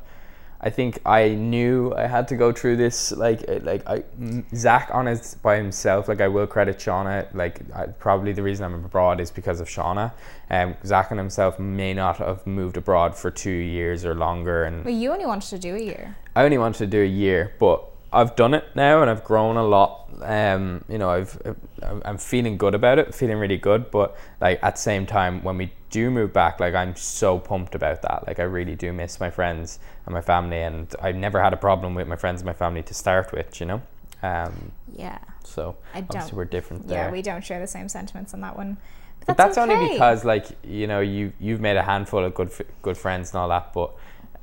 I 0.62 0.70
think 0.70 1.00
I 1.06 1.30
knew 1.30 1.94
I 1.96 2.08
had 2.08 2.28
to 2.30 2.36
go 2.36 2.52
through 2.52 2.78
this. 2.78 3.12
Like, 3.14 3.46
uh, 3.48 3.60
like 3.64 3.88
I, 3.88 4.04
m- 4.20 4.46
Zach 4.54 4.90
on 4.94 5.06
his 5.06 5.36
by 5.36 5.56
himself. 5.56 6.08
Like, 6.10 6.20
I 6.20 6.28
will 6.28 6.48
credit 6.48 6.78
Shauna. 6.78 7.34
Like, 7.34 7.62
I, 7.74 7.86
probably 7.88 8.34
the 8.34 8.44
reason 8.44 8.66
I'm 8.66 8.74
abroad 8.86 9.22
is 9.22 9.32
because 9.32 9.62
of 9.62 9.70
Shauna. 9.70 10.12
Um, 10.50 10.76
Zach 10.86 11.12
and 11.12 11.20
himself 11.20 11.60
may 11.60 11.94
not 11.94 12.18
have 12.18 12.46
moved 12.46 12.76
abroad 12.76 13.16
for 13.16 13.32
two 13.32 13.50
years 13.52 14.04
or 14.04 14.16
longer, 14.16 14.66
and 14.66 14.84
But 14.84 14.94
you 14.94 15.12
only 15.14 15.26
wanted 15.26 15.50
to 15.52 15.60
do 15.60 15.76
a 15.76 15.80
year. 15.80 16.18
I 16.36 16.44
only 16.44 16.58
wanted 16.58 16.80
to 16.80 16.88
do 16.88 17.02
a 17.04 17.06
year, 17.06 17.54
but 17.60 17.86
I've 18.12 18.36
done 18.36 18.54
it 18.54 18.66
now 18.76 19.02
and 19.02 19.10
I've 19.10 19.24
grown 19.24 19.56
a 19.56 19.64
lot. 19.64 19.99
Um, 20.22 20.84
you 20.90 20.98
know, 20.98 21.10
I've 21.10 21.40
I'm- 21.84 22.02
I'm 22.06 22.18
feeling 22.18 22.58
good 22.58 22.76
about 22.76 23.00
it, 23.00 23.14
feeling 23.16 23.38
really 23.38 23.58
good. 23.58 23.90
But 23.92 24.16
like 24.42 24.60
at 24.64 24.76
the 24.76 24.82
same 24.82 25.06
time, 25.06 25.44
when 25.44 25.58
we 25.58 25.72
do 25.90 26.10
move 26.12 26.34
back, 26.34 26.60
like 26.60 26.76
I'm 26.76 26.96
so 26.96 27.40
pumped 27.40 27.76
about 27.76 28.02
that. 28.04 28.28
Like 28.28 28.40
I 28.40 28.44
really 28.44 28.76
do 28.76 28.92
miss 28.94 29.20
my 29.20 29.30
friends 29.30 29.80
and 30.06 30.14
my 30.14 30.22
family, 30.22 30.62
and 30.62 30.94
I've 31.02 31.16
never 31.16 31.42
had 31.42 31.54
a 31.54 31.58
problem 31.58 31.96
with 31.96 32.08
my 32.08 32.16
friends 32.16 32.42
and 32.42 32.46
my 32.46 32.54
family 32.54 32.84
to 32.84 32.94
start 32.94 33.32
with. 33.32 33.60
You 33.60 33.66
know, 33.68 33.82
um, 34.24 34.72
Yeah. 34.92 35.20
so 35.44 35.76
I 35.94 36.00
obviously 36.00 36.20
don't- 36.30 36.34
we're 36.38 36.46
different 36.46 36.88
there. 36.88 37.06
Yeah, 37.06 37.12
we 37.12 37.22
don't 37.22 37.44
share 37.44 37.60
the 37.60 37.68
same 37.68 37.90
sentiments 37.90 38.34
on 38.34 38.42
that 38.42 38.56
one. 38.58 38.78
But 39.26 39.38
that's 39.38 39.58
only 39.58 39.76
okay. 39.76 39.94
because 39.94 40.26
like 40.26 40.46
you 40.64 40.88
know 40.88 41.02
you 41.02 41.34
you've 41.40 41.60
made 41.62 41.78
a 41.78 41.84
handful 41.84 42.24
of 42.24 42.34
good 42.34 42.52
good 42.82 42.98
friends 42.98 43.32
and 43.32 43.40
all 43.42 43.50
that, 43.50 43.74
but 43.74 43.92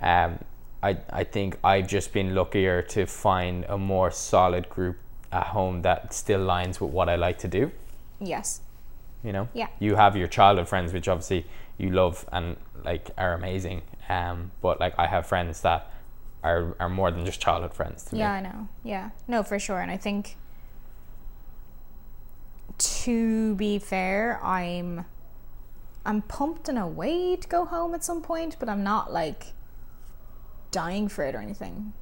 um, 0.01 0.39
I 0.83 0.99
I 1.11 1.25
think 1.25 1.59
I've 1.65 1.89
just 1.89 2.13
been 2.13 2.35
luckier 2.35 2.83
to 2.83 3.07
find 3.07 3.65
a 3.69 3.79
more 3.79 4.11
solid 4.11 4.69
group 4.69 4.97
at 5.33 5.49
home 5.49 5.83
that 5.83 6.13
still 6.15 6.41
lines 6.41 6.81
with 6.81 6.91
what 6.91 7.09
I 7.09 7.17
like 7.17 7.39
to 7.41 7.49
do. 7.49 7.71
Yes. 8.21 8.61
You 9.23 9.33
know, 9.33 9.49
Yeah. 9.53 9.69
you 9.79 9.97
have 9.97 10.17
your 10.17 10.29
childhood 10.29 10.69
friends, 10.69 10.93
which 10.93 11.09
obviously 11.09 11.47
you 11.79 11.91
love 11.91 12.25
and 12.33 12.57
like 12.85 13.11
are 13.19 13.33
amazing. 13.35 13.83
Um, 14.09 14.53
but 14.63 14.79
like 14.81 14.95
I 14.99 15.07
have 15.09 15.27
friends 15.27 15.61
that 15.63 15.91
are 16.45 16.77
are 16.79 16.89
more 16.89 17.11
than 17.11 17.25
just 17.27 17.41
childhood 17.41 17.75
friends 17.75 18.05
to 18.05 18.17
Yeah, 18.17 18.33
me. 18.33 18.39
I 18.39 18.41
know. 18.53 18.69
Yeah. 18.85 19.11
No, 19.27 19.43
for 19.43 19.59
sure. 19.59 19.81
And 19.81 19.91
I 19.91 19.97
think 19.97 20.37
to 22.79 23.55
be 23.57 23.79
fair, 23.79 24.41
I'm 24.45 25.05
I'm 26.05 26.23
pumped 26.23 26.69
in 26.69 26.77
a 26.77 26.87
way 26.87 27.35
to 27.37 27.49
go 27.49 27.65
home 27.65 27.95
at 27.95 28.05
some 28.05 28.23
point, 28.23 28.57
but 28.61 28.69
I'm 28.69 28.85
not 28.85 29.13
like 29.13 29.47
dying 30.71 31.09
for 31.09 31.25
it 31.25 31.35
or 31.35 31.39
anything. 31.41 31.95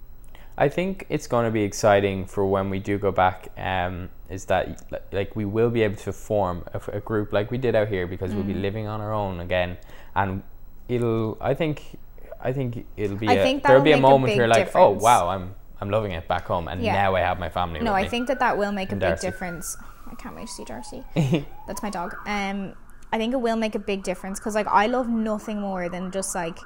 I 0.56 0.68
think 0.68 1.06
it's 1.08 1.26
going 1.26 1.46
to 1.46 1.50
be 1.50 1.62
exciting 1.62 2.26
for 2.26 2.46
when 2.46 2.70
we 2.70 2.78
do 2.78 2.98
go 2.98 3.10
back. 3.10 3.48
Um, 3.56 4.10
is 4.30 4.44
that 4.46 4.82
like 5.12 5.34
we 5.36 5.44
will 5.44 5.70
be 5.70 5.82
able 5.82 5.96
to 5.96 6.12
form 6.12 6.64
a 6.92 7.00
group 7.00 7.32
like 7.32 7.50
we 7.50 7.58
did 7.58 7.74
out 7.74 7.88
here 7.88 8.06
because 8.06 8.34
we'll 8.34 8.44
Mm. 8.44 8.54
be 8.54 8.54
living 8.54 8.86
on 8.86 9.00
our 9.00 9.12
own 9.12 9.40
again, 9.40 9.76
and 10.14 10.42
it'll. 10.88 11.36
I 11.40 11.54
think. 11.54 11.98
I 12.40 12.52
think 12.52 12.86
it'll 12.96 13.16
be. 13.16 13.28
I 13.28 13.34
a, 13.34 13.42
think 13.42 13.62
there'll 13.62 13.82
be 13.82 13.92
a 13.92 13.96
a 13.96 14.00
moment 14.00 14.32
big 14.32 14.38
where 14.38 14.48
like, 14.48 14.74
oh 14.76 14.90
wow, 14.90 15.28
I'm 15.28 15.54
I'm 15.80 15.90
loving 15.90 16.12
it 16.12 16.28
back 16.28 16.46
home, 16.46 16.68
and 16.68 16.82
Yeah. 16.82 16.92
now 16.92 17.14
I 17.16 17.20
have 17.20 17.38
my 17.38 17.48
family. 17.48 17.80
No, 17.80 17.92
I 17.94 18.06
think 18.06 18.28
that 18.28 18.38
that 18.38 18.56
will 18.56 18.72
make 18.72 18.92
a 18.92 18.96
big 18.96 19.18
difference. 19.20 19.76
I 20.10 20.14
can't 20.14 20.36
wait 20.36 20.46
to 20.46 20.52
see 20.52 20.64
Darcy. 20.64 21.02
That's 21.66 21.82
my 21.82 21.90
dog. 21.90 22.14
Um, 22.26 22.74
I 23.12 23.18
think 23.18 23.32
it 23.32 23.40
will 23.40 23.56
make 23.56 23.74
a 23.74 23.78
big 23.78 24.02
difference 24.02 24.38
because 24.38 24.54
like 24.54 24.66
I 24.68 24.86
love 24.86 25.08
nothing 25.08 25.60
more 25.60 25.88
than 25.88 26.10
just 26.10 26.34
like 26.34 26.58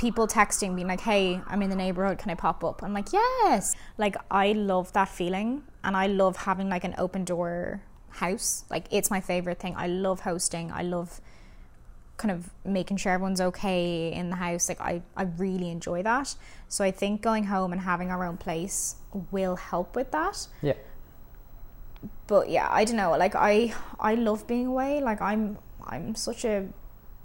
people 0.00 0.26
texting 0.26 0.74
being 0.74 0.88
like, 0.88 1.02
"Hey, 1.02 1.40
I'm 1.46 1.62
in 1.62 1.70
the 1.70 1.76
neighborhood. 1.76 2.18
Can 2.18 2.30
I 2.30 2.34
pop 2.34 2.64
up?" 2.64 2.82
I'm 2.82 2.94
like, 2.94 3.12
"Yes!" 3.12 3.76
Like 3.98 4.16
I 4.30 4.52
love 4.52 4.92
that 4.94 5.08
feeling, 5.08 5.62
and 5.84 5.96
I 5.96 6.06
love 6.06 6.36
having 6.48 6.68
like 6.70 6.84
an 6.84 6.94
open 6.96 7.24
door 7.24 7.82
house. 8.08 8.64
Like 8.70 8.86
it's 8.90 9.10
my 9.10 9.20
favorite 9.20 9.58
thing. 9.60 9.74
I 9.76 9.86
love 9.86 10.20
hosting. 10.20 10.72
I 10.72 10.82
love 10.82 11.20
kind 12.16 12.32
of 12.32 12.50
making 12.64 12.98
sure 12.98 13.12
everyone's 13.12 13.40
okay 13.40 14.12
in 14.12 14.30
the 14.30 14.36
house. 14.36 14.68
Like 14.68 14.80
I, 14.80 15.02
I 15.16 15.22
really 15.38 15.70
enjoy 15.70 16.02
that. 16.02 16.34
So 16.68 16.84
I 16.84 16.90
think 16.90 17.22
going 17.22 17.44
home 17.44 17.72
and 17.72 17.80
having 17.80 18.10
our 18.10 18.24
own 18.26 18.36
place 18.36 18.96
will 19.30 19.56
help 19.56 19.96
with 19.96 20.10
that. 20.12 20.46
Yeah. 20.60 20.74
But 22.26 22.50
yeah, 22.50 22.68
I 22.70 22.84
don't 22.84 22.96
know. 22.96 23.12
Like 23.12 23.34
I, 23.34 23.74
I 23.98 24.14
love 24.14 24.46
being 24.46 24.66
away. 24.66 25.00
Like 25.00 25.22
I'm, 25.22 25.58
I'm 25.86 26.14
such 26.14 26.44
a 26.44 26.68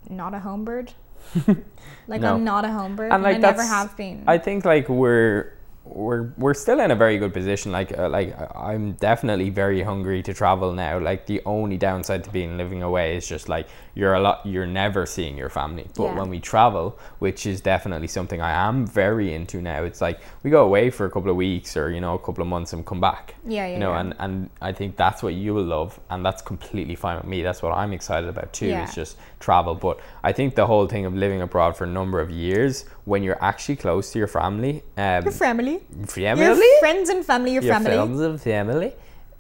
not 0.10 0.34
a 0.34 0.40
home 0.40 0.64
bird. 0.64 0.94
like 2.08 2.22
No. 2.22 2.36
I'm 2.36 2.44
not 2.44 2.66
a 2.66 2.72
home 2.72 2.96
bird. 2.96 3.12
And, 3.12 3.24
like, 3.24 3.36
I 3.36 3.40
never 3.40 3.64
have 3.64 3.96
been. 3.98 4.24
I 4.28 4.38
think 4.38 4.66
like 4.66 4.90
we're 4.90 5.54
we're 5.86 6.34
we're 6.38 6.54
still 6.54 6.80
in 6.80 6.92
a 6.92 6.96
very 6.96 7.18
good 7.18 7.34
position. 7.34 7.72
Like 7.72 7.98
uh, 7.98 8.10
like 8.10 8.36
I'm 8.56 8.94
definitely 8.94 9.50
very 9.50 9.82
hungry 9.82 10.24
to 10.24 10.34
travel 10.34 10.74
now. 10.74 11.00
Like 11.00 11.28
the 11.28 11.42
only 11.46 11.78
downside 11.78 12.24
to 12.24 12.32
being 12.32 12.58
living 12.58 12.82
away 12.84 13.16
is 13.16 13.28
just 13.28 13.48
like 13.48 13.68
you're 13.96 14.14
a 14.14 14.20
lot 14.20 14.46
you're 14.46 14.68
never 14.68 15.06
seeing 15.06 15.38
your 15.38 15.50
family. 15.50 15.88
But 15.96 16.04
Yeah. 16.04 16.20
when 16.20 16.30
we 16.30 16.40
travel, 16.40 17.00
which 17.20 17.46
is 17.46 17.62
definitely 17.62 18.08
something 18.08 18.42
I 18.42 18.52
am 18.68 18.86
very 18.86 19.34
into 19.34 19.62
now, 19.62 19.84
it's 19.84 20.02
like 20.02 20.20
we 20.44 20.50
go 20.52 20.64
away 20.66 20.90
for 20.90 21.06
a 21.06 21.10
couple 21.10 21.30
of 21.32 21.38
weeks 21.38 21.78
or 21.78 21.90
you 21.90 22.02
know 22.02 22.14
a 22.14 22.20
couple 22.20 22.42
of 22.42 22.48
months 22.50 22.74
and 22.74 22.86
come 22.86 23.00
back. 23.00 23.36
Yeah, 23.46 23.66
yeah, 23.66 23.74
You 23.74 23.80
know, 23.80 23.92
yeah. 23.94 24.02
and 24.02 24.16
and 24.20 24.50
I 24.62 24.74
think 24.74 24.98
that's 24.98 25.24
what 25.24 25.34
you 25.34 25.54
will 25.54 25.64
love, 25.64 26.00
and 26.10 26.26
that's 26.26 26.42
completely 26.42 26.96
fine 26.96 27.16
with 27.18 27.26
me. 27.26 27.42
That's 27.42 27.62
what 27.64 27.72
I'm 27.74 27.94
excited 27.94 28.30
about 28.30 28.52
too. 28.54 28.68
Yeah. 28.68 28.84
It's 28.84 28.94
just 28.96 29.18
travel. 29.40 29.76
But 29.76 30.00
I 30.24 30.32
think 30.34 30.56
the 30.56 30.68
whole 30.68 30.88
thing 30.88 31.06
of 31.06 31.14
living 31.16 31.42
abroad 31.42 31.78
for 31.78 31.86
a 31.86 31.88
number 32.00 32.20
of 32.20 32.30
years, 32.30 32.86
when 33.06 33.24
you're 33.24 33.42
actually 33.42 33.78
close 33.78 34.12
to 34.12 34.20
your 34.20 34.28
family, 34.28 34.84
um, 34.98 35.24
your 35.24 35.32
family, 35.32 35.80
family, 36.06 36.44
your 36.46 36.80
friends 36.80 37.10
and 37.10 37.26
family, 37.26 37.54
your, 37.54 37.64
your 37.64 37.74
family. 37.74 37.92
friends 37.96 38.20
and 38.20 38.42
family, 38.42 38.88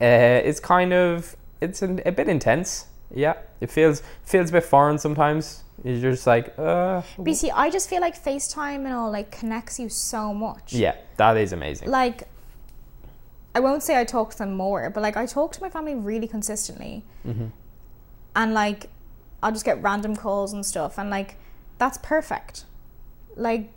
uh, 0.01 0.47
it's 0.49 0.59
kind 0.61 0.93
of 0.93 1.35
it's 1.59 1.81
an, 1.81 2.01
a 2.05 2.11
bit 2.11 2.27
intense. 2.29 2.85
Yeah, 3.13 3.35
it 3.61 3.69
feels 3.71 4.01
feels 4.23 4.49
a 4.49 4.53
bit 4.53 4.63
foreign 4.63 4.97
sometimes. 4.97 5.63
You're 5.83 6.11
just 6.11 6.25
like, 6.25 6.53
uh, 6.57 7.01
But 7.17 7.27
you 7.27 7.33
see, 7.35 7.51
I 7.51 7.69
just 7.69 7.89
feel 7.89 8.01
like 8.01 8.21
FaceTime 8.21 8.85
and 8.85 8.93
all 8.93 9.11
like 9.11 9.29
connects 9.31 9.79
you 9.79 9.89
so 9.89 10.33
much. 10.33 10.73
yeah, 10.73 10.95
that 11.17 11.37
is 11.37 11.51
amazing. 11.53 11.89
like 11.91 12.27
I 13.53 13.59
won't 13.61 13.83
say 13.83 13.99
I 13.99 14.03
talk 14.03 14.31
to 14.31 14.37
them 14.39 14.55
more, 14.55 14.89
but 14.89 15.01
like 15.01 15.15
I 15.15 15.25
talk 15.25 15.51
to 15.53 15.61
my 15.61 15.69
family 15.69 15.95
really 15.95 16.27
consistently, 16.27 17.03
Mm-hmm. 17.25 17.47
and 18.35 18.53
like 18.53 18.89
I'll 19.43 19.51
just 19.51 19.65
get 19.65 19.81
random 19.81 20.15
calls 20.15 20.51
and 20.53 20.65
stuff, 20.65 20.97
and 20.97 21.09
like 21.09 21.37
that's 21.77 21.97
perfect. 21.99 22.65
Like, 23.37 23.71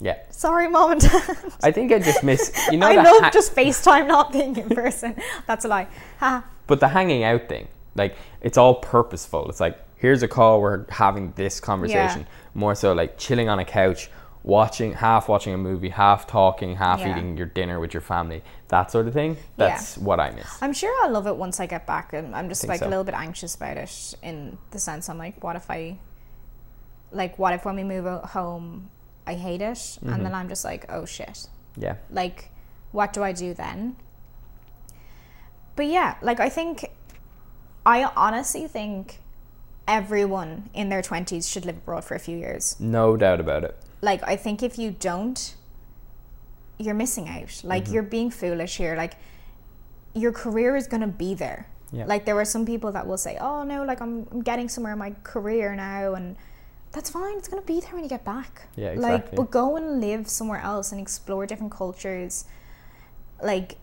yeah, 0.00 0.18
sorry, 0.30 0.68
mom 0.68 0.92
and 0.92 1.00
dad. 1.00 1.36
I 1.62 1.70
think 1.70 1.92
I 1.92 1.98
just 1.98 2.22
miss. 2.24 2.50
You 2.70 2.78
know, 2.78 2.86
I 2.90 2.96
love 2.96 3.22
ha- 3.24 3.30
just 3.32 3.54
FaceTime 3.54 4.06
not 4.06 4.32
being 4.32 4.56
in 4.56 4.68
person. 4.70 5.14
That's 5.46 5.64
a 5.64 5.68
lie. 5.68 5.86
Ha. 6.18 6.44
But 6.66 6.80
the 6.80 6.88
hanging 6.88 7.24
out 7.24 7.46
thing, 7.48 7.68
like 7.96 8.16
it's 8.40 8.58
all 8.58 8.74
purposeful. 8.76 9.48
It's 9.48 9.60
like 9.60 9.78
here's 9.96 10.22
a 10.22 10.28
call, 10.28 10.60
we're 10.60 10.84
having 10.90 11.32
this 11.36 11.58
conversation. 11.60 12.26
More 12.54 12.74
so 12.74 12.92
like 12.92 13.18
chilling 13.18 13.48
on 13.48 13.58
a 13.58 13.64
couch, 13.64 14.10
watching 14.44 14.92
half 14.92 15.28
watching 15.28 15.54
a 15.54 15.58
movie, 15.58 15.88
half 15.88 16.26
talking, 16.26 16.76
half 16.76 17.00
Yeah. 17.00 17.10
eating 17.12 17.36
your 17.36 17.46
dinner 17.46 17.80
with 17.80 17.92
your 17.94 18.00
family. 18.02 18.42
That 18.68 18.90
sort 18.90 19.06
of 19.08 19.14
thing. 19.14 19.36
That's 19.56 19.96
what 19.98 20.20
I 20.20 20.30
miss. 20.30 20.46
I'm 20.62 20.72
sure 20.72 20.92
I'll 21.04 21.10
love 21.12 21.26
it 21.26 21.36
once 21.36 21.60
I 21.60 21.66
get 21.66 21.86
back, 21.86 22.12
and 22.12 22.34
I'm 22.36 22.48
just 22.48 22.66
like 22.68 22.80
so. 22.80 22.86
a 22.86 22.90
little 22.90 23.04
bit 23.04 23.14
anxious 23.14 23.54
about 23.54 23.76
it 23.78 24.14
in 24.22 24.58
the 24.70 24.78
sense 24.78 25.08
I'm 25.08 25.18
like, 25.18 25.42
what 25.42 25.56
if 25.56 25.70
I, 25.70 25.98
like, 27.12 27.38
what 27.38 27.54
if 27.54 27.64
when 27.64 27.76
we 27.76 27.84
move 27.84 28.04
home, 28.24 28.90
I 29.26 29.34
hate 29.34 29.62
it, 29.62 29.74
Mm-hmm. 29.76 30.12
and 30.12 30.24
then 30.26 30.34
I'm 30.34 30.48
just 30.48 30.64
like, 30.64 30.84
oh 30.88 31.04
shit. 31.04 31.48
Yeah. 31.78 31.96
like 32.10 32.50
what 32.92 33.12
do 33.12 33.22
i 33.22 33.32
do 33.32 33.52
then 33.52 33.96
but 35.74 35.84
yeah 35.86 36.16
like 36.22 36.40
i 36.40 36.48
think 36.48 36.90
I 37.86 38.10
honestly 38.16 38.66
think 38.66 39.20
everyone 39.86 40.68
in 40.74 40.88
their 40.88 41.02
20s 41.02 41.50
should 41.50 41.64
live 41.64 41.76
abroad 41.76 42.04
for 42.04 42.16
a 42.16 42.18
few 42.18 42.36
years. 42.36 42.76
No 42.80 43.16
doubt 43.16 43.38
about 43.38 43.62
it. 43.62 43.76
Like, 44.02 44.22
I 44.24 44.34
think 44.34 44.62
if 44.62 44.76
you 44.76 44.90
don't, 44.90 45.54
you're 46.78 46.94
missing 46.94 47.28
out. 47.28 47.62
Like, 47.62 47.84
mm-hmm. 47.84 47.94
you're 47.94 48.02
being 48.02 48.30
foolish 48.30 48.76
here. 48.76 48.96
Like, 48.96 49.14
your 50.14 50.32
career 50.32 50.74
is 50.74 50.88
going 50.88 51.02
to 51.02 51.06
be 51.06 51.34
there. 51.34 51.68
Yeah. 51.92 52.06
Like, 52.06 52.24
there 52.24 52.36
are 52.40 52.44
some 52.44 52.66
people 52.66 52.90
that 52.90 53.06
will 53.06 53.18
say, 53.18 53.38
oh, 53.40 53.62
no, 53.62 53.84
like, 53.84 54.00
I'm, 54.00 54.26
I'm 54.32 54.42
getting 54.42 54.68
somewhere 54.68 54.94
in 54.94 54.98
my 54.98 55.14
career 55.22 55.76
now. 55.76 56.14
And 56.14 56.36
that's 56.90 57.08
fine. 57.08 57.38
It's 57.38 57.46
going 57.46 57.62
to 57.62 57.66
be 57.66 57.78
there 57.78 57.94
when 57.94 58.02
you 58.02 58.10
get 58.10 58.24
back. 58.24 58.66
Yeah, 58.74 58.88
exactly. 58.88 59.10
Like, 59.10 59.36
but 59.36 59.50
go 59.52 59.76
and 59.76 60.00
live 60.00 60.28
somewhere 60.28 60.60
else 60.60 60.90
and 60.90 61.00
explore 61.00 61.46
different 61.46 61.72
cultures. 61.72 62.46
Like, 63.40 63.78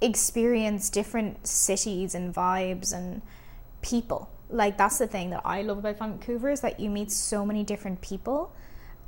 experience 0.00 0.90
different 0.90 1.46
cities 1.46 2.14
and 2.14 2.34
vibes 2.34 2.92
and 2.92 3.22
people. 3.82 4.28
Like 4.50 4.76
that's 4.78 4.98
the 4.98 5.06
thing 5.06 5.30
that 5.30 5.42
I 5.44 5.62
love 5.62 5.78
about 5.78 5.98
Vancouver 5.98 6.50
is 6.50 6.60
that 6.60 6.78
you 6.78 6.90
meet 6.90 7.10
so 7.10 7.44
many 7.44 7.64
different 7.64 8.00
people, 8.00 8.52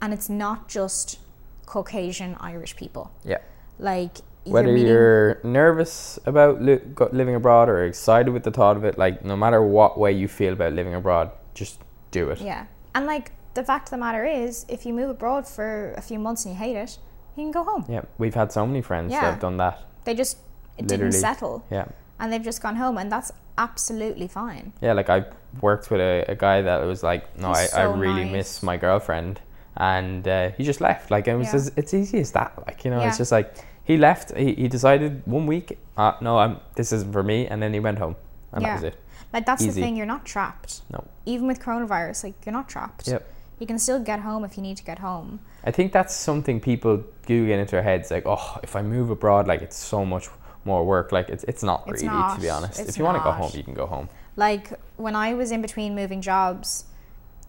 and 0.01 0.13
it's 0.13 0.29
not 0.29 0.69
just 0.69 1.19
Caucasian 1.67 2.37
Irish 2.41 2.77
people. 2.77 3.13
Yeah. 3.25 3.39
Like 3.79 4.19
whether 4.45 4.77
you're, 4.77 4.87
you're 4.87 5.41
nervous 5.45 6.19
about 6.25 6.63
li- 6.63 6.81
living 7.13 7.35
abroad 7.35 7.69
or 7.69 7.85
excited 7.85 8.33
with 8.33 8.43
the 8.43 8.51
thought 8.51 8.77
of 8.77 8.85
it, 8.85 8.99
like 8.99 9.25
no 9.25 9.37
matter 9.37 9.63
what 9.63 9.99
way 9.99 10.13
you 10.13 10.27
feel 10.27 10.55
about 10.55 10.73
living 10.73 10.95
abroad, 10.95 11.31
just 11.55 11.81
do 12.11 12.31
it. 12.31 12.41
Yeah, 12.41 12.67
and 12.95 13.07
like 13.07 13.33
the 13.55 13.63
fact 13.63 13.89
of 13.89 13.91
the 13.91 13.99
matter 13.99 14.25
is, 14.25 14.65
if 14.69 14.87
you 14.87 14.93
move 14.93 15.11
abroad 15.11 15.47
for 15.47 15.93
a 15.97 16.01
few 16.01 16.19
months 16.19 16.45
and 16.45 16.55
you 16.55 16.59
hate 16.59 16.77
it, 16.77 16.99
you 17.37 17.45
can 17.45 17.51
go 17.51 17.63
home. 17.63 17.85
Yeah, 17.89 18.03
we've 18.17 18.35
had 18.35 18.51
so 18.51 18.67
many 18.67 18.83
friends 18.83 19.13
yeah. 19.13 19.21
that 19.21 19.31
have 19.33 19.41
done 19.41 19.59
that. 19.59 19.83
They 20.05 20.15
just 20.15 20.39
it 20.79 20.83
Literally. 20.83 21.11
didn't 21.11 21.21
settle. 21.21 21.65
Yeah. 21.71 21.87
And 22.21 22.33
they've 22.33 22.43
just 22.43 22.63
gone 22.63 22.77
home, 22.77 22.99
and 22.99 23.13
that's 23.13 23.33
absolutely 23.59 24.29
fine. 24.29 24.73
Yeah, 24.81 24.93
like 24.93 25.09
I 25.09 25.25
worked 25.61 25.91
with 25.91 26.01
a, 26.01 26.25
a 26.29 26.35
guy 26.35 26.63
that 26.63 26.85
was 26.85 27.03
like, 27.03 27.39
no, 27.39 27.51
I, 27.51 27.67
so 27.67 27.79
I 27.79 27.85
really 27.97 28.25
nice. 28.25 28.33
miss 28.33 28.63
my 28.63 28.77
girlfriend, 28.77 29.41
and 29.77 30.27
uh, 30.27 30.51
he 30.57 30.65
just 30.65 30.81
left. 30.81 31.11
Like, 31.11 31.29
it 31.29 31.37
was 31.37 31.49
yeah. 31.49 31.57
as, 31.57 31.73
it's 31.77 31.95
easy 31.95 32.19
as 32.19 32.33
that. 32.33 32.55
Like, 32.67 32.85
you 32.85 32.91
know, 32.91 33.01
yeah. 33.01 33.09
it's 33.09 33.19
just 33.19 33.31
like 33.31 33.55
he 33.85 33.97
left. 33.97 34.37
He, 34.37 34.55
he 34.55 34.69
decided 34.69 35.23
one 35.27 35.47
week, 35.47 35.79
uh, 35.97 36.15
no, 36.21 36.39
I'm 36.39 36.59
this 36.75 36.93
isn't 36.93 37.13
for 37.13 37.23
me, 37.23 37.47
and 37.47 37.63
then 37.63 37.73
he 37.73 37.81
went 37.81 37.99
home, 37.99 38.17
and 38.53 38.63
yeah. 38.63 38.69
that 38.69 38.75
was 38.75 38.85
it. 38.85 39.01
Like 39.33 39.47
that's 39.47 39.63
easy. 39.63 39.73
the 39.73 39.81
thing. 39.81 39.97
You're 39.97 40.07
not 40.07 40.25
trapped. 40.25 40.83
No. 40.91 41.05
Even 41.27 41.47
with 41.47 41.61
coronavirus, 41.61 42.25
like 42.25 42.35
you're 42.45 42.53
not 42.53 42.69
trapped. 42.69 43.07
Yep. 43.07 43.35
You 43.61 43.67
can 43.67 43.79
still 43.79 43.99
get 43.99 44.21
home 44.21 44.45
if 44.45 44.57
you 44.57 44.63
need 44.63 44.77
to 44.77 44.85
get 44.85 45.01
home. 45.01 45.41
I 45.65 45.71
think 45.71 45.93
that's 45.93 46.15
something 46.15 46.61
people 46.61 47.05
do 47.27 47.47
get 47.47 47.59
into 47.59 47.73
their 47.73 47.83
heads, 47.83 48.11
like, 48.11 48.25
oh, 48.25 48.59
if 48.63 48.77
I 48.77 48.83
move 48.83 49.11
abroad, 49.11 49.47
like 49.49 49.63
it's 49.63 49.77
so 49.77 50.05
much 50.05 50.29
more 50.69 50.85
work. 50.85 51.11
Like 51.11 51.29
it's 51.29 51.45
it's 51.45 51.63
not 51.63 51.83
it's 51.89 52.03
really 52.03 52.15
not. 52.15 52.37
to 52.37 52.41
be 52.41 52.51
honest. 52.51 52.79
If 52.81 52.97
you 52.97 53.05
want 53.05 53.17
to 53.19 53.25
go 53.25 53.33
home, 53.33 53.51
you 53.55 53.65
can 53.65 53.75
go 53.75 53.87
home. 53.87 54.09
Like 54.37 54.73
when 54.97 55.17
I 55.17 55.35
was 55.35 55.51
in 55.51 55.61
between 55.61 55.97
moving 55.97 56.23
jobs, 56.23 56.85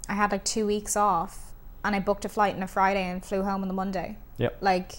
I 0.07 0.15
had 0.15 0.31
like 0.31 0.43
two 0.43 0.65
weeks 0.65 0.95
off, 0.95 1.53
and 1.83 1.95
I 1.95 1.99
booked 1.99 2.25
a 2.25 2.29
flight 2.29 2.55
on 2.55 2.63
a 2.63 2.67
Friday 2.67 3.03
and 3.03 3.23
flew 3.23 3.43
home 3.43 3.61
on 3.61 3.67
the 3.67 3.73
Monday. 3.73 4.17
Yep. 4.37 4.57
Like 4.61 4.91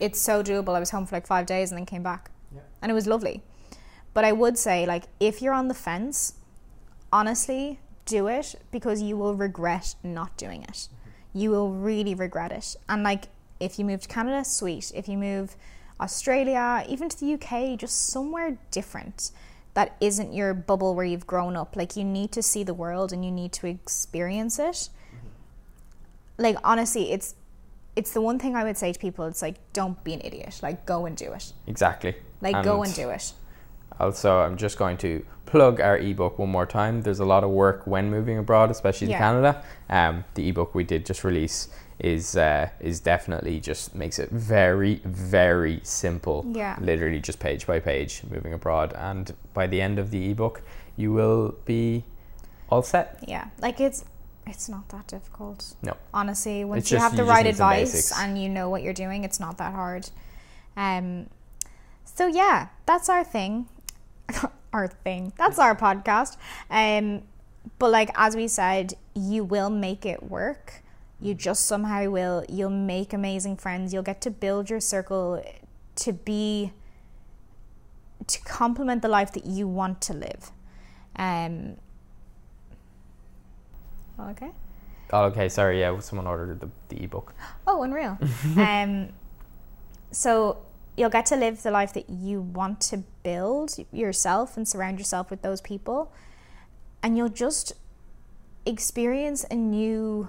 it's 0.00 0.20
so 0.20 0.42
doable. 0.42 0.74
I 0.74 0.80
was 0.80 0.90
home 0.90 1.06
for 1.06 1.14
like 1.14 1.26
five 1.26 1.46
days 1.46 1.70
and 1.70 1.78
then 1.78 1.86
came 1.86 2.02
back, 2.02 2.30
yep. 2.52 2.68
and 2.80 2.90
it 2.90 2.94
was 2.94 3.06
lovely. 3.06 3.42
But 4.14 4.24
I 4.24 4.32
would 4.32 4.58
say 4.58 4.84
like 4.86 5.04
if 5.20 5.40
you're 5.40 5.54
on 5.54 5.68
the 5.68 5.74
fence, 5.74 6.34
honestly, 7.12 7.78
do 8.04 8.26
it 8.26 8.54
because 8.70 9.00
you 9.02 9.16
will 9.16 9.34
regret 9.34 9.94
not 10.02 10.36
doing 10.36 10.62
it. 10.62 10.88
Mm-hmm. 10.88 11.38
You 11.38 11.50
will 11.50 11.70
really 11.72 12.14
regret 12.14 12.52
it. 12.52 12.76
And 12.88 13.02
like 13.02 13.28
if 13.60 13.78
you 13.78 13.84
move 13.84 14.00
to 14.02 14.08
Canada, 14.08 14.44
sweet. 14.44 14.92
If 14.94 15.08
you 15.08 15.16
move 15.16 15.56
Australia, 16.02 16.84
even 16.88 17.08
to 17.08 17.18
the 17.18 17.34
UK, 17.34 17.78
just 17.78 18.08
somewhere 18.08 18.58
different 18.70 19.30
that 19.74 19.96
isn't 20.00 20.32
your 20.32 20.52
bubble 20.52 20.94
where 20.94 21.04
you've 21.04 21.26
grown 21.26 21.56
up. 21.56 21.76
Like 21.76 21.96
you 21.96 22.04
need 22.04 22.32
to 22.32 22.42
see 22.42 22.62
the 22.62 22.74
world 22.74 23.12
and 23.12 23.24
you 23.24 23.30
need 23.30 23.52
to 23.54 23.66
experience 23.66 24.58
it. 24.58 24.88
Mm-hmm. 24.88 26.42
Like 26.42 26.56
honestly, 26.62 27.12
it's 27.12 27.34
it's 27.94 28.12
the 28.12 28.20
one 28.20 28.38
thing 28.38 28.56
I 28.56 28.64
would 28.64 28.76
say 28.76 28.92
to 28.92 28.98
people. 28.98 29.26
It's 29.26 29.42
like 29.42 29.56
don't 29.72 30.02
be 30.04 30.14
an 30.14 30.20
idiot. 30.22 30.60
Like 30.62 30.84
go 30.86 31.06
and 31.06 31.16
do 31.16 31.32
it. 31.32 31.52
Exactly. 31.66 32.14
Like 32.40 32.56
and 32.56 32.64
go 32.64 32.82
and 32.82 32.94
do 32.94 33.10
it. 33.10 33.32
Also, 34.00 34.38
I'm 34.38 34.56
just 34.56 34.78
going 34.78 34.96
to 34.98 35.24
plug 35.46 35.80
our 35.80 35.98
ebook 35.98 36.38
one 36.38 36.48
more 36.48 36.66
time. 36.66 37.02
There's 37.02 37.20
a 37.20 37.26
lot 37.26 37.44
of 37.44 37.50
work 37.50 37.86
when 37.86 38.10
moving 38.10 38.38
abroad, 38.38 38.70
especially 38.70 39.08
yeah. 39.08 39.18
to 39.18 39.22
Canada. 39.22 39.64
Um, 39.90 40.24
the 40.34 40.48
ebook 40.48 40.74
we 40.74 40.82
did 40.82 41.04
just 41.04 41.24
release 41.24 41.68
is 42.02 42.36
uh, 42.36 42.68
is 42.80 42.98
definitely 42.98 43.60
just 43.60 43.94
makes 43.94 44.18
it 44.18 44.28
very 44.30 45.00
very 45.04 45.80
simple. 45.84 46.44
Yeah. 46.48 46.76
Literally 46.80 47.20
just 47.20 47.38
page 47.38 47.66
by 47.66 47.78
page 47.78 48.22
moving 48.28 48.52
abroad, 48.52 48.92
and 48.96 49.32
by 49.54 49.68
the 49.68 49.80
end 49.80 49.98
of 49.98 50.10
the 50.10 50.30
ebook, 50.30 50.62
you 50.96 51.12
will 51.12 51.54
be 51.64 52.04
all 52.68 52.82
set. 52.82 53.22
Yeah, 53.26 53.46
like 53.60 53.80
it's 53.80 54.04
it's 54.46 54.68
not 54.68 54.88
that 54.88 55.06
difficult. 55.06 55.76
No. 55.82 55.96
Honestly, 56.12 56.64
once 56.64 56.90
you 56.90 56.98
have 56.98 57.16
the 57.16 57.24
right 57.24 57.46
advice 57.46 58.12
and 58.18 58.40
you 58.40 58.48
know 58.48 58.68
what 58.68 58.82
you're 58.82 58.92
doing, 58.92 59.22
it's 59.22 59.38
not 59.38 59.56
that 59.58 59.72
hard. 59.72 60.10
Um. 60.76 61.28
So 62.04 62.26
yeah, 62.26 62.68
that's 62.84 63.08
our 63.08 63.22
thing. 63.22 63.68
our 64.72 64.88
thing. 64.88 65.32
That's 65.38 65.60
our 65.60 65.76
podcast. 65.76 66.36
Um. 66.68 67.22
But 67.78 67.92
like 67.92 68.10
as 68.16 68.34
we 68.34 68.48
said, 68.48 68.94
you 69.14 69.44
will 69.44 69.70
make 69.70 70.04
it 70.04 70.24
work 70.24 70.81
you 71.22 71.34
just 71.34 71.66
somehow 71.66 72.10
will. 72.10 72.44
You'll 72.48 72.70
make 72.70 73.12
amazing 73.12 73.56
friends. 73.56 73.94
You'll 73.94 74.02
get 74.02 74.20
to 74.22 74.30
build 74.30 74.68
your 74.68 74.80
circle 74.80 75.42
to 75.94 76.12
be 76.12 76.72
to 78.26 78.40
complement 78.42 79.02
the 79.02 79.08
life 79.08 79.32
that 79.32 79.46
you 79.46 79.68
want 79.68 80.00
to 80.02 80.14
live. 80.14 80.50
Um. 81.14 81.76
Okay. 84.18 84.50
Oh, 85.12 85.24
okay. 85.26 85.48
Sorry. 85.48 85.80
Yeah, 85.80 85.98
someone 86.00 86.26
ordered 86.26 86.60
the 86.60 86.70
the 86.88 87.04
ebook. 87.04 87.32
Oh, 87.68 87.84
unreal. 87.84 88.18
um. 88.56 89.10
So 90.10 90.58
you'll 90.96 91.10
get 91.10 91.26
to 91.26 91.36
live 91.36 91.62
the 91.62 91.70
life 91.70 91.92
that 91.94 92.10
you 92.10 92.40
want 92.40 92.80
to 92.80 93.04
build 93.22 93.76
yourself 93.92 94.56
and 94.56 94.66
surround 94.66 94.98
yourself 94.98 95.30
with 95.30 95.42
those 95.42 95.60
people, 95.60 96.12
and 97.00 97.16
you'll 97.16 97.28
just 97.28 97.74
experience 98.66 99.44
a 99.50 99.54
new 99.54 100.28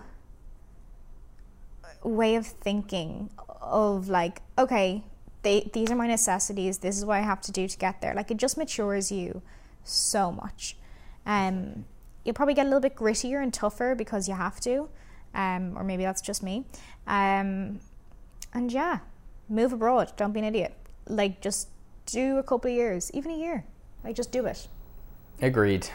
way 2.03 2.35
of 2.35 2.45
thinking 2.45 3.29
of 3.61 4.09
like, 4.09 4.41
okay, 4.57 5.03
they, 5.41 5.69
these 5.73 5.91
are 5.91 5.95
my 5.95 6.07
necessities. 6.07 6.79
This 6.79 6.97
is 6.97 7.05
what 7.05 7.17
I 7.17 7.21
have 7.21 7.41
to 7.41 7.51
do 7.51 7.67
to 7.67 7.77
get 7.77 8.01
there. 8.01 8.13
Like 8.13 8.31
it 8.31 8.37
just 8.37 8.57
matures 8.57 9.11
you 9.11 9.41
so 9.83 10.31
much. 10.31 10.77
Um, 11.25 11.85
you'll 12.23 12.35
probably 12.35 12.53
get 12.53 12.63
a 12.63 12.69
little 12.69 12.79
bit 12.79 12.95
grittier 12.95 13.41
and 13.41 13.53
tougher 13.53 13.95
because 13.95 14.27
you 14.27 14.35
have 14.35 14.59
to, 14.61 14.89
um, 15.33 15.77
or 15.77 15.83
maybe 15.83 16.03
that's 16.03 16.21
just 16.21 16.43
me. 16.43 16.65
Um, 17.07 17.79
and 18.53 18.71
yeah, 18.71 18.99
move 19.49 19.73
abroad. 19.73 20.13
Don't 20.15 20.31
be 20.31 20.39
an 20.39 20.45
idiot. 20.45 20.73
Like 21.07 21.41
just 21.41 21.67
do 22.05 22.37
a 22.37 22.43
couple 22.43 22.69
of 22.71 22.75
years, 22.75 23.11
even 23.13 23.31
a 23.31 23.37
year. 23.37 23.65
Like 24.03 24.15
just 24.15 24.31
do 24.31 24.45
it. 24.45 24.67
Agreed. 25.41 25.87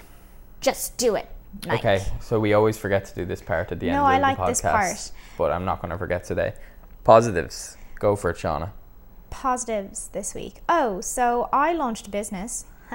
Just 0.61 0.97
do 0.99 1.15
it. 1.15 1.29
Like. 1.67 1.81
Okay, 1.81 2.05
so 2.21 2.39
we 2.39 2.53
always 2.53 2.79
forget 2.79 3.05
to 3.07 3.15
do 3.15 3.25
this 3.25 3.43
part 3.43 3.73
at 3.73 3.81
the 3.81 3.89
end 3.89 3.97
no, 3.97 4.03
of 4.03 4.09
I 4.09 4.19
like 4.19 4.37
the 4.37 4.43
podcast. 4.43 4.49
This 4.49 4.61
part. 4.61 5.13
But 5.39 5.53
I'm 5.53 5.65
not 5.65 5.81
going 5.81 5.91
to 5.91 5.99
forget 5.99 6.25
today. 6.25 6.55
Positives. 7.05 7.77
Go 7.99 8.17
for 8.17 8.31
it, 8.31 8.37
Shauna. 8.37 8.71
Positives 9.31 10.09
this 10.09 10.35
week. 10.35 10.61
Oh, 10.69 11.01
so 11.01 11.49
I 11.53 11.73
launched 11.73 12.07
a 12.07 12.11
business. 12.11 12.65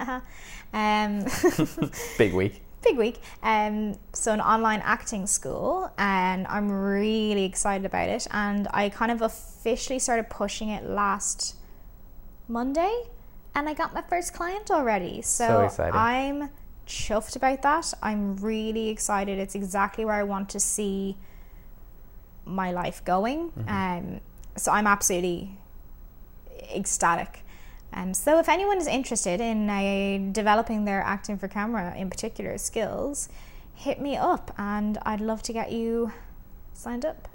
um, 0.74 1.26
Big 2.18 2.34
week. 2.34 2.62
Big 2.84 2.97
week. 2.97 3.22
Um, 3.41 3.97
so 4.14 4.34
an 4.34 4.41
online 4.41 4.82
acting 4.84 5.26
school, 5.26 5.91
and 5.97 6.47
I'm 6.47 6.72
really 6.72 7.45
excited 7.45 7.86
about 7.86 8.10
it. 8.10 8.28
And 8.32 8.68
I 8.72 8.89
kind 8.89 9.12
of 9.12 9.22
officially 9.22 9.99
started 9.99 10.30
pushing 10.30 10.70
it 10.70 10.86
last 10.86 11.56
Monday, 12.47 13.04
and 13.56 13.70
I 13.70 13.74
got 13.74 13.93
my 13.93 14.01
first 14.01 14.34
client 14.34 14.70
already. 14.70 15.22
So, 15.22 15.70
so 15.72 15.84
I'm 15.84 16.49
chuffed 16.86 17.36
about 17.36 17.61
that. 17.61 17.93
I'm 18.01 18.36
really 18.38 18.89
excited. 18.89 19.39
It's 19.39 19.55
exactly 19.55 20.05
where 20.05 20.15
I 20.15 20.23
want 20.23 20.49
to 20.49 20.59
see 20.59 21.17
my 22.45 22.71
life 22.71 23.03
going. 23.05 23.51
Mm-hmm. 23.51 23.69
Um, 23.69 24.21
so 24.55 24.71
I'm 24.71 24.88
absolutely 24.88 25.57
ecstatic. 26.73 27.41
Um, 27.93 28.13
so 28.13 28.39
if 28.39 28.49
anyone 28.49 28.77
is 28.77 28.88
interested 28.88 29.39
in 29.39 29.69
uh, 29.69 30.31
developing 30.31 30.86
their 30.86 31.01
acting 31.01 31.38
for 31.38 31.47
camera, 31.47 31.95
in 31.95 32.09
particular 32.09 32.57
skills, 32.57 33.29
hit 33.75 34.01
me 34.01 34.17
up, 34.17 34.53
and 34.57 34.97
I'd 35.03 35.21
love 35.21 35.43
to 35.43 35.53
get 35.53 35.71
you 35.71 36.11
signed 36.73 37.05
up. 37.05 37.27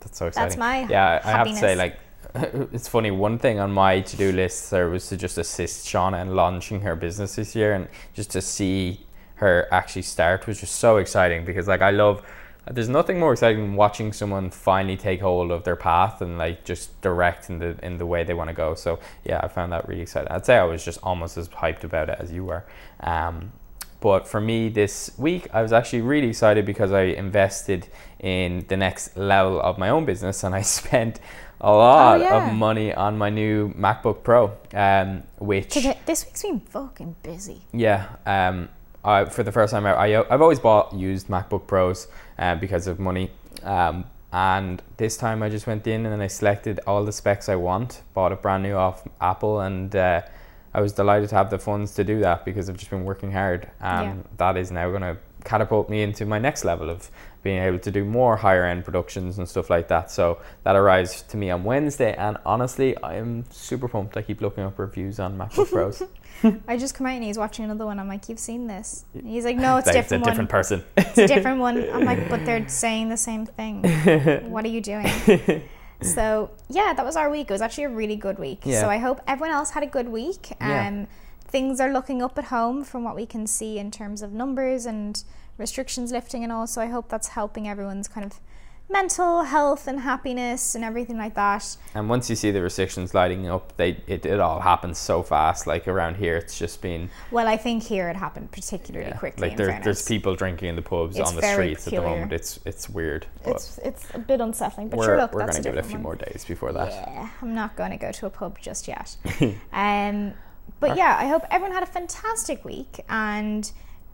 That's 0.00 0.18
so 0.18 0.26
exciting. 0.26 0.48
That's 0.48 0.58
my 0.58 0.86
yeah. 0.88 1.20
I 1.24 1.30
have 1.30 1.46
to 1.46 1.56
say, 1.56 1.76
like, 1.76 1.98
it's 2.34 2.88
funny. 2.88 3.10
One 3.10 3.38
thing 3.38 3.58
on 3.58 3.72
my 3.72 4.00
to 4.00 4.16
do 4.16 4.32
list 4.32 4.70
there 4.70 4.88
was 4.88 5.08
to 5.08 5.16
just 5.16 5.38
assist 5.38 5.86
Shauna 5.86 6.22
in 6.22 6.34
launching 6.34 6.80
her 6.82 6.94
business 6.94 7.36
this 7.36 7.54
year, 7.56 7.74
and 7.74 7.88
just 8.14 8.30
to 8.30 8.40
see 8.40 9.06
her 9.36 9.66
actually 9.72 10.02
start 10.02 10.46
was 10.46 10.60
just 10.60 10.76
so 10.76 10.98
exciting 10.98 11.44
because, 11.44 11.66
like, 11.66 11.80
I 11.80 11.90
love 11.90 12.22
there's 12.70 12.88
nothing 12.88 13.18
more 13.18 13.32
exciting 13.32 13.62
than 13.62 13.74
watching 13.74 14.12
someone 14.12 14.50
finally 14.50 14.96
take 14.96 15.20
hold 15.20 15.50
of 15.50 15.64
their 15.64 15.76
path 15.76 16.20
and 16.20 16.38
like 16.38 16.64
just 16.64 17.00
direct 17.00 17.48
in 17.48 17.58
the 17.58 17.76
in 17.82 17.98
the 17.98 18.06
way 18.06 18.22
they 18.22 18.34
want 18.34 18.48
to 18.48 18.54
go. 18.54 18.74
So 18.74 18.98
yeah, 19.24 19.40
I 19.42 19.48
found 19.48 19.72
that 19.72 19.88
really 19.88 20.02
exciting. 20.02 20.30
I'd 20.30 20.46
say 20.46 20.56
I 20.56 20.64
was 20.64 20.84
just 20.84 20.98
almost 21.02 21.36
as 21.36 21.48
hyped 21.48 21.84
about 21.84 22.10
it 22.10 22.18
as 22.20 22.30
you 22.32 22.44
were. 22.44 22.64
Um, 23.00 23.52
but 24.00 24.26
for 24.26 24.40
me 24.40 24.68
this 24.68 25.10
week, 25.18 25.46
I 25.52 25.62
was 25.62 25.72
actually 25.72 26.00
really 26.02 26.28
excited 26.28 26.64
because 26.64 26.92
I 26.92 27.02
invested 27.02 27.88
in 28.18 28.64
the 28.68 28.76
next 28.76 29.16
level 29.16 29.60
of 29.60 29.76
my 29.76 29.90
own 29.90 30.04
business 30.04 30.42
and 30.44 30.54
I 30.54 30.62
spent 30.78 31.20
a 31.60 31.70
lot 31.70 32.20
oh, 32.20 32.24
yeah. 32.24 32.48
of 32.48 32.54
money 32.54 32.94
on 32.94 33.18
my 33.18 33.30
new 33.30 33.72
MacBook 33.74 34.22
Pro, 34.22 34.52
um, 34.74 35.22
which 35.38 35.74
this 36.06 36.24
week's 36.24 36.42
been 36.42 36.60
fucking 36.60 37.16
busy. 37.22 37.62
Yeah, 37.72 38.08
um, 38.26 38.68
I, 39.04 39.26
for 39.26 39.42
the 39.42 39.52
first 39.52 39.72
time 39.72 39.86
I, 39.86 39.96
I, 39.96 40.08
have 40.08 40.42
always 40.42 40.58
bought 40.58 40.94
used 40.94 41.28
MacBook 41.28 41.66
Pros 41.66 42.08
uh, 42.38 42.54
because 42.54 42.86
of 42.86 42.98
money. 42.98 43.30
Um, 43.62 44.04
and 44.32 44.80
this 44.96 45.16
time 45.16 45.42
I 45.42 45.48
just 45.48 45.66
went 45.66 45.86
in 45.86 46.06
and 46.06 46.22
I 46.22 46.28
selected 46.28 46.80
all 46.86 47.04
the 47.04 47.12
specs 47.12 47.48
I 47.48 47.56
want, 47.56 48.02
bought 48.14 48.32
a 48.32 48.36
brand 48.36 48.62
new 48.62 48.74
off 48.74 49.06
Apple, 49.20 49.60
and 49.60 49.94
uh, 49.94 50.22
I 50.72 50.80
was 50.80 50.92
delighted 50.92 51.28
to 51.30 51.34
have 51.34 51.50
the 51.50 51.58
funds 51.58 51.94
to 51.94 52.04
do 52.04 52.20
that 52.20 52.44
because 52.44 52.70
I've 52.70 52.76
just 52.76 52.90
been 52.90 53.04
working 53.04 53.32
hard. 53.32 53.68
Um, 53.80 54.04
yeah. 54.04 54.16
That 54.36 54.56
is 54.56 54.70
now 54.70 54.88
going 54.90 55.02
to 55.02 55.16
catapult 55.44 55.90
me 55.90 56.02
into 56.02 56.26
my 56.26 56.38
next 56.38 56.64
level 56.64 56.90
of 56.90 57.10
being 57.42 57.62
able 57.62 57.78
to 57.78 57.90
do 57.90 58.04
more 58.04 58.36
higher 58.36 58.64
end 58.64 58.84
productions 58.84 59.38
and 59.38 59.48
stuff 59.48 59.70
like 59.70 59.88
that. 59.88 60.10
So 60.10 60.38
that 60.64 60.76
arrives 60.76 61.22
to 61.22 61.36
me 61.36 61.50
on 61.50 61.64
Wednesday, 61.64 62.14
and 62.14 62.36
honestly, 62.44 62.96
I 63.02 63.16
am 63.16 63.44
super 63.50 63.88
pumped. 63.88 64.16
I 64.16 64.22
keep 64.22 64.40
looking 64.40 64.64
up 64.64 64.78
reviews 64.78 65.18
on 65.18 65.38
MacBook 65.38 65.70
Pros. 65.70 66.02
I 66.68 66.76
just 66.76 66.94
come 66.94 67.06
out 67.06 67.14
and 67.14 67.24
he's 67.24 67.38
watching 67.38 67.64
another 67.64 67.84
one. 67.84 67.98
I'm 67.98 68.08
like, 68.08 68.28
you've 68.28 68.38
seen 68.38 68.66
this? 68.66 69.04
And 69.14 69.26
he's 69.26 69.44
like, 69.44 69.56
no, 69.56 69.76
it's 69.76 69.86
like, 69.86 69.96
different. 69.96 70.26
It's 70.26 70.28
a 70.28 70.30
different 70.30 70.50
one. 70.50 70.62
person. 70.62 70.84
it's 70.96 71.18
a 71.18 71.26
different 71.26 71.60
one. 71.60 71.90
I'm 71.90 72.04
like, 72.04 72.28
but 72.28 72.44
they're 72.44 72.66
saying 72.68 73.08
the 73.08 73.16
same 73.16 73.46
thing. 73.46 73.82
what 74.50 74.64
are 74.64 74.68
you 74.68 74.80
doing? 74.80 75.62
so 76.02 76.50
yeah, 76.68 76.92
that 76.94 77.04
was 77.04 77.16
our 77.16 77.30
week. 77.30 77.50
It 77.50 77.52
was 77.52 77.62
actually 77.62 77.84
a 77.84 77.90
really 77.90 78.16
good 78.16 78.38
week. 78.38 78.62
Yeah. 78.64 78.80
So 78.80 78.88
I 78.88 78.98
hope 78.98 79.20
everyone 79.26 79.54
else 79.54 79.70
had 79.70 79.82
a 79.82 79.86
good 79.86 80.08
week. 80.08 80.52
Um, 80.60 80.70
yeah. 80.70 81.06
Things 81.46 81.80
are 81.80 81.92
looking 81.92 82.22
up 82.22 82.38
at 82.38 82.44
home 82.44 82.84
from 82.84 83.04
what 83.04 83.16
we 83.16 83.26
can 83.26 83.46
see 83.46 83.78
in 83.78 83.90
terms 83.90 84.22
of 84.22 84.32
numbers 84.32 84.86
and 84.86 85.22
restrictions 85.60 86.10
lifting 86.10 86.42
and 86.42 86.52
all. 86.52 86.66
So 86.66 86.80
I 86.80 86.86
hope 86.86 87.08
that's 87.08 87.28
helping 87.28 87.68
everyone's 87.68 88.08
kind 88.08 88.26
of 88.26 88.40
mental 88.90 89.44
health 89.44 89.86
and 89.86 90.00
happiness 90.00 90.74
and 90.74 90.84
everything 90.84 91.16
like 91.16 91.34
that. 91.34 91.76
And 91.94 92.08
once 92.08 92.28
you 92.28 92.36
see 92.36 92.50
the 92.50 92.60
restrictions 92.60 93.14
lighting 93.14 93.48
up, 93.48 93.76
they 93.76 94.02
it, 94.06 94.26
it 94.26 94.40
all 94.40 94.60
happens 94.60 94.98
so 94.98 95.22
fast. 95.22 95.66
Like 95.66 95.86
around 95.86 96.16
here, 96.16 96.36
it's 96.36 96.58
just 96.58 96.82
been. 96.82 97.08
Well, 97.30 97.46
I 97.46 97.56
think 97.56 97.84
here 97.84 98.08
it 98.08 98.16
happened 98.16 98.50
particularly 98.50 99.08
yeah. 99.08 99.16
quickly. 99.16 99.48
Like 99.48 99.56
there, 99.56 99.80
there's 99.82 100.06
people 100.06 100.34
drinking 100.34 100.70
in 100.70 100.76
the 100.76 100.82
pubs 100.82 101.16
it's 101.16 101.28
on 101.28 101.36
the 101.36 101.42
streets 101.42 101.84
peculiar. 101.84 102.06
at 102.06 102.10
the 102.10 102.14
moment. 102.16 102.32
It's 102.32 102.58
it's 102.64 102.90
weird. 102.90 103.26
It's 103.44 103.78
it's 103.78 104.08
a 104.14 104.18
bit 104.18 104.40
unsettling. 104.40 104.88
But 104.88 104.98
we're, 104.98 105.04
sure, 105.06 105.16
look, 105.16 105.32
we're 105.32 105.42
going 105.42 105.54
to 105.54 105.62
give 105.62 105.74
it 105.74 105.78
a 105.78 105.82
few 105.82 105.94
one. 105.94 106.02
more 106.02 106.16
days 106.16 106.44
before 106.46 106.72
that. 106.72 106.90
Yeah, 106.90 107.30
I'm 107.40 107.54
not 107.54 107.76
going 107.76 107.92
to 107.92 107.96
go 107.96 108.10
to 108.10 108.26
a 108.26 108.30
pub 108.30 108.58
just 108.60 108.88
yet. 108.88 109.16
um, 109.72 110.34
but 110.80 110.96
yeah, 110.96 111.16
I 111.18 111.28
hope 111.28 111.44
everyone 111.50 111.74
had 111.74 111.82
a 111.82 111.86
fantastic 111.86 112.64
week 112.64 113.00
and 113.08 113.70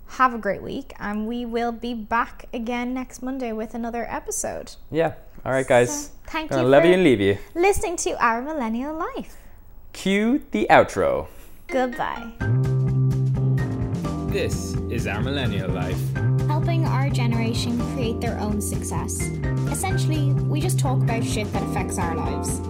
have 0.09 0.35
a 0.35 0.39
great 0.39 0.63
week, 0.63 0.93
and 0.99 1.27
we 1.27 1.45
will 1.45 1.73
be 1.73 1.95
back 1.95 2.47
again 2.53 2.95
next 2.95 3.23
Monday 3.23 3.53
with 3.53 3.75
another 3.75 4.07
episode. 4.09 4.77
Yeah. 4.91 5.15
All 5.45 5.53
right, 5.53 5.67
guys. 5.67 6.07
So, 6.07 6.11
thank 6.27 6.51
Gonna 6.51 6.63
you. 6.63 6.69
Love 6.69 6.85
you 6.85 6.95
and 6.95 7.05
leave 7.05 7.21
you. 7.21 7.39
Listening 7.55 7.97
to 7.99 8.13
our 8.25 8.43
millennial 8.43 8.97
life. 8.97 9.37
Cue 9.93 10.43
the 10.51 10.67
outro. 10.71 11.29
Goodbye. 11.69 12.33
This 14.33 14.75
is 14.91 15.07
our 15.07 15.21
millennial 15.23 15.71
life. 15.71 16.01
Helping 16.47 16.85
our 16.85 17.09
generation 17.09 17.81
create 17.95 18.21
their 18.21 18.39
own 18.39 18.61
success. 18.61 19.21
Essentially, 19.71 20.33
we 20.33 20.61
just 20.61 20.79
talk 20.79 21.03
about 21.03 21.25
shit 21.25 21.51
that 21.53 21.63
affects 21.63 21.99
our 21.99 22.15
lives. 22.15 22.61